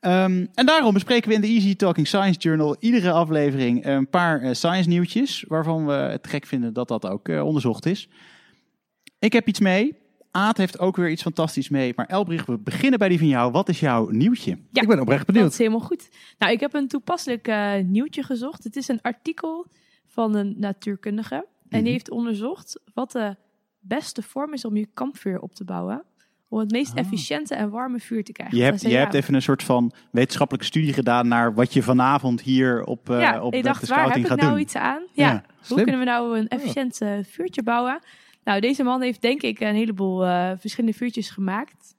[0.00, 4.56] Ehm, en daarom bespreken we in de Easy Talking Science Journal iedere aflevering een paar
[4.56, 5.44] science nieuwtjes.
[5.48, 8.08] Waarvan we het gek vinden dat dat ook onderzocht is.
[9.18, 10.03] Ik heb iets mee.
[10.36, 11.92] Aad heeft ook weer iets fantastisch mee.
[11.96, 13.52] Maar Elbrich, we beginnen bij die van jou.
[13.52, 14.58] Wat is jouw nieuwtje?
[14.70, 14.82] Ja.
[14.82, 15.52] Ik ben oprecht Dat benieuwd.
[15.52, 16.08] is helemaal goed.
[16.38, 18.64] Nou, ik heb een toepasselijk eh, nieuwtje gezocht.
[18.64, 19.66] Het is een artikel
[20.06, 21.34] van een natuurkundige.
[21.34, 21.82] En Mhm.
[21.82, 23.36] die heeft onderzocht wat de
[23.80, 26.02] beste vorm is om je kampvuur op te bouwen.
[26.48, 26.98] Om het meest Ah.
[26.98, 28.56] efficiënte en warme vuur te krijgen.
[28.58, 32.40] Je hebt, je hebt even een soort van wetenschappelijke studie gedaan naar wat je vanavond
[32.40, 34.60] hier op, eh ja, op ik de dacht, waar heb scouting ik gaat nou doen.
[34.60, 35.02] iets aan?
[35.12, 37.98] Ja, Ja, hoe kunnen we nou een efficiënt eh, vuurtje bouwen?
[38.44, 41.96] Nou, deze man heeft denk ik een heleboel eh, verschillende vuurtjes gemaakt.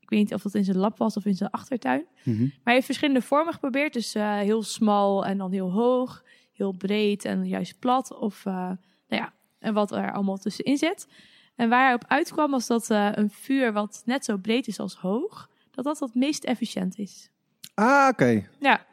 [0.00, 2.06] Ik weet niet of dat in zijn lab was of in zijn achtertuin.
[2.22, 2.40] Mhm.
[2.40, 3.92] Maar hij heeft verschillende vormen geprobeerd.
[3.92, 8.18] Dus eh, heel smal en dan heel hoog, heel breed en juist plat.
[8.18, 11.08] Of eh, nou ja, en wat er allemaal tussenin zit.
[11.56, 14.94] En waar hij op uitkwam was dat een vuur wat net zo breed is als
[14.94, 17.30] hoog, dat dat het meest efficiënt is.
[17.74, 18.48] Ah, oké.
[18.60, 18.86] Ja,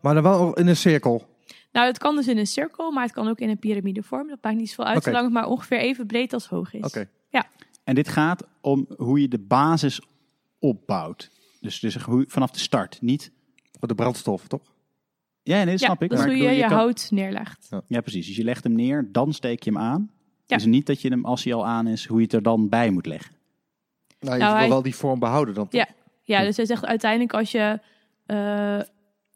[0.00, 1.35] Maar dan wel in een cirkel.
[1.76, 4.28] Nou het kan dus in een cirkel, maar het kan ook in een piramidevorm.
[4.28, 5.04] Dat maakt niet zoveel uit, Oké.
[5.06, 6.84] zolang het maar ongeveer even breed als hoog is.
[6.84, 7.08] Oké.
[7.84, 10.00] En dit gaat om hoe je de basis
[10.58, 11.30] opbouwt.
[11.60, 13.00] Dus, dus hoe, vanaf de start.
[13.00, 13.32] Niet.
[13.78, 14.62] Voor de brandstof, toch?
[15.42, 16.08] Ja, nee, dat Ja, snap ik.
[16.10, 17.68] dat is maar hoe je bedoel, je kan- hout neerlegt.
[17.86, 18.26] Ja, precies.
[18.26, 20.10] Dus je legt hem neer, dan steek je hem aan.
[20.46, 20.56] Ja.
[20.56, 22.68] Dus niet dat je hem, als hij al aan is, hoe je het er dan
[22.68, 23.34] bij moet leggen.
[24.20, 25.80] Nou, je Nou, wil hij- wel die vorm behouden dan, toch?
[25.80, 25.88] Ja.
[26.22, 27.80] Ja, dus hij zegt uiteindelijk als je
[28.26, 28.80] eh,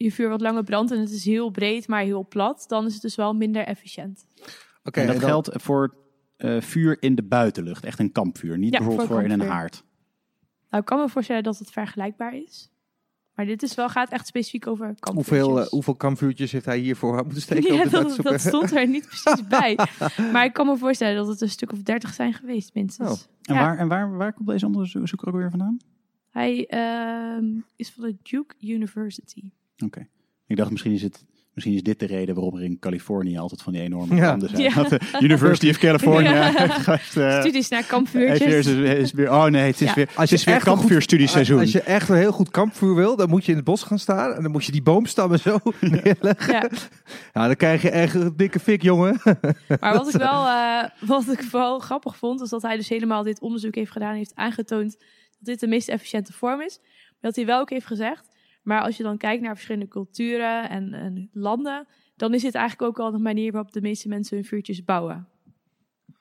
[0.04, 2.92] je vuur wat langer brandt en het is heel breed, maar heel plat, dan is
[2.92, 4.26] het dus wel minder efficiënt.
[4.84, 5.94] Oké, en dat en dan- geldt voor
[6.36, 7.84] eh, vuur in de buitenlucht.
[7.84, 8.58] Echt een kampvuur.
[8.58, 9.84] Niet Ja, bijvoorbeeld voor voor in een haard.
[10.70, 12.70] Nou, ik kan me voorstellen dat het vergelijkbaar is.
[13.34, 15.38] Maar dit is wel, gaat echt specifiek over kampvuurtjes.
[15.46, 17.74] Hoeveel, eh, hoeveel kampvuurtjes heeft hij hiervoor moeten steken?
[17.74, 19.78] Ja, dat, dat stond er niet precies bij.
[20.32, 23.10] Maar ik kan me voorstellen dat het een stuk of dertig zijn geweest, minstens.
[23.10, 23.18] Oh.
[23.42, 23.60] En, Ja.
[23.60, 25.78] waar, en waar, waar komt deze onderzoeker ook weer vandaan?
[26.30, 27.44] Hij ehm,
[27.76, 29.50] is van de Duke University.
[29.84, 30.06] Oké.
[30.46, 31.24] Ik dacht misschien is, het,
[31.54, 34.20] misschien is dit de reden waarom er in Californië altijd van die enorme Ja.
[34.20, 34.62] branden zijn.
[34.62, 34.82] Ja.
[34.88, 36.54] De University of California Ja.
[37.14, 38.66] eh, Studies naar kampvuurtjes.
[38.66, 39.94] is, is weer, oh nee, het is Ja.
[39.94, 41.58] weer, Als het je is weer echt een goed- kampvuurstudieseizoen.
[41.60, 43.98] Als je echt een heel goed kampvuur wil, dan moet je in het bos gaan
[43.98, 44.32] staan.
[44.34, 46.52] En dan moet je die boomstammen zo neerleggen.
[46.52, 46.68] Ja.
[47.32, 49.20] Ja, dan krijg je echt een dikke fik, jongen.
[49.80, 53.22] Maar wat ik wel eh, wat ik vooral grappig vond, is dat hij dus helemaal
[53.22, 55.08] dit onderzoek heeft gedaan en heeft aangetoond dat
[55.38, 56.78] dit de meest efficiënte vorm is.
[56.80, 58.28] Maar dat hij wel ook heeft gezegd,
[58.62, 61.86] maar als je dan kijkt naar verschillende culturen en, en landen,
[62.16, 65.28] dan is dit eigenlijk ook al de manier waarop de meeste mensen hun vuurtjes bouwen.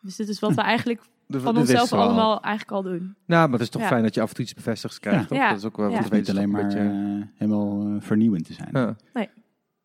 [0.02, 2.00] Dus dit is wat we eigenlijk Dat- van onszelf al.
[2.02, 3.16] allemaal eigenlijk al doen.
[3.26, 3.88] Nou, maar het is toch Ja.
[3.88, 5.26] fijn dat je af en toe iets bevestigd krijgt, Ja.
[5.28, 5.38] toch?
[5.38, 5.50] Ja.
[5.50, 5.96] Dat is ook wel Ja.
[5.96, 6.82] wat Het is niet alleen maar een beetje-
[7.24, 8.70] eh, helemaal eh, vernieuwend te zijn.
[8.72, 8.96] Ja.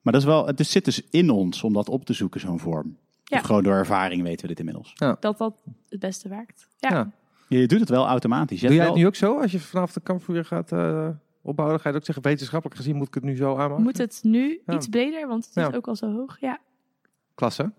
[0.02, 2.58] Maar dat is wel, het zit dus in ons om dat op te zoeken, zo'n
[2.60, 2.96] vorm.
[3.24, 3.38] Ja.
[3.38, 4.94] Of gewoon door ervaring weten we dit inmiddels.
[4.94, 5.38] Dat dat
[5.88, 6.68] het beste werkt.
[6.78, 7.10] Ja, Ja.
[7.48, 8.60] Je doet het wel automatisch.
[8.60, 9.40] Je Doe jij het wel- nu ook zo?
[9.40, 11.08] Als je vanaf de kampvuur gaat eh,
[11.44, 13.82] opbouwen, dan ga je het ook zeggen, wetenschappelijk gezien moet ik het nu zo aanmaken?
[13.82, 14.74] moet het nu Ja.
[14.74, 15.68] iets breder, want het Ja.
[15.68, 16.36] is ook al zo hoog.
[16.40, 16.58] Ja,
[17.34, 17.72] Klasse.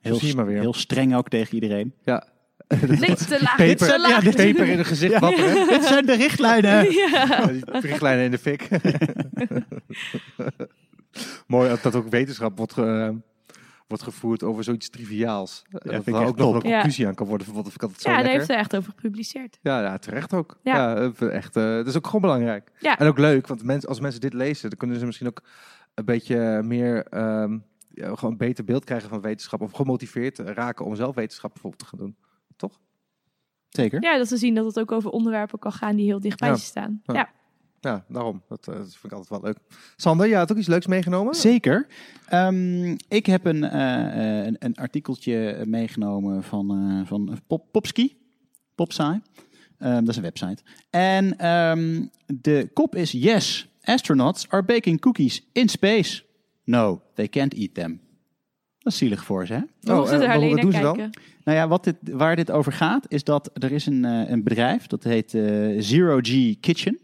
[0.00, 0.60] heel, zie je maar weer.
[0.60, 1.94] heel streng ook tegen iedereen.
[2.02, 2.26] Ja.
[2.68, 4.08] te laag, dit te laag.
[4.10, 5.66] ja, dit peper in het gezicht wapperen.
[5.68, 6.92] Dit zijn de richtlijnen.
[6.92, 7.08] Ja.
[7.28, 8.68] Ja, die richtlijnen in de fik.
[11.46, 13.14] Mooi dat dat ook wetenschap wordt, ge-
[13.86, 15.62] wordt gevoerd over zoiets triviaals.
[15.70, 16.72] vind dat ik er echt ook nog een Ja.
[16.74, 17.46] conclusie aan kan worden.
[17.46, 17.52] Ik
[17.82, 18.32] altijd zo Ja, daar lekker.
[18.38, 19.58] heeft hij echt over gepubliceerd.
[19.62, 20.58] Ja, ja, terecht ook.
[20.62, 20.74] Ja.
[20.76, 22.70] Ja, eh, echt, eh, dat is ook gewoon belangrijk.
[22.78, 22.98] Ja.
[22.98, 25.42] En ook leuk, want mensen, als mensen dit lezen, dan kunnen ze misschien ook
[25.94, 27.58] een beetje meer, ehm,
[27.88, 29.60] ja, gewoon een beter beeld krijgen van wetenschap.
[29.60, 32.16] Of gemotiveerd raken om zelf wetenschap bijvoorbeeld te gaan doen.
[32.56, 32.80] Toch?
[33.68, 34.02] Zeker.
[34.02, 36.54] Ja, dat ze zien dat het ook over onderwerpen kan gaan die heel dichtbij Ja.
[36.56, 37.00] ze staan.
[37.04, 37.30] Ja.
[37.82, 38.04] Ja.
[38.08, 38.42] Daarom.
[38.48, 39.56] Dat, eh, dat vind ik altijd wel leuk.
[39.96, 41.34] Sander, jij had ook iets leuks meegenomen?
[41.34, 41.86] Zeker.
[42.26, 48.16] Ehm, ik heb een, eh, eh, een, een artikeltje meegenomen van, eh, van Pop, Popski.
[48.74, 49.20] Popsci.
[49.78, 50.62] Ehm, dat is een website.
[50.90, 56.22] En ehm, de kop is Yes, astronauts are baking cookies in space.
[56.64, 58.00] No, they can't eat them.
[58.78, 59.60] Dat is zielig voor ze, hè?
[59.80, 60.96] Er alleen naar doen ze dan?
[60.96, 61.20] kijken.
[61.44, 64.86] Nou ja, wat dit, waar dit over gaat, is dat er is een, een bedrijf,
[64.86, 65.30] dat heet
[65.78, 66.98] Zero G Kitchen.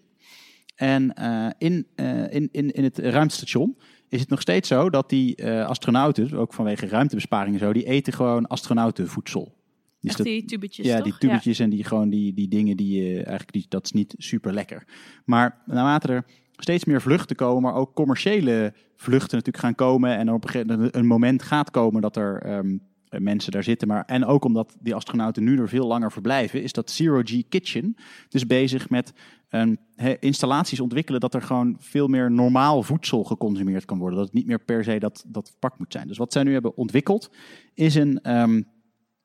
[0.78, 3.76] En eh, in, eh, in, in, in het ruimtestation
[4.08, 7.84] is het nog steeds zo dat die eh, astronauten, ook vanwege ruimtebesparing en zo, die
[7.86, 9.54] eten gewoon astronautenvoedsel.
[10.00, 11.04] Dus dat- die tubetjes, ja, toch?
[11.04, 14.14] die tubetjes en die, gewoon die, die dingen die je eigenlijk, die, dat is niet
[14.18, 14.84] super lekker.
[15.24, 16.24] Maar naarmate er
[16.56, 20.50] steeds meer vluchten komen, maar ook commerciële vluchten natuurlijk gaan komen en er op een
[20.50, 22.76] gegeven moment een moment gaat komen dat er ehm,
[23.11, 23.88] mensen daar zitten.
[23.88, 27.42] Maar, en ook omdat die astronauten nu er veel langer verblijven, is dat Zero G
[27.48, 27.96] Kitchen
[28.28, 29.12] dus bezig met
[29.48, 29.74] ehm,
[30.20, 34.18] installaties ontwikkelen dat er gewoon veel meer normaal voedsel geconsumeerd kan worden.
[34.18, 36.09] Dat het niet meer per se dat, dat verpakt moet zijn.
[36.09, 37.30] Dus wat zij nu hebben ontwikkeld,
[37.74, 38.20] is een...
[38.22, 38.62] ehm,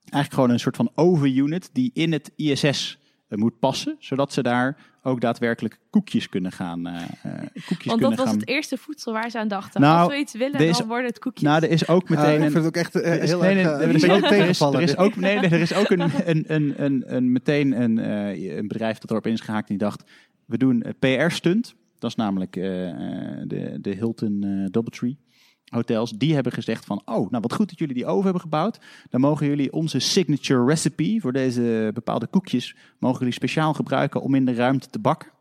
[0.04, 3.03] eigenlijk gewoon een soort van oven-unit die in het ISS eh,
[3.38, 6.88] moet passen, zodat ze daar ook daadwerkelijk koekjes kunnen gaan.
[6.88, 8.36] eh, eh, koekjes Want kunnen dat was gaan.
[8.40, 9.82] het eerste voedsel waar ze aan dachten.
[9.82, 11.44] Nou, Als we iets willen, dan worden het koekjes.
[11.50, 12.52] Nou, er is ook Ja, meteen ik een.
[12.52, 14.48] vind het ook echt eh, Er is, heel nee, erg eh, er is ook, er
[14.82, 18.00] is, er ook, nee, nee, er is ook een, een, een, een, een, meteen een,
[18.00, 20.04] eh, een bedrijf dat erop is gehaakt en die dacht,
[20.46, 21.76] we doen een PR-stunt.
[22.00, 22.96] Dat is namelijk eh, eh,
[23.48, 25.18] de, de Hilton eh Doubletree
[25.74, 26.12] hotels.
[26.12, 28.80] Die hebben gezegd van, oh, nou wat goed dat jullie die oven hebben gebouwd.
[29.10, 34.36] Dan mogen jullie onze signature recipe voor deze bepaalde koekjes, mogen jullie speciaal gebruiken om
[34.36, 35.32] in de ruimte te bakken.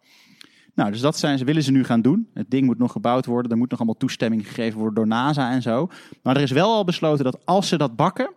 [0.74, 2.28] Nou, dus dat zijn ze, willen ze nu gaan doen.
[2.35, 3.51] Het ding moet nog gebouwd worden.
[3.51, 5.89] Er moet nog allemaal toestemming gegeven worden door NASA en zo.
[6.22, 8.30] Maar er is wel al besloten dat als ze dat bakken,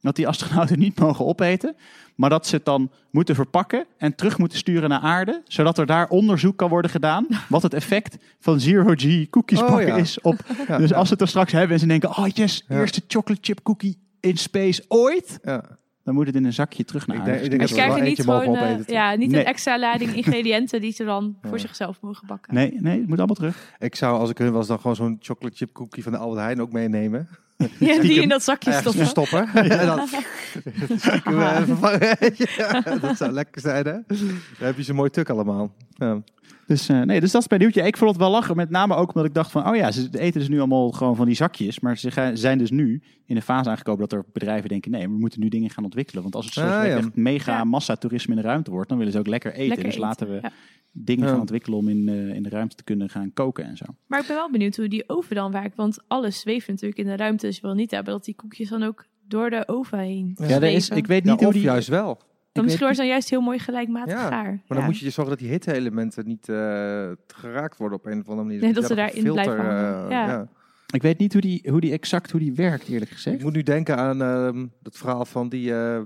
[0.00, 1.76] dat die astronauten niet mogen opeten.
[2.14, 5.42] Maar dat ze het dan moeten verpakken en terug moeten sturen naar aarde.
[5.44, 7.26] Zodat er daar onderzoek kan worden gedaan.
[7.48, 9.96] Wat het effect van zero G koekjes Oh, bakken ja.
[9.96, 10.34] is op.
[10.68, 10.96] Ja, dus ja.
[10.96, 12.78] als ze het er straks hebben en ze denken: oh yes, Ja.
[12.78, 15.38] eerste chocolate chip cookie in space ooit.
[15.42, 15.64] Ja.
[16.04, 17.32] Dan moet het in een zakje terug naar Ik aarde.
[17.32, 19.40] denk- ik denk wel krijgen niet gewoon opeten, eh, ja, niet Nee.
[19.40, 22.54] een extra lading ingrediënten die ze dan voor zichzelf mogen bakken.
[22.54, 23.72] Nee, nee, het moet allemaal terug.
[23.78, 26.40] Ik zou, als ik hun was, dan gewoon zo'n chocolate chip cookie van de Albert
[26.40, 27.28] Heijn ook meenemen.
[27.78, 28.92] Ja, die in dat zakje stoppen.
[28.92, 29.48] verstoppen.
[29.80, 30.06] en dan
[30.98, 32.16] stiekem, vervangen.
[32.56, 33.92] ja, dat zou lekker zijn, hè?
[33.92, 34.18] Dan
[34.58, 35.74] heb je ze mooi tuk allemaal.
[35.94, 36.22] Ja.
[36.66, 37.82] Dus, eh, nee, dus dat is mijn nieuwtje.
[37.82, 39.68] Ik vond het wel lachen, met name ook omdat ik dacht van...
[39.68, 41.80] oh ja, ze eten dus nu allemaal gewoon van die zakjes.
[41.80, 44.90] Maar ze gaan- zijn dus nu in een fase aangekomen dat er bedrijven denken...
[44.90, 46.22] nee, we moeten nu dingen gaan ontwikkelen.
[46.22, 46.96] Want als het zo Ah, direct ja.
[46.98, 47.64] echt mega Ja.
[47.64, 48.88] massatoerisme in de ruimte wordt...
[48.88, 49.66] dan willen ze ook lekker eten.
[49.66, 50.50] Lekker dus eten, laten we ja.
[50.98, 51.30] Dingen Ja.
[51.30, 53.84] gaan ontwikkelen om in, eh, in de ruimte te kunnen gaan koken en zo.
[54.06, 55.76] Maar ik ben wel benieuwd hoe die oven dan werkt.
[55.76, 57.46] Want alles zweeft natuurlijk in de ruimte.
[57.46, 60.46] Dus je wil niet hebben dat die koekjes dan ook door de oven heen Ja,
[60.48, 61.62] Ja, er is, ik weet Ja, niet hoe of die...
[61.62, 62.20] juist wel.
[62.52, 64.44] Dan misschien wordt dan juist heel mooi gelijkmatig Ja, gaar.
[64.50, 64.84] Maar dan Ja.
[64.86, 66.56] moet je zorgen dat die hitte-elementen niet eh,
[67.26, 68.60] geraakt worden op een of andere manier.
[68.60, 70.04] Nee, Dus dat ze daarin blijven filter, hangen.
[70.04, 70.48] eh, Ja.
[70.92, 73.36] Ik weet niet hoe die, hoe die exact hoe die werkt, eerlijk gezegd.
[73.36, 76.00] Ik moet nu denken aan ehm het verhaal van die eh,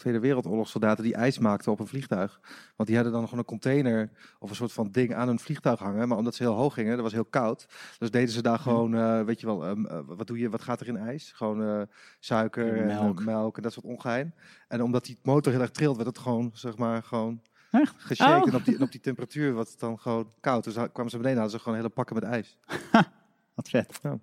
[0.00, 2.40] Tweede Wereldoorlogssoldaten die ijs maakten op een vliegtuig.
[2.76, 5.78] Want die hadden dan gewoon een container of een soort van ding aan hun vliegtuig
[5.78, 6.08] hangen.
[6.08, 7.66] Maar omdat ze heel hoog gingen, dat was heel koud.
[7.98, 10.62] Dus deden ze daar gewoon, eh, weet je wel, ehm, eh, wat doe je, wat
[10.62, 11.32] gaat er in ijs?
[11.32, 11.82] Gewoon eh,
[12.18, 13.02] suiker en Melk.
[13.02, 13.24] melk.
[13.24, 14.34] melk en dat soort ongein.
[14.68, 17.94] En omdat die motor heel erg trilt, werd het gewoon, zeg maar, gewoon Echt?
[17.98, 18.42] geshaken.
[18.42, 18.48] Oh.
[18.48, 20.64] En op die, en op die temperatuur was het dan gewoon koud.
[20.64, 22.58] Dus kwamen ze beneden, hadden ze gewoon hele pakken met ijs.
[23.54, 24.00] Wat vet.
[24.02, 24.18] Ja.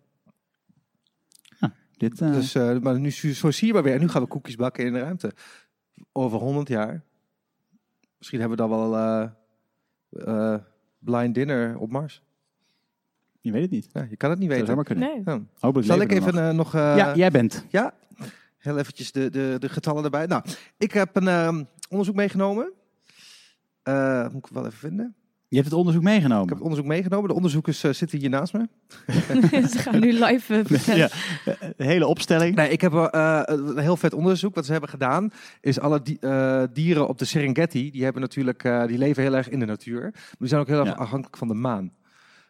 [1.97, 3.93] Dit, Dus, maar nu zo zie je maar weer.
[3.93, 5.33] En nu gaan we koekjes bakken in de ruimte.
[6.11, 7.03] Over 100 jaar.
[8.17, 9.29] Misschien hebben we dan wel eh,
[10.53, 10.59] eh,
[10.99, 12.21] blind dinner op Mars.
[13.41, 13.89] je weet het niet.
[13.93, 14.67] Ja, je kan het niet weten.
[14.67, 15.09] zomaar kunnen.
[15.09, 15.21] Nee.
[15.25, 15.41] Ja.
[15.59, 16.43] Hopelijk Zal ik even nog.
[16.43, 16.97] eh, nog...
[16.97, 17.65] ja, jij bent.
[17.69, 17.93] ja,
[18.57, 20.25] heel eventjes de, de, de getallen erbij.
[20.25, 20.43] Nou,
[20.77, 22.71] ik heb een onderzoek meegenomen.
[24.31, 25.15] Moet ik wel even vinden.
[25.49, 26.45] Je hebt het onderzoek Ik meegenomen.
[26.47, 27.27] heb het onderzoek meegenomen.
[27.29, 28.67] De onderzoekers eh, zitten hier naast me.
[29.69, 30.97] ze gaan nu live eh, vertellen.
[30.99, 31.09] ja,
[31.77, 32.55] de hele opstelling.
[32.55, 34.55] Nee, ik heb eh, een heel vet onderzoek.
[34.55, 35.31] Wat ze hebben gedaan,
[35.61, 39.35] is alle di- eh, dieren op de Serengeti, die hebben natuurlijk, eh, die leven heel
[39.35, 40.01] erg in de natuur.
[40.01, 40.93] Maar die zijn ook heel erg Ja.
[40.93, 41.91] afhankelijk van de maan.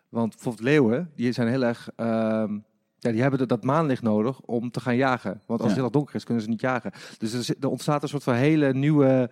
[0.09, 2.53] Want bijvoorbeeld leeuwen, die zijn heel erg, ehm,
[2.99, 5.41] ja, die hebben dat maanlicht nodig om te gaan jagen.
[5.45, 5.65] Want als Ja.
[5.67, 6.91] het heel erg donker is, kunnen ze niet jagen.
[7.17, 9.29] Dus er, er ontstaat een soort van hele nieuwe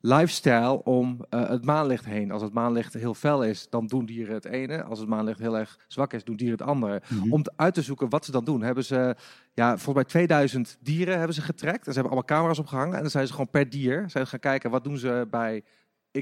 [0.00, 2.30] lifestyle om eh, het maanlicht heen.
[2.30, 4.82] Als het maanlicht heel fel is, dan doen dieren het ene.
[4.82, 7.32] Als het maanlicht heel erg zwak is, doen dieren het andere Mhm.
[7.32, 8.62] om uit te zoeken wat ze dan doen.
[8.62, 9.16] Hebben ze,
[9.54, 11.86] ja, volgens mij 2000 dieren hebben ze getrekt.
[11.86, 12.94] En ze hebben allemaal camera's opgehangen.
[12.94, 15.64] En dan zijn ze gewoon per dier zijn ze gaan kijken wat doen ze bij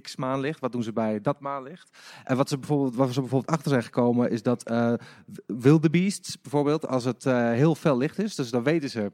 [0.03, 1.99] X maanlicht, wat doen ze bij dat maanlicht.
[2.25, 4.93] En wat ze bijvoorbeeld, waar ze bijvoorbeeld achter zijn gekomen, is dat eh
[5.47, 9.13] wildebeests bijvoorbeeld, als het eh, heel fel licht is, dus dan weten ze.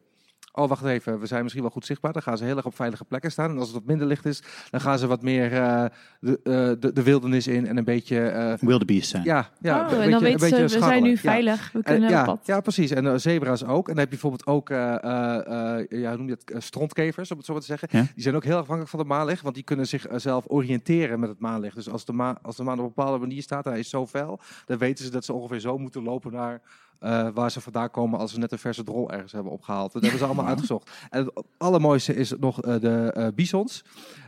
[0.55, 2.13] Oh, wacht even, we zijn misschien wel goed zichtbaar.
[2.13, 3.51] Dan gaan ze heel erg op veilige plekken staan.
[3.51, 5.85] En als het wat minder licht is, dan gaan ze wat meer eh,
[6.21, 9.25] de, eh, de, de wildernis in en een beetje eh, Wildebeest zijn.
[9.25, 11.17] ja, ja, oh, een en beetje- dan een weten ze, beetje we zijn nu Ja.
[11.17, 11.73] veilig.
[11.73, 12.47] We En, kunnen ja, op pad.
[12.47, 12.91] ja, precies.
[12.91, 13.89] En uh, zebra's ook.
[13.89, 16.63] En dan heb je bijvoorbeeld ook eh, eh, eh, ja, hoe noem je het?
[16.65, 17.89] Strontkevers, om het zo maar te zeggen.
[17.91, 18.01] Ja.
[18.15, 21.39] Die zijn ook heel afhankelijk van het maanlicht, want die kunnen zichzelf oriënteren met het
[21.41, 21.75] maanlicht.
[21.75, 23.89] Dus als de, maan, als de maan op een bepaalde manier staat en hij is
[23.91, 26.61] zo fel, dan weten ze dat ze ongeveer zo moeten lopen naar
[27.03, 29.93] eh, waar ze vandaan komen als ze net een verse drol ergens hebben opgehaald.
[29.93, 30.91] Dat hebben ze allemaal uitgezocht.
[31.11, 33.85] En het allermooiste is nog eh, de eh, bisons.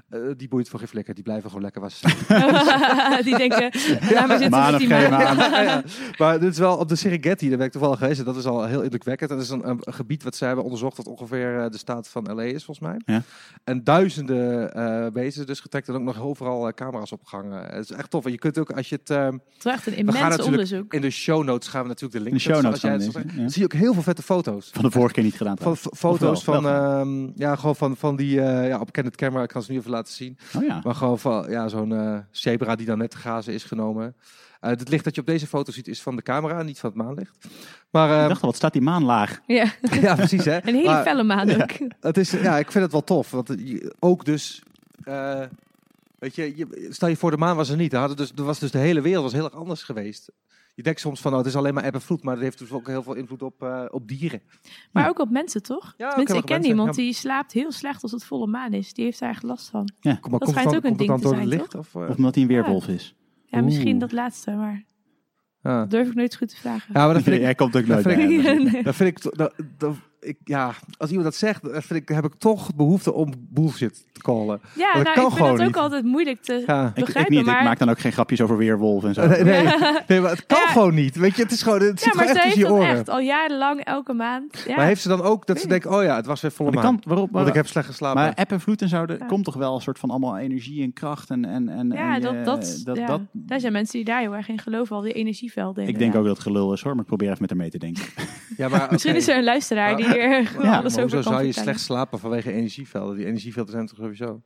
[0.08, 1.14] Eh, die boeit voor geen flikker.
[1.14, 3.24] Die blijven gewoon lekker waar ze zijn.
[3.28, 3.70] die denken,
[4.14, 5.36] ja, maar zitten Maan die geen maan.
[5.36, 5.50] maan.
[5.54, 5.82] Ja, ja.
[6.18, 8.24] Maar dit is wel op de Serengeti, daar ben ik toevallig geweest.
[8.24, 9.30] Dat is al heel indrukwekkend.
[9.30, 12.34] Dat is een, een gebied wat zij hebben onderzocht dat ongeveer eh, de staat van
[12.34, 13.00] LA is, volgens mij.
[13.04, 13.22] Ja.
[13.64, 17.62] En duizenden eh beesten dus getrekt en ook nog overal eh, camera's opgehangen.
[17.66, 18.24] Het is echt tof.
[18.24, 19.10] En je kunt ook, als je het...
[19.10, 20.94] eh, Het echt een gaan immens natuurlijk onderzoek.
[20.94, 23.42] in de show notes gaan we natuurlijk de In link de show notes gaan jij
[23.42, 24.70] het zie je ook heel veel vette foto's.
[24.72, 26.54] Van de vorige keer niet gedaan Van foto's wel?
[26.54, 29.62] van, Wel ehm, ja, gewoon van, van die, eh, ja, op candid camera, ik kan
[29.62, 30.38] ze nu even laten zien.
[30.56, 30.80] Oh ja.
[30.84, 34.14] Maar gewoon van ja, zo'n eh, zebra die dan net te grazen is genomen.
[34.60, 36.90] Eh, het licht dat je op deze foto ziet is van de camera, niet van
[36.90, 37.36] het maanlicht.
[37.90, 39.40] Maar Ik eh, dacht al, wat staat die maan laag?
[39.46, 40.56] Ja, ja, precies hè.
[40.68, 41.70] een hele Maar felle maan ook.
[42.00, 43.30] het is, ja, ik vind het wel tof.
[43.30, 44.62] Want je- ook dus,
[45.04, 45.42] eh,
[46.18, 47.90] Weet je, je, stel je voor de maan was er niet.
[47.90, 50.30] Dan hadden dus, er was dus de hele wereld was heel erg anders geweest.
[50.74, 52.58] Je denkt soms van, oh, het is alleen maar eb en vloed, maar dat heeft
[52.58, 54.42] dus ook heel veel invloed op, eh, op dieren.
[54.92, 55.08] Maar Ja.
[55.08, 55.94] ook op mensen, toch?
[55.96, 57.02] Ja, heel ik ken mensen, iemand ja.
[57.02, 58.92] die slaapt heel slecht als het volle maan is.
[58.94, 59.88] Die heeft daar echt last van.
[60.00, 61.74] Kom, maar komt het schijnt dan, ook een ding te zijn, licht?
[61.74, 62.08] Of, eh?
[62.08, 63.14] Of omdat hij een weerwolf is.
[63.46, 64.00] Ja, misschien Oeh.
[64.00, 64.84] dat laatste, maar
[65.62, 65.78] ja.
[65.80, 66.90] dat durf ik nooit goed te vragen.
[66.94, 69.36] ja, maar dat vind ik, Jij komt ook nooit dat vind ik- dat vind ik,
[69.36, 73.12] dat, dat- ik, ja, als iemand dat zegt, dan vind ik, heb ik toch behoefte
[73.12, 74.60] om bullshit te callen.
[74.76, 75.76] Ja, dat nou, kan ik vind het ook niet.
[75.76, 76.82] altijd moeilijk te Ja.
[76.86, 77.34] Ik, ik begrijpen.
[77.34, 77.58] niet, maar...
[77.58, 79.26] ik maak dan ook geen grapjes over weerwolf en zo.
[79.26, 79.62] Nee, nee,
[80.08, 80.66] nee, maar het kan Ja.
[80.66, 81.16] gewoon niet.
[81.16, 82.82] Weet je, het is gewoon, het zit ja, maar gewoon ze echt heeft tussen je
[82.88, 82.98] oren.
[82.98, 84.64] echt al jarenlang elke maand.
[84.66, 84.76] Ja.
[84.76, 86.82] Maar heeft ze dan ook dat ze denkt, oh ja, het was weer volle Maar,
[86.82, 88.22] kan, Want ik heb slecht geslapen.
[88.22, 89.26] maar app en vloed en zo, er Ja.
[89.26, 91.44] komt toch wel een soort van allemaal energie en kracht en...
[91.44, 93.06] en, en ja, en dat, je- dat, dat, ja.
[93.06, 95.88] dat- daar zijn mensen die daar heel erg in geloven, al die energievelden.
[95.88, 97.70] Ik denk ook dat het gelul is hoor, maar ik probeer even met haar mee
[97.70, 98.02] te denken.
[98.56, 100.06] ja, maar, Misschien is er een luisteraar die
[100.44, 103.16] gewoon Ja, alles over hoezo kan zou je slecht slapen vanwege energievelden?
[103.16, 104.42] Die energievelden zijn toch sowieso...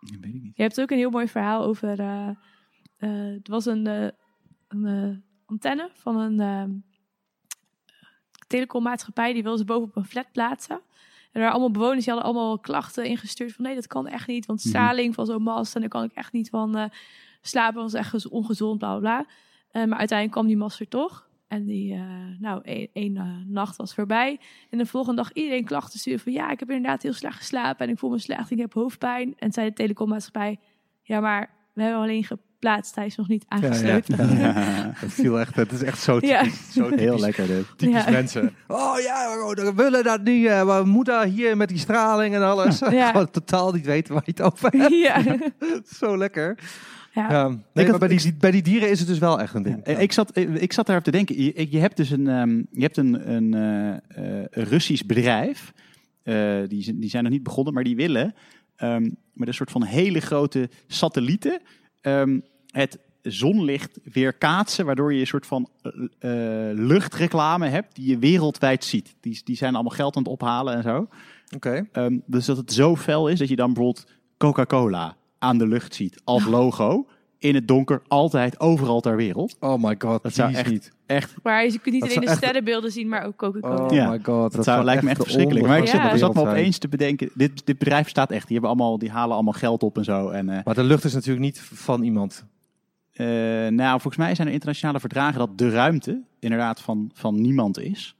[0.00, 0.56] Dat weet ik niet.
[0.56, 2.00] Je hebt ook een heel mooi verhaal over.
[2.00, 4.08] eh eh, het was een, eh,
[4.68, 5.16] een eh,
[5.46, 6.84] antenne van een
[8.46, 10.74] telecommaatschappij die wilde ze bovenop een flat plaatsen.
[10.76, 10.82] En
[11.32, 14.46] er waren allemaal bewoners die hadden allemaal klachten ingestuurd van nee, dat kan echt niet,
[14.46, 14.68] want Mhm.
[14.68, 16.84] straling van zo'n mast en daar kan ik echt niet van eh,
[17.42, 19.26] slapen, was echt gez- ongezond, bla bla bla.
[19.70, 21.28] Eh, maar uiteindelijk kwam die mast er toch.
[21.50, 22.00] En die, eh,
[22.38, 24.38] nou, één, één eh, nacht was voorbij.
[24.70, 26.32] En de volgende dag iedereen klachten sturen van...
[26.32, 29.34] ja, ik heb inderdaad heel slecht geslapen en ik voel me slecht, ik heb hoofdpijn.
[29.38, 30.58] En zei de telecommaatschappij...
[31.02, 34.36] ja, maar we hebben hem alleen geplaatst, hij is nog niet aangesloten.
[34.38, 34.92] Ja, ja.
[34.94, 36.42] Het viel echt, het is echt zo Ja.
[36.42, 37.66] typisch, zo typisch, Heel lekker dit.
[37.76, 38.10] typisch Ja.
[38.10, 38.54] mensen.
[38.68, 42.78] Oh ja, we willen dat niet, eh, we moeten hier met die straling en alles.
[42.78, 43.08] Ja.
[43.10, 44.94] Gewoon totaal niet weten waar je het over hebt.
[44.94, 45.22] ja.
[45.98, 46.58] Zo lekker.
[47.12, 47.30] Ja.
[47.30, 47.48] Ja.
[47.48, 49.86] Nee, had- maar bij die, bij die dieren is het dus wel echt een ding.
[49.86, 51.42] Ik zat, ik zat daarop te denken.
[51.42, 55.72] Je, je hebt dus een, ehm, je hebt een, een eh, eh, Russisch bedrijf.
[56.22, 58.34] Eh, die, zijn- die zijn nog niet begonnen, maar die willen
[58.76, 61.60] ehm, met een soort van hele grote satellieten
[62.00, 65.68] ehm, het zonlicht weer kaatsen, waardoor je een soort van
[66.74, 69.14] luchtreclame hebt die je wereldwijd ziet.
[69.20, 71.08] Die, die zijn allemaal geld aan het ophalen en zo.
[71.54, 71.86] Oké.
[71.92, 75.94] Ehm, dus dat het zo fel is dat je dan bijvoorbeeld Coca-Cola aan de lucht
[75.94, 77.06] ziet als logo.
[77.38, 79.56] In het donker, altijd, overal ter wereld.
[79.60, 80.92] Oh my god, Dat zou echt- niet.
[81.06, 83.84] Echt, Maar je kunt niet alleen de echt- sterrenbeelden zien, maar ook Coca-Cola.
[83.86, 84.10] Oh Ja.
[84.10, 84.52] my god.
[84.52, 85.66] dat, zou, lijkt me echt verschrikkelijk.
[85.66, 86.16] Maar ik zat, Ja.
[86.16, 88.42] zat me opeens te bedenken, dit, dit bedrijf staat echt.
[88.48, 90.28] Die, hebben allemaal, die halen allemaal geld op en zo.
[90.28, 92.44] En, eh, Maar de lucht is natuurlijk niet van iemand.
[93.12, 93.26] eh,
[93.66, 98.16] nou, volgens mij zijn er internationale verdragen dat de ruimte inderdaad van, van niemand is.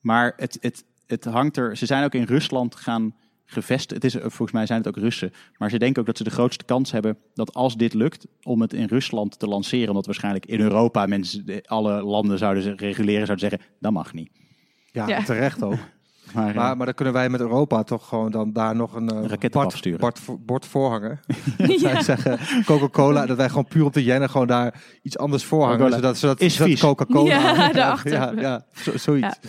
[0.00, 1.76] Maar het, het, het hangt er.
[1.76, 3.14] Ze zijn ook in Rusland gaan
[3.46, 4.02] gevestigd.
[4.02, 5.32] Het is, eh, volgens mij zijn het ook Russen.
[5.58, 8.60] Maar ze denken ook dat ze de grootste kans hebben dat als dit lukt, om
[8.60, 9.88] het in Rusland te lanceren.
[9.88, 14.12] Omdat waarschijnlijk in Europa mensen, de- alle landen zouden ze reguleren, zouden zeggen, dat mag
[14.12, 14.30] niet.
[14.92, 15.22] Ja, Ja.
[15.22, 15.74] terecht ook.
[16.34, 19.08] Maar, eh, Maar, maar dan kunnen wij met Europa toch gewoon dan daar nog een,
[19.08, 19.98] eh, raket op bord, afsturen.
[20.00, 21.20] bord, voor- bord voorhangen.
[21.78, 22.02] Ja.
[22.02, 25.76] Zeggen, Coca-Cola, dat wij gewoon puur op de jennen gewoon daar iets anders voorhangen.
[25.78, 26.80] Coca-Cola Zodat, zodat, is zodat vies.
[26.80, 27.28] Coca-Cola.
[27.34, 28.12] Ja, daarachter.
[28.12, 29.38] Ja, ja, zo- zoiets.
[29.42, 29.48] Ja.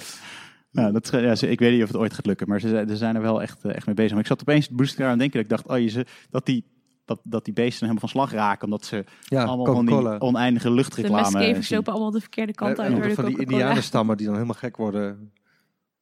[0.81, 2.89] Ja, dat, ja, ze- ik weet niet of het ooit gaat lukken, maar ze, zijn-
[2.89, 4.11] ze zijn er wel echt, eh, echt mee bezig.
[4.11, 6.05] Maar ik zat opeens het booster aan het denken dat ik dacht, oh, je, ze,
[6.29, 6.65] dat, die,
[7.05, 10.67] dat, dat die beesten helemaal van slag raken, omdat ze Ja, allemaal van die oneindige
[10.67, 11.75] De luchtreclame zien.
[11.75, 14.35] lopen allemaal de verkeerde kant Eh, uit eh, door de van die indianenstammen die dan
[14.35, 15.31] helemaal gek worden.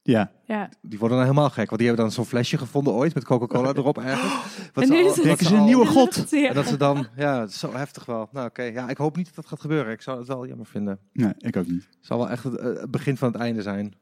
[0.02, 0.68] Ja, Ja.
[0.82, 1.66] Die worden dan helemaal gek.
[1.68, 4.32] Want die hebben dan zo'n flesje gevonden ooit met Coca-Cola erop ergens.
[4.72, 6.26] Wat En ze nu is het- een nieuwe god.
[6.30, 6.48] Ja.
[6.48, 8.28] En dat ze dan, ja, zo heftig wel.
[8.32, 9.92] Nou oké, ja, ik hoop niet dat dat gaat gebeuren.
[9.92, 10.98] Ik zou het wel jammer vinden.
[11.12, 11.86] nee, ik ook niet.
[11.96, 13.94] Het zal wel echt het, eh, het begin van het einde zijn.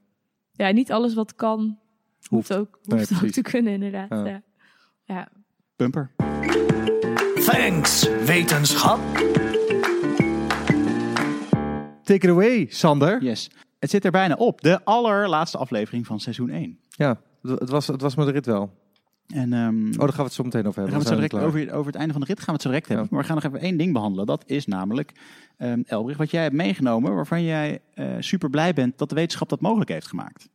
[0.57, 1.79] Ja, niet alles wat kan,
[2.29, 4.11] hoeft ook, Nee, hoeft ook te kunnen inderdaad.
[4.11, 4.27] Ja.
[4.27, 4.43] Ja.
[5.05, 5.29] Ja.
[5.77, 6.11] Bumper.
[7.45, 9.01] Thanks, wetenschap.
[12.03, 13.23] Take it away, Sander.
[13.23, 13.51] Yes.
[13.79, 14.61] Het zit er bijna op.
[14.61, 16.79] De allerlaatste aflevering van seizoen 1.
[16.89, 18.71] Ja, het het was, het was me de rit wel.
[19.27, 21.07] En ehm, Oh, daar gaan we het zo meteen over Dan hebben.
[21.07, 22.63] gaan we het zo direct over, over het einde van de rit gaan we het
[22.63, 23.05] zo direct hebben.
[23.05, 23.11] Ja.
[23.13, 24.27] Maar we gaan nog even één ding behandelen.
[24.27, 25.13] Dat is namelijk,
[25.57, 27.15] ehm Elbrich, wat jij hebt meegenomen...
[27.15, 30.49] waarvan jij eh, super blij bent dat de wetenschap dat mogelijk heeft gemaakt.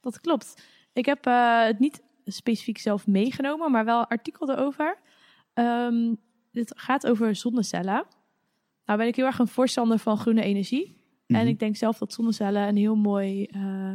[0.00, 0.62] Dat klopt.
[0.92, 4.98] Ik heb eh, het niet specifiek zelf meegenomen, maar wel een artikel erover.
[5.54, 6.14] Ehm,
[6.52, 8.04] dit gaat over zonnecellen.
[8.86, 10.98] Nou ben ik heel erg een voorstander van groene energie.
[11.26, 11.46] En Mhm.
[11.46, 13.92] ik denk zelf dat zonnecellen een heel mooi eh,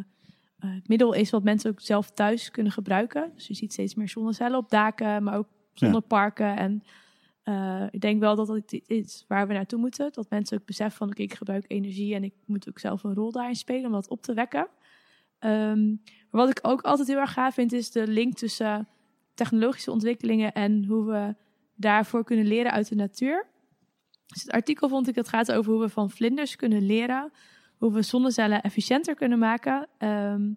[0.65, 3.31] eh, middel is wat mensen ook zelf thuis kunnen gebruiken.
[3.35, 6.57] Dus je ziet steeds meer zonnecellen op daken, maar ook zonneparken.
[6.57, 6.83] En
[7.43, 10.09] eh, ik denk wel dat dat iets is waar we naartoe moeten.
[10.11, 13.13] Dat mensen ook beseffen van oké, ik gebruik energie en ik moet ook zelf een
[13.13, 14.67] rol daarin spelen om dat op te wekken.
[15.39, 15.87] Ehm,
[16.29, 18.87] maar wat ik ook altijd heel erg gaaf vind, is de link tussen
[19.33, 21.35] technologische ontwikkelingen en hoe we
[21.75, 23.47] daarvoor kunnen leren uit de natuur.
[24.25, 27.31] Dus het artikel vond ik dat gaat over hoe we van vlinders kunnen leren,
[27.85, 30.49] hoe we zonnecellen efficiënter kunnen maken ehm,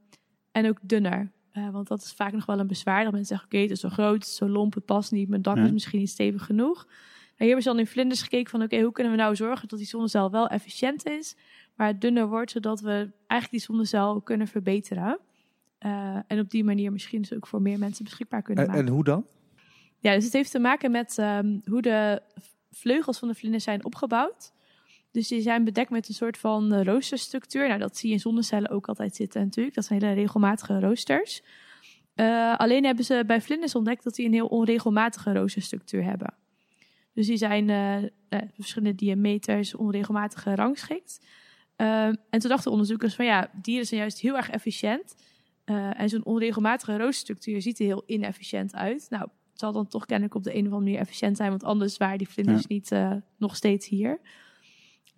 [0.52, 3.02] en ook dunner Eh, want dat is vaak nog wel een bezwaar.
[3.02, 5.28] Dat mensen zeggen, oké, het is zo groot, het is zo lomp, het past niet.
[5.28, 5.64] Mijn dak Ja.
[5.64, 6.84] is misschien niet stevig genoeg.
[6.84, 6.94] Nou,
[7.36, 9.78] hier hebben ze dan in vlinders gekeken van, oké, hoe kunnen we nou zorgen dat
[9.78, 11.36] die zonnecel wel efficiënt is,
[11.76, 15.18] maar het dunner wordt, zodat we eigenlijk die zonnecel kunnen verbeteren.
[15.78, 18.86] Eh, en op die manier misschien dus ook voor meer mensen beschikbaar kunnen En, maken.
[18.86, 19.26] en hoe dan?
[19.98, 22.22] Ja, dus het heeft te maken met ehm, hoe de
[22.70, 24.52] vleugels van de vlinders zijn opgebouwd.
[25.18, 27.68] Dus die zijn bedekt met een soort van eh, roosterstructuur.
[27.68, 29.74] Nou, dat zie je in zonnecellen ook altijd zitten natuurlijk.
[29.74, 31.42] Dat zijn hele regelmatige roosters.
[32.14, 36.34] Eh, alleen hebben ze bij vlinders ontdekt dat die een heel onregelmatige roosterstructuur hebben.
[37.14, 41.26] Dus die zijn eh, verschillende diameters onregelmatig gerangschikt.
[41.76, 45.14] En toen dachten onderzoekers van ja, dieren zijn juist heel erg efficiënt.
[45.64, 49.06] En zo'n onregelmatige roosterstructuur ziet er heel inefficiënt uit.
[49.10, 51.64] Nou, het zal dan toch kennelijk op de een of andere manier efficiënt zijn, want
[51.64, 52.90] anders waren die vlinders niet
[53.36, 54.20] nog steeds hier.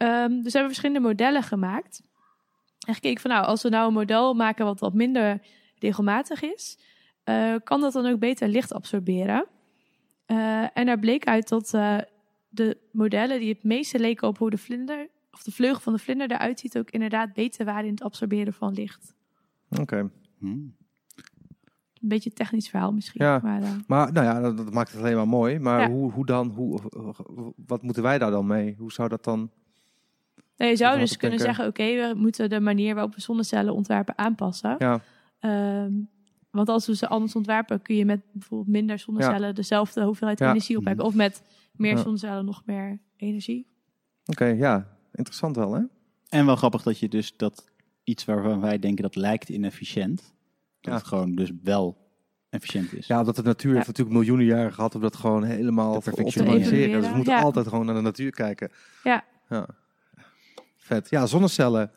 [0.00, 2.02] Ehm, dus we hebben verschillende modellen gemaakt.
[2.86, 5.40] En gekeken van nou, als we nou een model maken wat wat minder
[5.78, 6.78] regelmatig is,
[7.24, 9.46] eh, kan dat dan ook beter licht absorberen.
[10.26, 11.98] Eh, en daar bleek uit dat eh,
[12.48, 15.98] de modellen die het meeste leken op hoe de vlinder, of de vleugel van de
[15.98, 19.14] vlinder eruit ziet, ook inderdaad beter waren in het absorberen van licht.
[19.80, 20.10] Oké.
[20.38, 20.76] Hmm.
[22.00, 23.24] Een beetje een technisch verhaal misschien.
[23.24, 23.40] Ja.
[23.42, 25.58] Maar, Maar nou ja, dat, dat maakt het alleen maar mooi.
[25.58, 25.90] Maar Ja.
[25.90, 26.48] hoe, hoe dan?
[26.48, 26.80] Hoe,
[27.66, 28.74] wat moeten wij daar dan mee?
[28.78, 29.50] Hoe zou dat dan?
[30.60, 34.18] Nou, je zou dus kunnen zeggen, oké, we moeten de manier waarop we zonnecellen ontwerpen
[34.18, 34.74] aanpassen.
[34.78, 35.00] Ja,
[35.40, 35.92] Ehm,
[36.50, 40.48] want als we ze anders ontwerpen, kun je met bijvoorbeeld minder zonnecellen dezelfde hoeveelheid Ja.
[40.48, 41.04] energie opwekken.
[41.04, 41.42] Of met
[41.72, 42.02] meer Ja.
[42.02, 43.66] zonnecellen nog meer energie.
[44.26, 44.98] oké, ja.
[45.12, 45.80] Interessant wel, hè?
[46.28, 47.64] En wel grappig dat je dus dat
[48.04, 50.16] iets waarvan wij denken dat lijkt inefficiënt,
[50.80, 50.94] dat Ja.
[50.98, 51.96] het gewoon dus wel
[52.48, 53.06] efficiënt is.
[53.06, 53.76] Ja, omdat de natuur Ja.
[53.76, 57.00] heeft natuurlijk miljoenen jaren gehad om dat gewoon helemaal Te optimaliseren.
[57.00, 57.40] Dus we moeten Ja.
[57.42, 58.70] altijd gewoon naar de natuur kijken.
[59.02, 59.24] Ja.
[59.48, 59.66] ja.
[60.94, 61.10] Vet.
[61.10, 61.90] Ja, zonnecellen.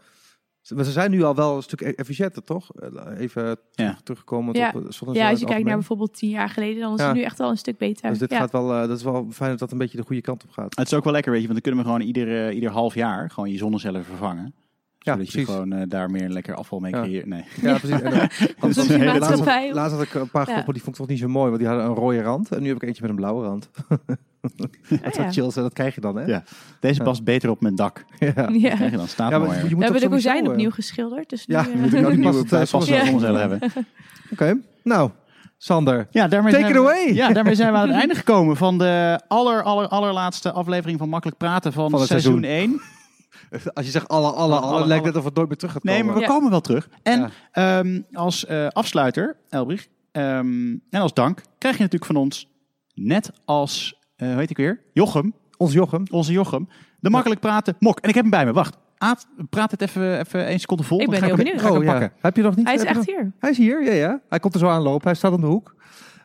[0.75, 2.69] Maar ze zijn nu al wel een stuk e- efficiënter, toch?
[2.75, 3.97] Eh, Even Ja.
[4.03, 4.67] terugkomen Ja.
[4.67, 5.13] op zonnecellen.
[5.13, 7.05] Ja, als je kijkt naar bijvoorbeeld tien jaar geleden, dan is Ja.
[7.07, 8.09] het nu echt wel een stuk beter.
[8.09, 8.37] Dus dit ja.
[8.37, 10.49] gaat wel, eh, dat is wel fijn dat dat een beetje de goede kant op
[10.49, 10.75] gaat.
[10.77, 12.69] Het is ook wel lekker, weet je, want dan kunnen we gewoon ieder, eh, ieder
[12.69, 14.53] half jaar gewoon je zonnecellen vervangen.
[15.03, 15.53] Ja, Zodat je precies.
[15.53, 17.01] gewoon eh, daar meer lekker afval mee Ja.
[17.01, 17.25] creëert.
[17.25, 17.43] Nee.
[17.61, 18.01] Ja, precies.
[18.01, 18.13] En,
[18.59, 19.73] een op.
[19.73, 20.53] Laatst had ik een paar Ja.
[20.53, 22.51] groepen, die vond ik toch niet zo mooi, want die hadden een rode rand.
[22.51, 23.69] En nu heb ik eentje met een blauwe rand.
[24.41, 25.31] dat Oh, soort ja.
[25.31, 26.25] chills, en dat krijg je dan, hè?
[26.25, 26.43] Ja.
[26.79, 27.03] Deze Ja.
[27.03, 28.05] past beter op mijn dak.
[28.19, 28.27] Ja.
[28.35, 28.75] Ja.
[28.75, 31.29] Krijg je dan, staat Ja, maar je We moet hebben de kozijn eh, opnieuw geschilderd.
[31.29, 33.59] Dus Ja, nu, moet ik ook nieuwe past, passen hebben.
[34.33, 35.09] Oké, nou,
[35.57, 36.07] Sander.
[36.11, 37.13] Ja, daarmee Take zijn it we- away.
[37.13, 41.09] Ja, daarmee zijn we aan het einde gekomen van de aller, aller, allerlaatste aflevering van
[41.09, 42.43] Makkelijk Praten van, Van seizoen.
[42.43, 42.81] 1.
[43.73, 45.83] Als je zegt alle, alle, alle, Alle, lijkt het of het nooit meer terug gaat
[45.83, 46.11] Nee, komen.
[46.11, 46.33] maar we Ja.
[46.35, 46.89] komen wel terug.
[47.03, 47.79] En Ja.
[47.79, 52.49] ehm, als eh, afsluiter, Elbrich, ehm, en als dank, krijg je natuurlijk van ons,
[52.93, 54.81] net als, eh hoe heet ik weer?
[54.93, 56.03] Jochem, Ons Jochem.
[56.11, 56.69] onze Jochem,
[56.99, 57.99] de Makkelijk Praten mok.
[57.99, 58.77] En ik heb hem bij me, wacht.
[58.97, 61.01] Aad, praat het even, even één seconde vol.
[61.01, 61.61] Ik ben ga heel hem- benieuwd.
[61.61, 61.99] Ga ik Oh hem ja.
[61.99, 62.17] pakken.
[62.21, 62.65] Heb je nog niet?
[62.65, 63.31] Hij is echt nog- hier.
[63.39, 64.21] Hij is hier, ja, ja.
[64.29, 65.07] Hij komt er zo aanlopen.
[65.07, 65.75] Hij staat om de hoek.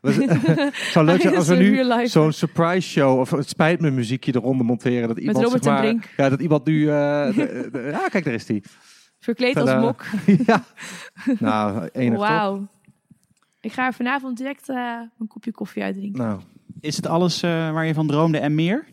[0.01, 4.35] Het zou leuk zijn als we nu zo'n surprise show of het spijt me muziekje
[4.35, 5.09] eronder monteren.
[5.09, 6.09] Dat iemand, Robert zeg en maar, Brink.
[6.17, 6.81] Ja, dat iemand nu...
[6.91, 8.63] eh, de- de- ja, kijk, daar is hij.
[9.19, 10.05] Verkleed als mok.
[10.47, 10.65] ja.
[11.39, 12.19] Nou, enig?
[12.19, 12.67] Wauw.
[13.61, 16.23] Ik ga er vanavond direct eh, een kopje koffie uitdrinken.
[16.23, 16.41] Nou,
[16.81, 18.87] Is het alles eh, waar je van droomde en meer?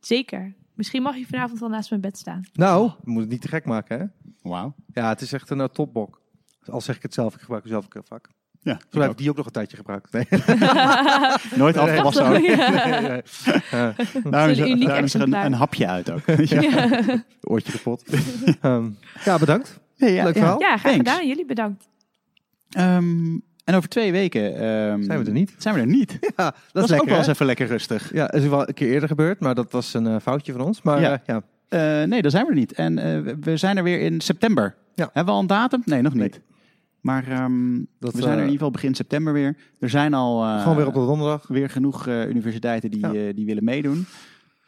[0.00, 0.54] Zeker.
[0.74, 2.40] Misschien mag je vanavond wel naast mijn bed staan.
[2.52, 4.04] nou, we moeten het niet te gek maken, hè?
[4.50, 4.74] Wauw.
[4.92, 6.20] Ja, het is echt een uh, topbok.
[6.64, 8.28] Al zeg ik het zelf, ik gebruik het zelf ook heel vaak.
[8.64, 10.12] Ja, Zo heb ik die ook nog een tijdje gebruikt.
[10.12, 10.26] Nee.
[11.54, 12.38] Nooit afgewassen ook.
[13.70, 13.94] Ja.
[13.94, 14.58] Nee, Daarom is,
[15.02, 16.20] is er een, een hapje uit ook.
[16.44, 16.88] Ja.
[17.40, 18.04] oortje kapot.
[18.60, 18.84] Ehm,
[19.24, 19.80] ja, bedankt.
[19.94, 20.60] ja, Leuk verhaal.
[20.60, 21.10] ja, graag Thanks.
[21.10, 21.26] gedaan.
[21.28, 21.88] Jullie bedankt.
[22.70, 23.34] Ehm,
[23.64, 25.54] en over twee weken ehm, Zijn we er niet?
[25.58, 26.18] Zijn we er niet.
[26.20, 27.08] Ja, dat, Dat, is is ook lekker.
[27.08, 28.12] wel eens even lekker rustig.
[28.12, 30.82] Ja, is wel een keer eerder gebeurd, maar dat was een eh, foutje van ons.
[30.82, 31.12] Maar Ja.
[31.12, 31.42] eh, ja.
[31.68, 32.72] Eh, nee, daar zijn we er niet.
[32.72, 34.74] En eh, we- zijn er weer in september.
[34.94, 35.04] Ja.
[35.04, 35.82] Hebben we al een datum?
[35.84, 36.40] Nee, nog niet.
[37.02, 39.56] Maar ehm, Dat, we zijn er in eh, ieder geval begin september weer.
[39.78, 41.46] Er zijn al eh, gewoon weer op de donderdag.
[41.48, 43.32] weer genoeg eh, universiteiten die, Ja.
[43.32, 44.06] die willen meedoen.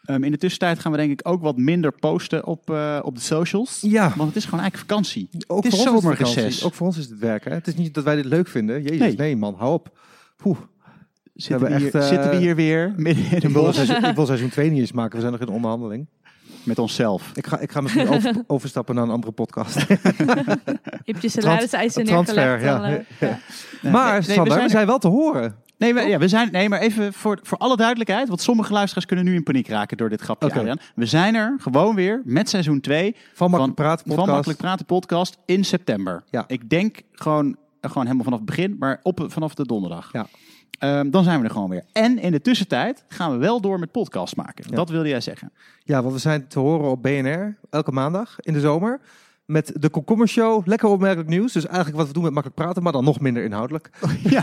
[0.05, 2.71] Ehm, in de tussentijd gaan we denk ik ook wat minder posten op,
[3.03, 3.81] op de socials.
[3.81, 5.29] Ja, Want het is gewoon eigenlijk vakantie.
[5.47, 6.65] ook het is voor ons zomerreces.
[6.65, 7.45] Ook voor ons is het werk.
[7.45, 7.51] Hè?
[7.51, 8.83] Het is niet dat wij dit leuk vinden.
[8.83, 9.37] Jezus, nee, Nee.
[9.37, 9.99] man, hou op.
[10.37, 10.59] Poeh.
[11.35, 14.15] Zitten, we hier, echt, eh, zitten we hier weer midden in de bos seizoen, ik
[14.15, 15.15] wil seizoen 2 niet eens maken.
[15.15, 16.07] We zijn nog in onderhandeling.
[16.65, 17.31] Met onszelf.
[17.35, 19.75] Ik ga, ik ga misschien over, overstappen naar een andere podcast.
[21.05, 23.05] Je hebt je salariseisen transfer, neergelegd.
[23.21, 23.39] ja.
[23.83, 23.91] ja.
[23.91, 25.63] maar nee, Sander, we zijn we zijn wel te horen.
[25.77, 28.29] Nee, we, ja, we zijn, nee, maar even voor, voor alle duidelijkheid.
[28.29, 30.57] Want sommige luisteraars kunnen nu in paniek raken door dit grapje, Oké.
[30.57, 30.79] Adriaan.
[30.95, 34.35] We zijn er gewoon weer met seizoen 2 Van Makkelijk van, Praten van podcast.
[34.35, 36.23] Makkelijk Praten podcast in september.
[36.31, 36.45] Ja.
[36.47, 40.09] Ik denk gewoon, gewoon helemaal vanaf het begin, maar op, vanaf de donderdag.
[40.13, 40.27] Ja.
[40.79, 41.85] Ehm, dan zijn we er gewoon weer.
[41.93, 44.65] En in de tussentijd gaan we wel door met podcast maken.
[44.69, 44.77] Ja.
[44.77, 45.53] Dat wilde jij zeggen.
[45.85, 49.01] Ja, want we zijn te horen op BNR elke maandag in de zomer.
[49.47, 50.67] Met de Komkommer Show.
[50.67, 51.53] Lekker opmerkelijk nieuws.
[51.53, 53.91] Dus eigenlijk wat we doen met makkelijk praten, maar dan nog minder inhoudelijk.
[54.23, 54.43] Ja.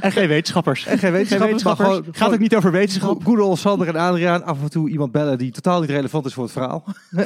[0.00, 0.86] En geen wetenschappers.
[0.86, 3.24] En geen wetenschappers, gewoon- Gaat ook niet over wetenschap.
[3.24, 4.44] Goed old Sander en Adriaan.
[4.44, 6.84] Af en toe iemand bellen die totaal niet relevant is voor het verhaal.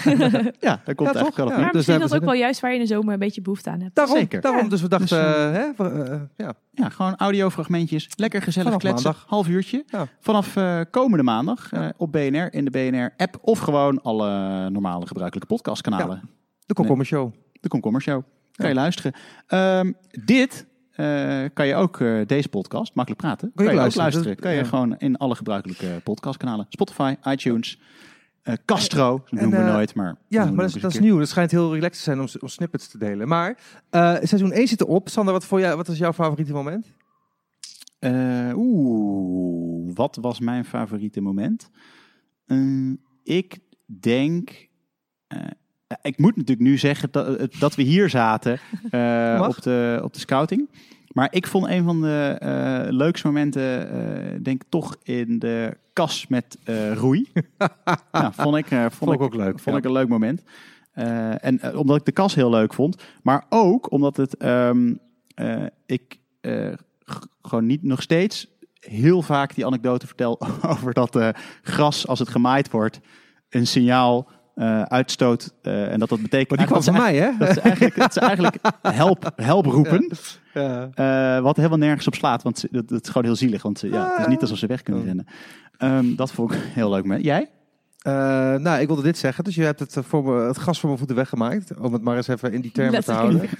[0.60, 1.36] Ja, dat komt Ja, eigenlijk toch?
[1.36, 1.58] wel op Ja.
[1.58, 3.70] Maar dus misschien dat ook wel juist waar je in de zomer een beetje behoefte
[3.70, 3.94] aan hebt.
[3.94, 4.40] Daarom, Zeker.
[4.40, 4.68] daarom Ja.
[4.68, 6.52] dus we dachten, Dus, eh, hè, we, eh, ja.
[6.70, 8.08] Ja, gewoon audiofragmentjes.
[8.16, 9.04] Lekker gezellig Vanaf kletsen.
[9.10, 9.24] maandag.
[9.28, 9.84] Half uurtje.
[9.86, 10.06] Ja.
[10.20, 11.92] Vanaf eh, komende maandag eh, Ja.
[11.96, 13.38] op BNR, in de BNR-app.
[13.40, 16.30] Of gewoon alle normale gebruikelijke podcastkanalen.
[16.66, 17.32] De Komkommer Show.
[17.60, 18.22] De Komkommer Show.
[18.52, 18.68] Kan Ja.
[18.68, 19.12] je luisteren.
[19.46, 19.92] Ehm,
[20.24, 23.52] dit eh, kan je ook, eh, deze podcast, makkelijk praten.
[23.54, 24.10] Kan, je je ook luisteren.
[24.10, 24.36] luisteren.
[24.36, 24.64] Dat- Kan je ja.
[24.68, 26.66] gewoon in alle gebruikelijke podcastkanalen.
[26.68, 27.80] Spotify, iTunes,
[28.42, 29.18] eh, Castro.
[29.18, 30.16] Dat En, noemen we eh, nooit, maar...
[30.28, 31.18] Ja, maar dat is, dat nieuw.
[31.18, 33.28] Het schijnt heel relaxed te zijn om, om snippets te delen.
[33.28, 33.58] Maar
[33.90, 35.08] eh, seizoen 1 zit erop.
[35.08, 36.92] Sander, wat, voor jou, wat was jouw favoriete moment?
[37.98, 41.70] Eh, Oeh, wat was mijn favoriete moment?
[42.46, 42.90] Eh,
[43.22, 43.58] ik
[44.00, 44.68] denk.
[46.02, 48.52] Ik moet natuurlijk nu zeggen dat, eh, dat we hier zaten
[48.90, 50.68] eh, op, de, op de scouting.
[51.14, 55.76] Maar ik vond een van de eh, leukste momenten, eh, denk ik, toch in de
[55.92, 56.58] kas met
[56.94, 57.32] roei.
[58.12, 59.60] ja, vond ik, vond Vond ik ook leuk.
[59.60, 59.76] Vond ja.
[59.76, 60.42] ik een leuk moment.
[61.40, 63.02] En omdat ik de kas heel leuk vond.
[63.22, 64.92] Maar ook omdat het ehm,
[65.34, 66.18] eh, ik
[67.42, 68.46] gewoon niet nog steeds
[68.80, 70.40] heel vaak die anekdote vertel
[70.72, 71.18] over dat
[71.62, 73.00] gras als het gemaaid wordt
[73.48, 75.54] een signaal eh, uitstoot.
[75.62, 77.30] eh, en dat dat betekent Maar die kwam van mij, hè?
[77.38, 80.10] dat ze eigenlijk, dat ze eigenlijk help, help roepen.
[80.54, 80.88] Ja.
[80.94, 82.42] Eh, wat helemaal nergens op slaat.
[82.42, 83.62] Want dat, dat is gewoon heel zielig.
[83.62, 85.06] Want ze- ja, het is niet alsof ze weg kunnen Oh.
[85.08, 85.26] rennen.
[85.78, 87.02] Ehm, dat vond ik heel leuk.
[87.04, 87.24] Moment.
[87.24, 87.50] Jij?
[87.98, 88.12] Eh,
[88.54, 89.44] nou, ik wilde dit zeggen.
[89.44, 91.76] Dus je hebt het, voor me, het gas voor mijn voeten weggemaakt.
[91.78, 93.40] Om het maar eens even in die termen te houden.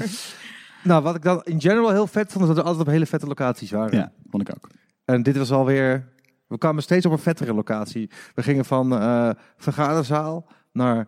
[0.82, 3.06] Nou, wat ik dan in general heel vet vond, is dat we altijd op hele
[3.06, 3.98] vette locaties waren.
[3.98, 4.68] Ja, vond ik ook.
[5.04, 6.08] En dit was alweer...
[6.46, 8.10] We kwamen steeds op een vettere locatie.
[8.34, 11.06] We gingen van eh, vergaderzaal naar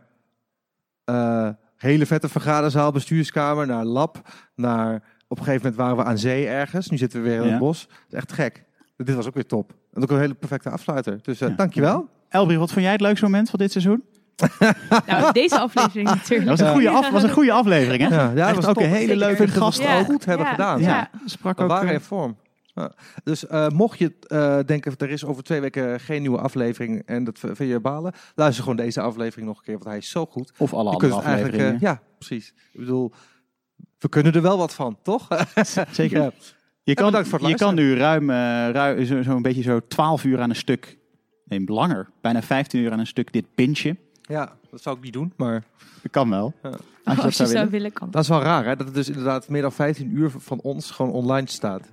[1.04, 4.18] eh, hele vette vergaderzaal, bestuurskamer, naar lab,
[4.54, 5.02] naar...
[5.28, 6.88] Op een gegeven moment waren we aan zee ergens.
[6.90, 7.50] Nu zitten we weer in Ja.
[7.50, 7.86] het bos.
[7.86, 8.64] Dat is echt gek.
[8.96, 9.72] Dit was ook weer top.
[9.92, 11.18] En ook een hele perfecte afsluiter.
[11.22, 11.54] Dus eh Ja.
[11.54, 12.08] dankjewel.
[12.28, 14.04] Elbrie, wat vond jij het leukste moment van dit seizoen?
[15.06, 16.48] Nou, deze aflevering natuurlijk.
[16.48, 18.14] Dat was een goede, af, was een goede aflevering, hè?
[18.14, 18.82] Ja, ja dat was ook top.
[18.82, 20.04] een hele leuke we gast Ja.
[20.04, 20.52] goed hebben Ja.
[20.52, 20.80] gedaan.
[20.80, 21.10] Ja, Ja.
[21.24, 21.68] sprak We ook...
[21.68, 22.36] waren eh, in vorm.
[22.76, 22.92] Ja.
[23.24, 27.24] Dus eh, mocht je eh, denken, er is over twee weken geen nieuwe aflevering en
[27.24, 30.26] dat vind je balen, luister gewoon deze aflevering nog een keer, want hij is zo
[30.26, 30.52] goed.
[30.58, 31.74] Of alle Je andere eigenlijk, afleveringen.
[31.74, 32.54] eh, ja, precies.
[32.72, 33.12] Ik bedoel,
[33.98, 35.28] we kunnen er wel wat van, toch?
[35.90, 36.22] Zeker.
[36.22, 36.30] Ja.
[36.82, 38.36] Je kan, je kan nu ruim, eh
[38.72, 40.98] ruim zo'n zo een beetje zo 12 uur aan een stuk,
[41.44, 43.96] nee, langer, bijna 15 uur aan een stuk dit pintje.
[44.22, 45.64] ja, dat zou ik niet doen, maar
[46.02, 46.54] Dat kan wel.
[46.62, 46.68] Ja.
[46.68, 46.78] Als
[47.16, 47.70] je Als dat je zou zou willen.
[47.70, 48.10] willen, kan.
[48.10, 48.76] dat is wel raar, hè?
[48.76, 51.88] Dat het dus inderdaad meer dan 15 uur van ons gewoon online staat.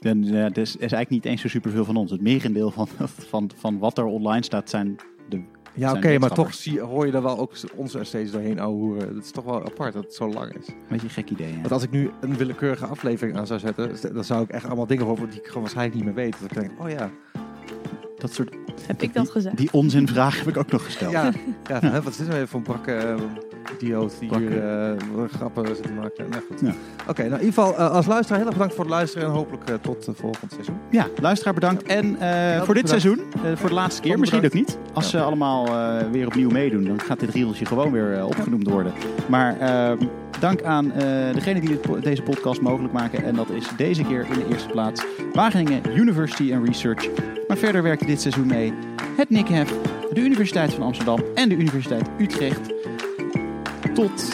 [0.00, 2.10] Dan, ja, er is, is eigenlijk niet eens zo superveel van ons.
[2.10, 2.88] Het merendeel van,
[3.30, 4.96] van, van wat er online staat zijn
[5.28, 5.42] de...
[5.76, 9.14] Ja, oké, maar toch zie, hoor je daar wel ook ons er steeds doorheen ouwehoeren.
[9.14, 10.66] Dat is toch wel apart dat het zo lang is.
[10.88, 11.56] Beetje gek idee, hè?
[11.60, 14.86] Want als ik nu een willekeurige aflevering aan zou zetten, dan zou ik echt allemaal
[14.86, 16.36] dingen horen die ik gewoon waarschijnlijk niet meer weet.
[16.40, 17.10] Dat ik denk, oh ja,
[18.16, 18.54] Dat soort,
[18.86, 19.56] Heb ik dat gezegd?
[19.56, 21.12] die onzinvraag heb ik ook nog gesteld.
[21.12, 21.32] ja,
[21.70, 23.14] ja wat is dit nou weer voor een brakke eh,
[23.72, 24.92] idioot die hier eh,
[25.36, 26.28] grappen zit te maken.
[26.30, 26.60] Nou goed.
[26.60, 26.74] Ja.
[27.08, 29.34] Oké, nou in ieder geval eh, als luisteraar heel erg bedankt voor het luisteren en
[29.34, 30.76] hopelijk eh, tot volgend seizoen.
[30.90, 31.82] Ja, luisteraar bedankt.
[31.82, 32.88] En voor dit bedankt.
[32.88, 33.20] seizoen,
[33.54, 34.78] voor de laatste keer, misschien ook niet.
[34.92, 35.68] Als ze allemaal
[36.10, 38.92] weer opnieuw meedoen, dan gaat dit rieltje gewoon weer opgenoemd worden.
[39.28, 39.98] Maar ehm,
[40.40, 40.92] dank aan
[41.32, 43.24] degene die dit deze podcast mogelijk maken.
[43.24, 47.08] En dat is deze keer in de eerste plaats Wageningen University and Research.
[47.48, 48.72] Maar verder werken dit seizoen mee
[49.16, 49.72] het NICHEF,
[50.12, 52.72] de Universiteit van Amsterdam en de Universiteit Utrecht
[53.94, 54.24] tot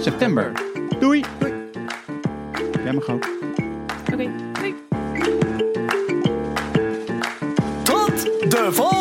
[0.00, 0.52] september.
[0.98, 1.24] Doei!
[1.38, 1.52] Doei.
[2.84, 3.26] Jij mag ook.
[4.12, 4.74] Oké, doei!
[7.82, 8.93] Tot de volgende!